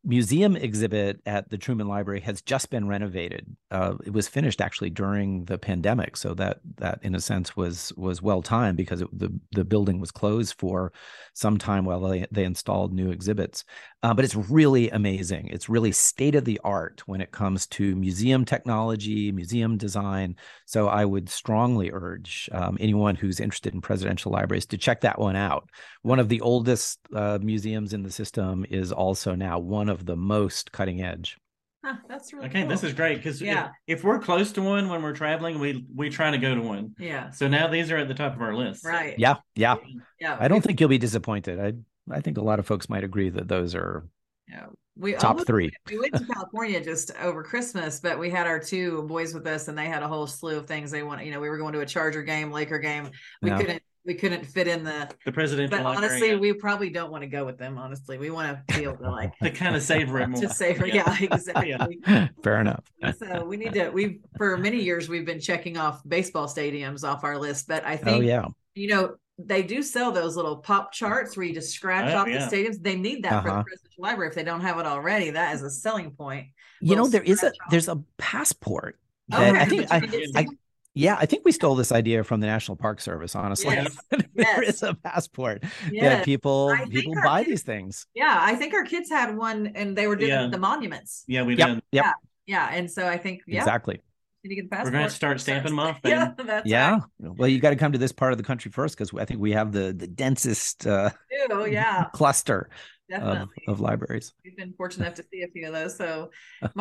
museum 0.05 0.57
exhibit 0.57 1.21
at 1.27 1.51
the 1.51 1.59
Truman 1.59 1.87
Library 1.87 2.21
has 2.21 2.41
just 2.41 2.71
been 2.71 2.89
renovated. 2.89 3.57
Uh, 3.71 3.95
it 4.05 4.13
was 4.13 4.29
finished 4.29 4.61
actually 4.61 4.91
during 4.91 5.45
the 5.45 5.59
pandemic, 5.59 6.17
so 6.17 6.35
that 6.35 6.61
that 6.77 7.01
in 7.03 7.15
a 7.15 7.21
sense 7.21 7.57
was 7.57 7.93
was 7.97 8.23
well 8.23 8.43
timed 8.43 8.77
because 8.77 9.03
it, 9.03 9.09
the 9.13 9.31
the 9.53 9.65
building 9.65 10.01
was 10.01 10.11
closed 10.11 10.55
for 10.59 10.93
some 11.35 11.59
time 11.59 11.85
while 11.85 12.01
they 12.01 12.27
they 12.31 12.45
installed 12.45 12.93
new 12.93 13.11
exhibits. 13.11 13.65
Uh, 14.03 14.15
but 14.15 14.25
it's 14.25 14.35
really 14.35 14.89
amazing. 14.91 15.49
It's 15.49 15.69
really 15.69 15.93
state 15.93 16.35
of 16.35 16.47
the 16.47 16.59
art 16.65 17.03
when 17.07 17.21
it 17.21 17.33
comes 17.33 17.67
to 17.69 17.95
museum 17.97 18.47
technology, 18.47 19.31
museum 19.31 19.77
design. 19.77 20.37
So 20.65 20.89
I 20.89 21.05
would 21.05 21.29
strongly 21.29 21.91
urge 21.93 22.49
um, 22.53 22.79
anyone 22.81 23.15
who's 23.15 23.41
interested 23.41 23.75
in 23.75 23.83
presidential 23.83 24.33
libraries 24.33 24.67
to 24.67 24.79
check 24.79 25.03
that 25.03 25.19
one 25.19 25.37
out. 25.37 25.69
One 26.01 26.19
of 26.19 26.31
the 26.31 26.41
oldest 26.41 26.99
uh, 27.15 27.39
museums 27.43 27.93
in 27.93 28.03
the 28.03 28.11
system 28.11 28.65
is 28.71 28.91
also 28.91 29.35
now 29.35 29.59
one 29.59 29.91
of 29.91 30.07
the 30.07 30.17
most 30.17 30.73
cutting 30.73 31.03
edge. 31.03 31.37
Huh, 31.85 31.97
that's 32.09 32.33
really 32.33 32.47
okay. 32.49 32.61
Cool. 32.61 32.69
This 32.69 32.85
is 32.85 32.93
great 32.93 33.17
because 33.17 33.41
yeah. 33.41 33.71
if, 33.87 33.99
if, 33.99 34.05
we're 34.05 34.19
close 34.19 34.53
to 34.53 34.63
one 34.63 34.91
when 34.91 35.03
we're 35.03 35.15
traveling, 35.15 35.59
we 35.59 35.87
we 35.95 36.11
try 36.11 36.31
to 36.31 36.37
go 36.37 36.55
to 36.55 36.61
one. 36.61 36.95
Yeah. 36.99 37.31
So 37.31 37.49
now 37.49 37.69
these 37.69 37.91
are 37.91 37.97
at 37.97 38.07
the 38.07 38.15
top 38.15 38.35
of 38.35 38.43
our 38.43 38.55
list. 38.55 38.85
Right. 38.85 39.19
Yeah. 39.19 39.37
Yeah. 39.55 39.77
Yeah. 40.21 40.37
I 40.39 40.49
don't 40.49 40.63
think 40.63 40.79
you'll 40.79 40.91
be 40.91 40.99
disappointed. 40.99 41.59
I 41.59 41.73
I 42.13 42.21
think 42.21 42.39
a 42.39 42.43
lot 42.43 42.59
of 42.59 42.67
folks 42.67 42.89
might 42.89 43.05
agree 43.05 43.31
that 43.31 43.49
those 43.49 43.75
are 43.75 44.05
yeah. 44.49 44.67
We 44.97 45.15
uh, 45.15 45.19
top 45.19 45.31
almost, 45.31 45.47
three. 45.47 45.71
We 45.89 45.99
went 45.99 46.15
to 46.15 46.25
California 46.27 46.83
just 46.83 47.13
over 47.23 47.43
Christmas, 47.43 48.01
but 48.01 48.19
we 48.19 48.29
had 48.29 48.47
our 48.47 48.59
two 48.59 49.03
boys 49.05 49.33
with 49.33 49.47
us, 49.47 49.69
and 49.69 49.79
they 49.79 49.87
had 49.87 50.03
a 50.03 50.09
whole 50.09 50.27
slew 50.27 50.59
of 50.59 50.67
things 50.67 50.91
they 50.91 51.03
want. 51.03 51.25
You 51.25 51.33
know, 51.33 51.41
we 51.41 51.49
were 51.49 51.59
going 51.59 51.73
to 51.73 51.81
a 51.81 51.87
Charger 51.87 52.23
game, 52.23 52.51
Laker 52.51 52.79
game. 52.79 53.11
We 53.41 53.51
yeah. 53.51 53.59
couldn't 53.59 53.83
we 54.05 54.15
couldn't 54.15 54.45
fit 54.45 54.67
in 54.67 54.83
the 54.83 55.09
the 55.25 55.33
presidential. 55.33 55.79
But 55.79 55.87
honestly, 55.87 56.37
we 56.37 56.53
probably 56.53 56.91
don't 56.91 57.11
want 57.11 57.23
to 57.23 57.29
go 57.29 57.45
with 57.45 57.59
them. 57.59 57.79
Honestly, 57.79 58.19
we 58.19 58.31
want 58.31 58.67
to 58.69 58.75
be 58.75 58.85
able 58.85 58.97
to 58.99 59.11
like 59.11 59.37
to 59.39 59.51
kind 59.51 59.77
of 59.77 59.83
savor 59.83 60.21
it 60.21 60.29
more. 60.31 60.41
To 60.41 60.49
savor, 60.49 60.87
yeah, 60.87 61.17
yeah 61.21 61.29
exactly. 61.35 61.71
Yeah. 61.71 62.29
Fair 62.43 62.61
enough. 62.61 62.85
so 63.19 63.45
we 63.45 63.57
need 63.57 63.73
to. 63.75 63.91
We 63.91 64.21
for 64.37 64.57
many 64.57 64.83
years 64.83 65.09
we've 65.09 65.27
been 65.27 65.41
checking 65.41 65.77
off 65.77 66.03
baseball 66.07 66.47
stadiums 66.47 67.05
off 67.05 67.25
our 67.25 67.39
list, 67.39 67.69
but 67.69 67.87
I 67.87 67.95
oh, 67.95 67.97
think 67.97 68.17
Oh 68.19 68.21
yeah. 68.21 68.47
you 68.75 68.89
know 68.89 69.15
they 69.47 69.63
do 69.63 69.83
sell 69.83 70.13
those 70.13 70.37
little 70.37 70.57
pop 70.57 70.93
charts 70.93 71.37
where 71.37 71.47
you 71.47 71.55
just 71.55 71.73
scratch 71.73 72.13
Oh, 72.13 72.19
off 72.19 72.29
yeah. 72.29 72.47
the 72.49 72.57
stadiums. 72.57 72.83
They 72.83 72.97
need 72.97 73.25
that 73.25 73.43
for 73.43 73.49
Uh-huh. 73.51 73.59
the 73.59 73.65
presidential 73.65 74.03
library 74.03 74.29
if 74.29 74.35
they 74.35 74.45
don't 74.45 74.61
have 74.61 74.79
it 74.79 74.87
already. 74.87 75.31
That 75.31 75.55
is 75.55 75.63
a 75.63 75.71
selling 75.71 76.11
point. 76.13 76.49
You 76.81 76.97
know, 76.97 77.07
there 77.09 77.23
is 77.23 77.43
a 77.43 77.49
off. 77.49 77.53
there's 77.71 77.89
a 77.89 77.97
passport. 78.19 78.99
Oh, 79.33 79.39
that 79.39 79.51
okay. 79.51 79.61
I 79.61 80.01
think 80.01 80.33
But 80.33 80.39
I, 80.39 80.41
I 80.43 80.47
yeah, 80.95 81.17
I 81.19 81.25
think 81.27 81.45
we 81.45 81.53
stole 81.53 81.77
this 81.77 81.93
idea 81.93 82.25
from 82.25 82.41
the 82.41 82.47
National 82.49 82.77
Park 82.77 83.01
Service. 83.01 83.37
Honestly, 83.37 83.75
Yes. 83.75 83.97
there 84.11 84.65
Yes. 84.65 84.75
is 84.77 84.83
a 84.83 84.95
passport 84.95 85.63
Yes. 85.91 86.03
that 86.19 86.25
people 86.25 86.71
I 86.77 86.85
people 86.87 87.15
buy 87.23 87.41
kids- 87.45 87.51
these 87.51 87.63
things. 87.63 88.07
Yeah, 88.15 88.37
I 88.41 88.57
think 88.57 88.75
our 88.75 88.85
kids 88.85 89.09
had 89.09 89.37
one 89.37 89.69
and 89.77 89.97
they 89.97 90.07
were 90.09 90.17
doing 90.17 90.31
Yeah. 90.33 90.47
the 90.49 90.59
monuments. 90.59 91.25
Yeah, 91.29 91.43
we 91.45 91.55
Yep, 91.57 91.69
did. 91.69 91.83
yep, 91.93 92.07
Yeah, 92.47 92.69
and 92.73 92.91
so 92.91 93.07
I 93.07 93.19
think 93.19 93.43
yeah, 93.47 93.59
exactly. 93.61 94.01
Need 94.45 94.57
to 94.57 94.63
get 94.63 94.71
the 94.71 94.77
We're 94.85 94.91
going 94.91 95.05
to 95.05 95.11
start 95.11 95.41
stamping 95.41 95.73
them 95.73 95.79
off. 95.79 96.01
Yeah, 96.05 96.33
Then. 96.37 96.47
that's 96.47 96.67
Yeah. 96.69 96.93
right. 96.93 97.03
Well, 97.19 97.49
you 97.49 97.61
got 97.61 97.71
to 97.71 97.77
come 97.77 97.93
to 97.93 97.99
this 97.99 98.13
part 98.13 98.33
of 98.33 98.39
the 98.39 98.45
country 98.45 98.71
first 98.71 98.97
because 98.97 99.13
I 99.19 99.25
think 99.25 99.41
we 99.41 99.53
have 99.53 99.73
the 99.73 99.93
the 99.93 100.07
densest 100.07 100.87
uh, 100.87 101.11
Too, 101.49 101.69
yeah, 101.71 102.07
cluster 102.13 102.71
of, 103.13 103.49
of 103.67 103.81
libraries. 103.81 104.33
We've 104.45 104.57
been 104.57 104.73
fortunate 104.75 105.07
enough 105.07 105.17
to 105.17 105.25
see 105.25 105.43
a 105.43 105.49
few 105.49 105.67
of 105.67 105.73
those. 105.73 105.97
So, 105.97 106.31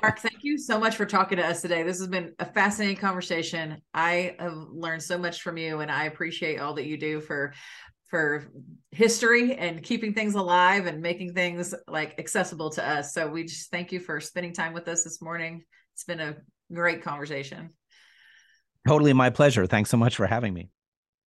Mark, 0.01 0.19
thank 0.19 0.43
you 0.43 0.57
so 0.57 0.79
much 0.79 0.95
for 0.95 1.05
talking 1.05 1.37
to 1.37 1.45
us 1.45 1.61
today. 1.61 1.83
This 1.83 1.97
has 1.99 2.07
been 2.07 2.33
a 2.39 2.45
fascinating 2.45 2.97
conversation. 2.97 3.81
I 3.93 4.35
have 4.39 4.53
learned 4.71 5.01
so 5.03 5.17
much 5.17 5.41
from 5.41 5.57
you, 5.57 5.79
and 5.79 5.91
I 5.91 6.05
appreciate 6.05 6.59
all 6.59 6.75
that 6.75 6.85
you 6.85 6.97
do 6.97 7.19
for 7.21 7.53
for 8.09 8.51
history 8.89 9.53
and 9.55 9.83
keeping 9.83 10.15
things 10.15 10.33
alive 10.33 10.87
and 10.87 10.99
making 10.99 11.33
things 11.35 11.75
like 11.87 12.17
accessible 12.19 12.71
to 12.71 12.87
us. 12.87 13.13
So 13.13 13.27
we 13.27 13.43
just 13.43 13.69
thank 13.69 13.91
you 13.91 13.99
for 13.99 14.19
spending 14.19 14.51
time 14.51 14.73
with 14.73 14.87
us 14.87 15.03
this 15.03 15.21
morning. 15.21 15.63
It's 15.93 16.05
been 16.05 16.19
a 16.19 16.35
great 16.73 17.03
conversation. 17.03 17.71
Totally 18.87 19.13
my 19.13 19.29
pleasure. 19.29 19.65
Thanks 19.65 19.89
so 19.89 19.97
much 19.97 20.15
for 20.15 20.25
having 20.25 20.53
me. 20.53 20.69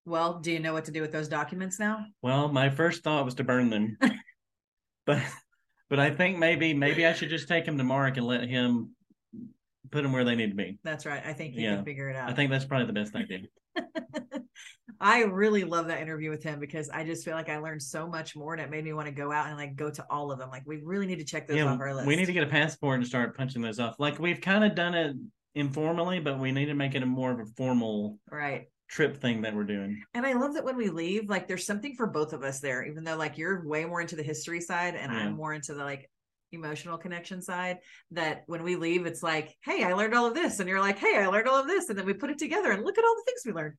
Well, 0.04 0.40
do 0.40 0.50
you 0.50 0.58
know 0.58 0.72
what 0.72 0.86
to 0.86 0.90
do 0.90 1.00
with 1.00 1.12
those 1.12 1.28
documents 1.28 1.78
now? 1.78 2.06
Well, 2.22 2.48
my 2.48 2.70
first 2.70 3.04
thought 3.04 3.24
was 3.24 3.34
to 3.36 3.44
burn 3.44 3.70
them, 3.70 3.98
but 5.06 5.22
but 5.88 6.00
I 6.00 6.10
think 6.10 6.38
maybe 6.38 6.74
maybe 6.74 7.06
I 7.06 7.12
should 7.12 7.28
just 7.28 7.46
take 7.46 7.66
them 7.66 7.78
to 7.78 7.84
Mark 7.84 8.16
and 8.16 8.26
let 8.26 8.48
him 8.48 8.96
put 9.90 10.02
them 10.02 10.12
where 10.12 10.24
they 10.24 10.34
need 10.34 10.50
to 10.50 10.56
be. 10.56 10.78
That's 10.84 11.04
right. 11.06 11.22
I 11.24 11.32
think 11.32 11.54
you 11.54 11.62
Yeah. 11.62 11.76
can 11.76 11.84
figure 11.84 12.08
it 12.08 12.16
out. 12.16 12.30
I 12.30 12.34
think 12.34 12.50
that's 12.50 12.64
probably 12.64 12.86
the 12.86 12.92
best 12.92 13.14
idea. 13.16 13.40
I 15.00 15.22
really 15.22 15.64
love 15.64 15.88
that 15.88 16.00
interview 16.00 16.30
with 16.30 16.44
him 16.44 16.60
because 16.60 16.88
I 16.88 17.02
just 17.04 17.24
feel 17.24 17.34
like 17.34 17.48
I 17.48 17.58
learned 17.58 17.82
so 17.82 18.06
much 18.06 18.36
more 18.36 18.52
and 18.54 18.62
it 18.62 18.70
made 18.70 18.84
me 18.84 18.92
want 18.92 19.06
to 19.06 19.12
go 19.12 19.32
out 19.32 19.48
and 19.48 19.56
like 19.56 19.74
go 19.74 19.90
to 19.90 20.06
all 20.08 20.30
of 20.30 20.38
them. 20.38 20.48
Like 20.50 20.62
we 20.64 20.76
really 20.84 21.06
need 21.06 21.18
to 21.18 21.24
check 21.24 21.48
those 21.48 21.56
yeah, 21.56 21.64
off 21.64 21.80
our 21.80 21.92
list. 21.94 22.06
we 22.06 22.14
need 22.14 22.26
to 22.26 22.32
get 22.32 22.44
a 22.44 22.48
passport 22.50 23.00
and 23.00 23.06
start 23.06 23.36
punching 23.36 23.62
those 23.62 23.80
off. 23.80 23.96
Like 23.98 24.20
we've 24.20 24.40
kind 24.40 24.62
of 24.64 24.76
done 24.76 24.94
it 24.94 25.16
informally, 25.56 26.20
but 26.20 26.38
we 26.38 26.52
need 26.52 26.66
to 26.66 26.74
make 26.74 26.94
it 26.94 27.02
a 27.02 27.06
more 27.06 27.32
of 27.32 27.40
a 27.40 27.46
formal 27.56 28.18
right. 28.30 28.66
trip 28.88 29.16
thing 29.16 29.42
that 29.42 29.56
we're 29.56 29.64
doing. 29.64 30.00
And 30.14 30.24
I 30.24 30.34
love 30.34 30.54
that 30.54 30.64
when 30.64 30.76
we 30.76 30.88
leave, 30.88 31.28
like 31.28 31.48
there's 31.48 31.66
something 31.66 31.96
for 31.96 32.06
both 32.06 32.32
of 32.32 32.44
us 32.44 32.60
there, 32.60 32.84
even 32.84 33.02
though 33.02 33.16
like 33.16 33.36
you're 33.38 33.66
way 33.66 33.84
more 33.84 34.00
into 34.00 34.14
the 34.14 34.22
history 34.22 34.60
side 34.60 34.94
and 34.94 35.10
Yeah. 35.12 35.18
I'm 35.18 35.32
more 35.34 35.52
into 35.52 35.74
the 35.74 35.82
like 35.82 36.08
emotional 36.52 36.98
connection 36.98 37.40
side 37.42 37.78
that 38.10 38.42
when 38.46 38.62
we 38.62 38.76
leave 38.76 39.06
it's 39.06 39.22
like 39.22 39.56
hey 39.64 39.82
i 39.84 39.92
learned 39.92 40.14
all 40.14 40.26
of 40.26 40.34
this 40.34 40.60
and 40.60 40.68
you're 40.68 40.80
like 40.80 40.98
hey 40.98 41.16
i 41.18 41.26
learned 41.26 41.48
all 41.48 41.58
of 41.60 41.66
this 41.66 41.88
and 41.88 41.98
then 41.98 42.04
we 42.06 42.12
put 42.12 42.30
it 42.30 42.38
together 42.38 42.70
and 42.72 42.84
look 42.84 42.98
at 42.98 43.04
all 43.04 43.14
the 43.16 43.22
things 43.26 43.42
we 43.46 43.52
learned 43.52 43.74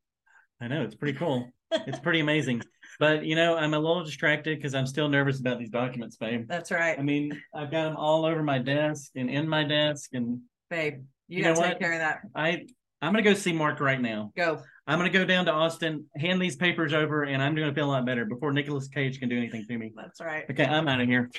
I 0.61 0.67
know 0.67 0.83
it's 0.83 0.95
pretty 0.95 1.17
cool. 1.17 1.49
it's 1.71 1.99
pretty 1.99 2.21
amazing. 2.21 2.61
But 2.97 3.25
you 3.25 3.35
know, 3.35 3.57
I'm 3.57 3.73
a 3.73 3.79
little 3.79 4.03
distracted 4.05 4.57
because 4.57 4.73
I'm 4.73 4.85
still 4.87 5.09
nervous 5.09 5.41
about 5.41 5.59
these 5.59 5.71
documents, 5.71 6.15
babe. 6.15 6.45
that's 6.47 6.71
right 6.71 6.97
I 6.97 7.01
mean, 7.01 7.37
I've 7.53 7.69
got 7.71 7.85
them 7.85 7.97
all 7.97 8.23
over 8.23 8.41
my 8.43 8.59
desk 8.59 9.11
and 9.15 9.29
in 9.29 9.49
my 9.49 9.63
desk, 9.65 10.11
and 10.13 10.39
babe 10.69 11.03
you, 11.27 11.39
You 11.39 11.43
gotta 11.43 11.55
take 11.55 11.69
what? 11.71 11.79
care 11.79 11.93
of 11.93 11.99
that 11.99 12.19
I 12.35 12.65
I'm 13.01 13.11
gonna 13.11 13.23
go 13.23 13.33
see 13.33 13.51
Mark 13.51 13.81
right 13.81 13.99
now. 13.99 14.31
go 14.37 14.61
I'm 14.87 14.99
gonna 14.99 15.09
go 15.09 15.25
down 15.25 15.45
to 15.45 15.51
Austin, 15.51 16.05
hand 16.15 16.41
these 16.41 16.55
papers 16.55 16.93
over, 16.93 17.23
and 17.23 17.41
I'm 17.43 17.55
gonna 17.55 17.73
feel 17.73 17.85
a 17.87 17.91
lot 17.91 18.05
better 18.05 18.23
before 18.23 18.53
Nicolas 18.53 18.87
Cage 18.87 19.19
can 19.19 19.27
do 19.27 19.37
anything 19.37 19.65
to 19.67 19.77
me. 19.77 19.91
that's 19.95 20.21
right 20.21 20.45
Okay, 20.49 20.65
I'm 20.65 20.87
out 20.87 21.01
of 21.01 21.07
here. 21.07 21.29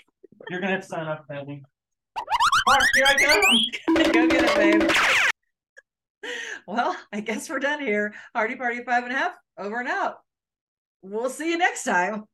You're 0.50 0.60
gonna 0.60 0.72
have 0.72 0.82
to 0.82 0.86
sign 0.86 1.06
up 1.06 1.24
for 1.26 1.34
that 1.34 1.46
one. 1.46 1.62
Here 2.94 3.04
I 3.06 3.14
go. 3.14 4.12
Go 4.12 4.28
get 4.28 4.44
it, 4.44 4.56
babe. 4.56 4.90
Well, 6.66 6.96
I 7.12 7.20
guess 7.20 7.50
we're 7.50 7.58
done 7.58 7.80
here. 7.80 8.14
Hardy 8.34 8.56
Party 8.56 8.82
Five 8.84 9.04
and 9.04 9.12
a 9.12 9.16
Half, 9.16 9.34
over 9.58 9.80
and 9.80 9.88
out. 9.88 10.16
We'll 11.02 11.30
see 11.30 11.50
you 11.50 11.58
next 11.58 11.84
time. 11.84 12.24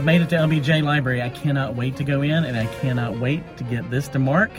I've 0.00 0.06
made 0.06 0.22
it 0.22 0.30
to 0.30 0.36
LBJ 0.36 0.82
Library. 0.82 1.20
I 1.20 1.28
cannot 1.28 1.76
wait 1.76 1.94
to 1.96 2.04
go 2.04 2.22
in 2.22 2.44
and 2.44 2.56
I 2.56 2.64
cannot 2.76 3.18
wait 3.18 3.42
to 3.58 3.64
get 3.64 3.90
this 3.90 4.08
to 4.08 4.18
Mark. 4.18 4.50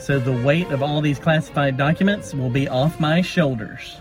So 0.00 0.18
the 0.18 0.32
weight 0.32 0.66
of 0.72 0.82
all 0.82 1.00
these 1.00 1.20
classified 1.20 1.76
documents 1.76 2.34
will 2.34 2.50
be 2.50 2.66
off 2.66 2.98
my 2.98 3.22
shoulders. 3.22 3.98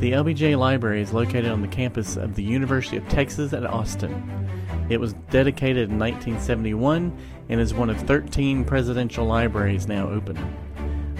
The 0.00 0.12
LBJ 0.12 0.58
Library 0.58 1.02
is 1.02 1.12
located 1.12 1.48
on 1.48 1.60
the 1.60 1.68
campus 1.68 2.16
of 2.16 2.34
the 2.34 2.42
University 2.42 2.96
of 2.96 3.06
Texas 3.10 3.52
at 3.52 3.66
Austin. 3.66 4.56
It 4.88 5.00
was 5.00 5.12
dedicated 5.28 5.90
in 5.90 5.98
1971 5.98 7.14
and 7.50 7.60
is 7.60 7.74
one 7.74 7.90
of 7.90 8.00
13 8.00 8.64
presidential 8.64 9.26
libraries 9.26 9.86
now 9.86 10.08
open. 10.08 10.38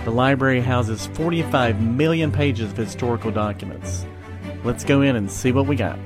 The 0.07 0.11
library 0.11 0.63
houses 0.63 1.07
45 1.09 1.83
million 1.83 2.33
pages 2.33 2.71
of 2.71 2.79
historical 2.79 3.31
documents. 3.31 4.07
Let's 4.65 4.85
go 4.85 5.03
in 5.03 5.17
and 5.17 5.31
see 5.31 5.53
what 5.53 5.67
we 5.67 5.77
got. 5.77 5.99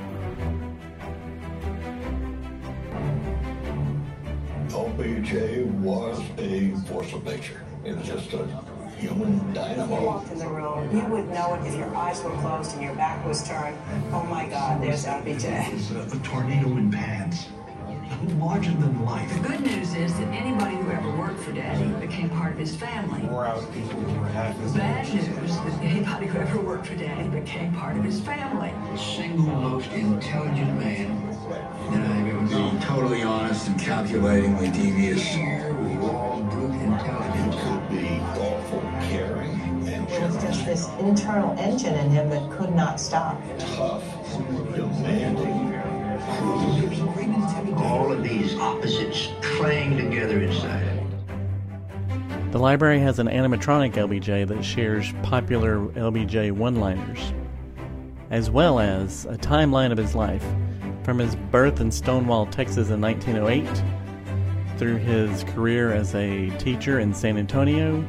Of 7.18 7.24
nature. 7.26 7.60
It 7.84 7.96
was 7.96 8.06
just 8.06 8.32
a 8.32 8.46
human 8.98 9.38
If 9.40 9.48
you 9.48 9.54
dynamo. 9.54 10.04
walked 10.04 10.32
in 10.32 10.38
the 10.38 10.48
room, 10.48 10.96
you 10.96 11.04
would 11.06 11.28
know 11.28 11.54
it 11.54 11.66
if 11.66 11.76
your 11.76 11.94
eyes 11.94 12.22
were 12.22 12.30
closed 12.38 12.72
and 12.74 12.82
your 12.82 12.94
back 12.94 13.24
was 13.26 13.46
turned. 13.46 13.76
Oh 14.12 14.24
my 14.24 14.46
God, 14.46 14.82
there's 14.82 15.04
LBJ. 15.04 15.62
He's 15.64 15.90
a, 15.92 16.00
a 16.00 16.18
tornado 16.20 16.68
in 16.76 16.90
pants. 16.90 17.46
Larger 18.38 18.70
than 18.72 19.04
life. 19.04 19.32
The 19.42 19.48
good 19.48 19.60
news 19.60 19.94
is 19.94 20.12
that 20.14 20.28
anybody 20.32 20.76
who 20.76 20.90
ever 20.90 21.10
worked 21.16 21.40
for 21.40 21.52
Daddy 21.52 21.84
became 22.04 22.30
part 22.30 22.52
of 22.52 22.58
his 22.58 22.74
family. 22.74 23.20
Wore 23.28 23.46
out 23.46 23.60
people 23.72 24.00
who 24.00 24.20
were 24.20 24.26
half 24.28 24.56
The 24.72 24.78
bad 24.78 25.14
news 25.14 25.28
is 25.28 25.56
that 25.56 25.82
anybody 25.82 26.26
who 26.26 26.38
ever 26.38 26.58
worked 26.60 26.86
for 26.86 26.96
Daddy 26.96 27.28
became 27.28 27.72
part 27.74 27.96
of 27.98 28.04
his 28.04 28.18
family. 28.20 28.72
The 28.92 28.98
single 28.98 29.44
most 29.44 29.92
intelligent 29.92 30.80
man 30.80 31.26
that 31.90 32.10
I've 32.10 32.26
ever 32.26 32.42
known. 32.42 32.67
Totally 32.88 33.22
honest 33.22 33.68
and 33.68 33.78
calculatingly 33.78 34.70
devious. 34.70 35.20
Sheer 35.20 35.72
raw 35.72 36.40
brute 36.40 36.72
intelligence. 36.80 37.54
Could 37.62 37.90
be 37.90 38.18
thoughtful, 38.34 38.80
caring, 39.02 39.60
and 39.86 40.08
It 40.08 40.22
was 40.22 40.36
just 40.42 40.64
this 40.64 40.88
internal 40.98 41.54
engine 41.58 41.92
in 41.92 42.10
him 42.10 42.30
that 42.30 42.50
could 42.50 42.74
not 42.74 42.98
stop. 42.98 43.42
Tough, 43.58 44.02
demanding, 44.74 45.78
cruel. 46.38 47.78
All 47.84 48.10
of 48.10 48.22
these 48.22 48.54
opposites 48.56 49.28
clanged 49.42 49.98
together 49.98 50.40
inside 50.40 50.82
him. 50.82 52.50
The 52.52 52.58
library 52.58 53.00
has 53.00 53.18
an 53.18 53.28
animatronic 53.28 53.92
LBJ 53.92 54.48
that 54.48 54.64
shares 54.64 55.12
popular 55.22 55.80
LBJ 55.88 56.52
one 56.52 56.76
liners. 56.76 57.34
as 58.30 58.50
well 58.50 58.78
as 58.78 59.24
a 59.26 59.36
timeline 59.38 59.90
of 59.92 59.98
his 59.98 60.14
life 60.14 60.44
from 61.08 61.18
his 61.18 61.36
birth 61.36 61.80
in 61.80 61.90
Stonewall, 61.90 62.44
Texas 62.44 62.90
in 62.90 63.00
1908 63.00 63.66
through 64.78 64.98
his 64.98 65.42
career 65.44 65.90
as 65.90 66.14
a 66.14 66.50
teacher 66.58 67.00
in 67.00 67.14
San 67.14 67.38
Antonio 67.38 68.04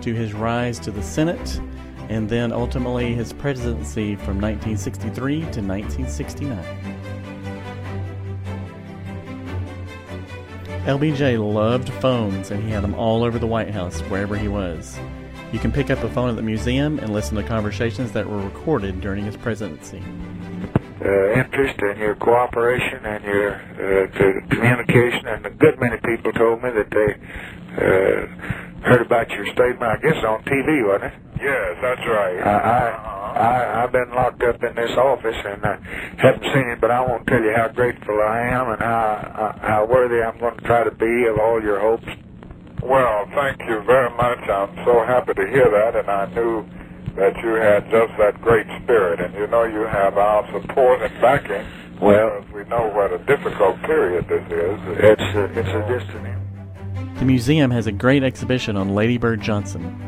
to 0.00 0.14
his 0.14 0.32
rise 0.32 0.78
to 0.78 0.92
the 0.92 1.02
Senate 1.02 1.60
and 2.08 2.28
then 2.28 2.52
ultimately 2.52 3.14
his 3.14 3.32
presidency 3.32 4.14
from 4.14 4.40
1963 4.40 5.40
to 5.40 5.60
1969. 5.60 6.64
LBJ 10.84 11.52
loved 11.52 11.88
phones 11.94 12.52
and 12.52 12.62
he 12.62 12.70
had 12.70 12.84
them 12.84 12.94
all 12.94 13.24
over 13.24 13.40
the 13.40 13.46
White 13.48 13.72
House 13.72 13.98
wherever 14.02 14.36
he 14.36 14.46
was. 14.46 15.00
You 15.52 15.58
can 15.58 15.72
pick 15.72 15.90
up 15.90 15.98
a 16.04 16.08
phone 16.08 16.30
at 16.30 16.36
the 16.36 16.42
museum 16.42 17.00
and 17.00 17.12
listen 17.12 17.36
to 17.38 17.42
conversations 17.42 18.12
that 18.12 18.30
were 18.30 18.40
recorded 18.40 19.00
during 19.00 19.24
his 19.24 19.36
presidency. 19.36 20.00
Uh, 21.00 21.32
interest 21.40 21.74
and 21.80 21.98
your 21.98 22.14
cooperation 22.16 23.04
and 23.04 23.24
your 23.24 23.54
uh, 23.56 24.48
communication, 24.50 25.26
and 25.28 25.46
a 25.46 25.50
good 25.50 25.80
many 25.80 25.96
people 26.04 26.32
told 26.32 26.62
me 26.62 26.70
that 26.70 26.90
they 26.90 27.10
uh, 27.76 28.86
heard 28.86 29.02
about 29.06 29.28
your 29.30 29.46
statement, 29.46 29.82
I 29.82 29.96
guess 29.96 30.22
on 30.24 30.42
TV, 30.44 30.86
wasn't 30.86 31.12
it? 31.12 31.20
Yes, 31.42 31.78
that's 31.82 32.06
right. 32.06 32.38
Uh, 32.40 32.50
I, 32.50 32.82
I, 33.40 33.84
I've 33.84 33.92
been 33.92 34.10
locked 34.14 34.42
up 34.42 34.62
in 34.62 34.74
this 34.76 34.92
office 34.98 35.36
and 35.44 35.64
I 35.64 35.78
haven't 36.18 36.44
seen 36.52 36.68
it, 36.68 36.80
but 36.80 36.90
I 36.90 37.00
won't 37.00 37.26
tell 37.26 37.42
you 37.42 37.52
how 37.56 37.68
grateful 37.68 38.20
I 38.20 38.40
am 38.52 38.68
and 38.70 38.80
how, 38.82 39.56
how 39.62 39.86
worthy 39.90 40.22
I'm 40.22 40.38
going 40.38 40.56
to 40.58 40.64
try 40.64 40.84
to 40.84 40.90
be 40.92 41.26
of 41.32 41.38
all 41.38 41.62
your 41.62 41.80
hopes. 41.80 42.08
Well, 42.82 43.26
thank 43.34 43.60
you 43.68 43.82
very 43.86 44.10
much. 44.16 44.40
I'm 44.48 44.84
so 44.84 45.04
happy 45.06 45.34
to 45.34 45.46
hear 45.48 45.70
that, 45.70 45.96
and 45.96 46.10
I 46.10 46.26
knew 46.34 46.64
that 47.16 47.36
you 47.42 47.54
had 47.54 47.90
just 47.90 48.16
that 48.18 48.40
great 48.40 48.66
spirit, 48.82 49.20
and 49.20 49.34
you 49.34 49.46
know 49.46 49.64
you 49.64 49.82
have 49.82 50.16
our 50.16 50.46
support 50.52 51.02
and 51.02 51.20
backing. 51.20 51.66
Well, 52.00 52.44
we 52.54 52.64
know 52.64 52.88
what 52.88 53.12
a 53.12 53.18
difficult 53.18 53.80
period 53.82 54.26
this 54.28 54.44
is. 54.46 54.80
It's 54.98 55.36
a, 55.36 55.44
it's 55.58 55.68
a 55.68 55.98
destiny. 55.98 56.34
The 57.18 57.24
museum 57.24 57.70
has 57.70 57.86
a 57.86 57.92
great 57.92 58.22
exhibition 58.22 58.76
on 58.76 58.94
Lady 58.94 59.18
Bird 59.18 59.40
Johnson. 59.42 60.06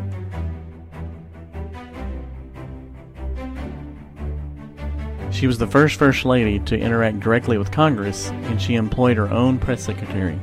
She 5.30 5.46
was 5.46 5.58
the 5.58 5.66
first 5.66 5.96
First 5.98 6.24
Lady 6.24 6.58
to 6.60 6.78
interact 6.78 7.20
directly 7.20 7.58
with 7.58 7.70
Congress, 7.70 8.30
and 8.30 8.60
she 8.60 8.74
employed 8.74 9.16
her 9.16 9.28
own 9.28 9.58
press 9.58 9.82
secretary. 9.82 10.40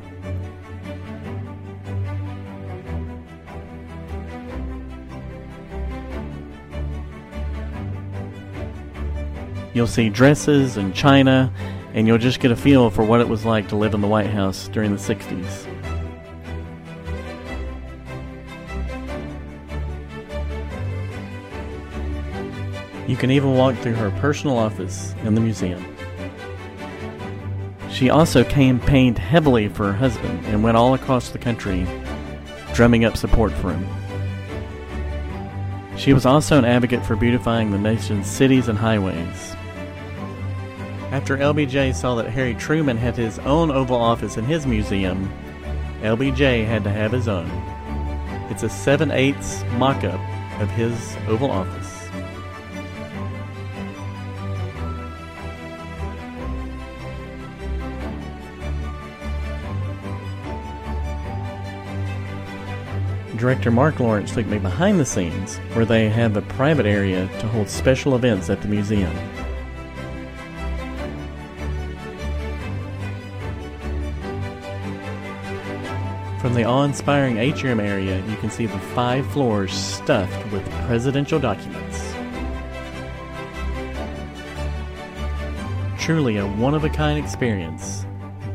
You'll 9.80 9.88
see 9.88 10.10
dresses 10.10 10.76
and 10.76 10.94
china, 10.94 11.54
and 11.94 12.06
you'll 12.06 12.18
just 12.18 12.42
get 12.42 12.52
a 12.52 12.56
feel 12.58 12.90
for 12.90 13.02
what 13.02 13.22
it 13.22 13.30
was 13.30 13.46
like 13.46 13.70
to 13.70 13.78
live 13.78 13.94
in 13.94 14.02
the 14.02 14.10
White 14.10 14.30
House 14.30 14.68
during 14.68 14.92
the 14.92 14.98
60s. 14.98 15.66
You 23.08 23.16
can 23.16 23.32
even 23.32 23.54
walk 23.54 23.78
through 23.78 23.94
her 23.94 24.12
personal 24.20 24.58
office 24.58 25.16
in 25.24 25.34
the 25.34 25.40
museum. 25.40 25.96
She 27.90 28.10
also 28.10 28.44
campaigned 28.44 29.18
heavily 29.18 29.70
for 29.70 29.94
her 29.94 29.98
husband 29.98 30.46
and 30.48 30.62
went 30.62 30.76
all 30.76 30.94
across 30.94 31.30
the 31.30 31.40
country 31.40 31.88
drumming 32.74 33.06
up 33.06 33.16
support 33.16 33.54
for 33.54 33.72
him. 33.72 33.88
She 35.96 36.12
was 36.12 36.26
also 36.26 36.58
an 36.58 36.66
advocate 36.66 37.06
for 37.06 37.16
beautifying 37.16 37.72
the 37.72 37.78
nation's 37.78 38.28
cities 38.28 38.68
and 38.68 38.78
highways. 38.78 39.56
After 41.12 41.38
LBJ 41.38 41.96
saw 41.96 42.14
that 42.16 42.30
Harry 42.30 42.54
Truman 42.54 42.96
had 42.96 43.18
his 43.18 43.40
own 43.40 43.72
Oval 43.72 43.98
Office 43.98 44.38
in 44.38 44.46
his 44.46 44.68
museum, 44.68 45.32
LBJ 46.02 46.68
had 46.68 46.84
to 46.84 46.92
have 46.92 47.12
his 47.12 47.28
own. 47.28 47.50
It's 48.52 48.62
a 48.62 48.70
7 48.70 49.10
8 49.10 49.36
mock 49.78 50.04
up 50.04 50.20
of 50.62 50.70
his 50.70 51.18
Oval 51.28 51.50
Office. 51.50 52.00
Director 63.36 63.72
Mark 63.72 64.00
Lawrence 64.00 64.34
took 64.34 64.46
me 64.46 64.60
behind 64.60 65.00
the 65.00 65.06
scenes 65.06 65.58
where 65.74 65.86
they 65.86 66.08
have 66.10 66.38
a 66.38 66.42
private 66.44 66.86
area 66.86 67.28
to 67.40 67.48
hold 67.48 67.68
special 67.68 68.16
events 68.16 68.50
at 68.52 68.62
the 68.62 68.68
museum. 68.68 69.16
The 76.60 76.66
awe-inspiring 76.66 77.38
atrium 77.38 77.80
area, 77.80 78.22
you 78.28 78.36
can 78.36 78.50
see 78.50 78.66
the 78.66 78.78
five 78.78 79.26
floors 79.32 79.72
stuffed 79.72 80.52
with 80.52 80.70
presidential 80.88 81.40
documents. 81.40 82.14
Truly 85.98 86.36
a 86.36 86.46
one-of-a-kind 86.46 87.18
experience, 87.18 88.06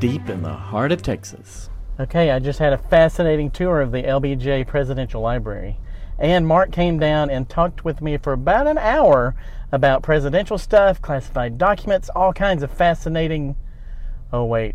deep 0.00 0.28
in 0.28 0.42
the 0.42 0.52
heart 0.52 0.92
of 0.92 1.00
Texas. 1.00 1.70
Okay, 1.98 2.30
I 2.30 2.40
just 2.40 2.59
had 2.59 2.74
a 2.74 2.78
fascinating 2.78 3.50
tour 3.50 3.80
of 3.80 3.90
the 3.90 4.02
LBJ 4.02 4.66
Presidential 4.66 5.22
Library. 5.22 5.78
And 6.18 6.46
Mark 6.46 6.72
came 6.72 6.98
down 6.98 7.30
and 7.30 7.48
talked 7.48 7.86
with 7.86 8.02
me 8.02 8.18
for 8.18 8.34
about 8.34 8.66
an 8.66 8.76
hour 8.76 9.34
about 9.72 10.02
presidential 10.02 10.59
stuff, 10.59 11.00
classified 11.00 11.57
documents, 11.57 12.11
all 12.14 12.34
kinds 12.34 12.62
of 12.62 12.70
fascinating. 12.70 13.57
Oh, 14.30 14.44
wait. 14.44 14.74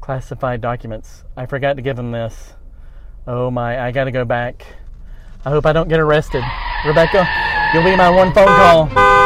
Classified 0.00 0.60
documents. 0.60 1.24
I 1.36 1.46
forgot 1.46 1.76
to 1.76 1.82
give 1.82 1.98
him 1.98 2.10
this. 2.10 2.54
Oh 3.26 3.50
my, 3.50 3.80
I 3.80 3.92
gotta 3.92 4.10
go 4.10 4.24
back. 4.24 4.66
I 5.44 5.50
hope 5.50 5.66
I 5.66 5.72
don't 5.72 5.88
get 5.88 6.00
arrested. 6.00 6.42
Rebecca, 6.86 7.28
you'll 7.74 7.84
be 7.84 7.94
my 7.96 8.10
one 8.10 8.32
phone 8.32 8.46
call. 8.46 9.19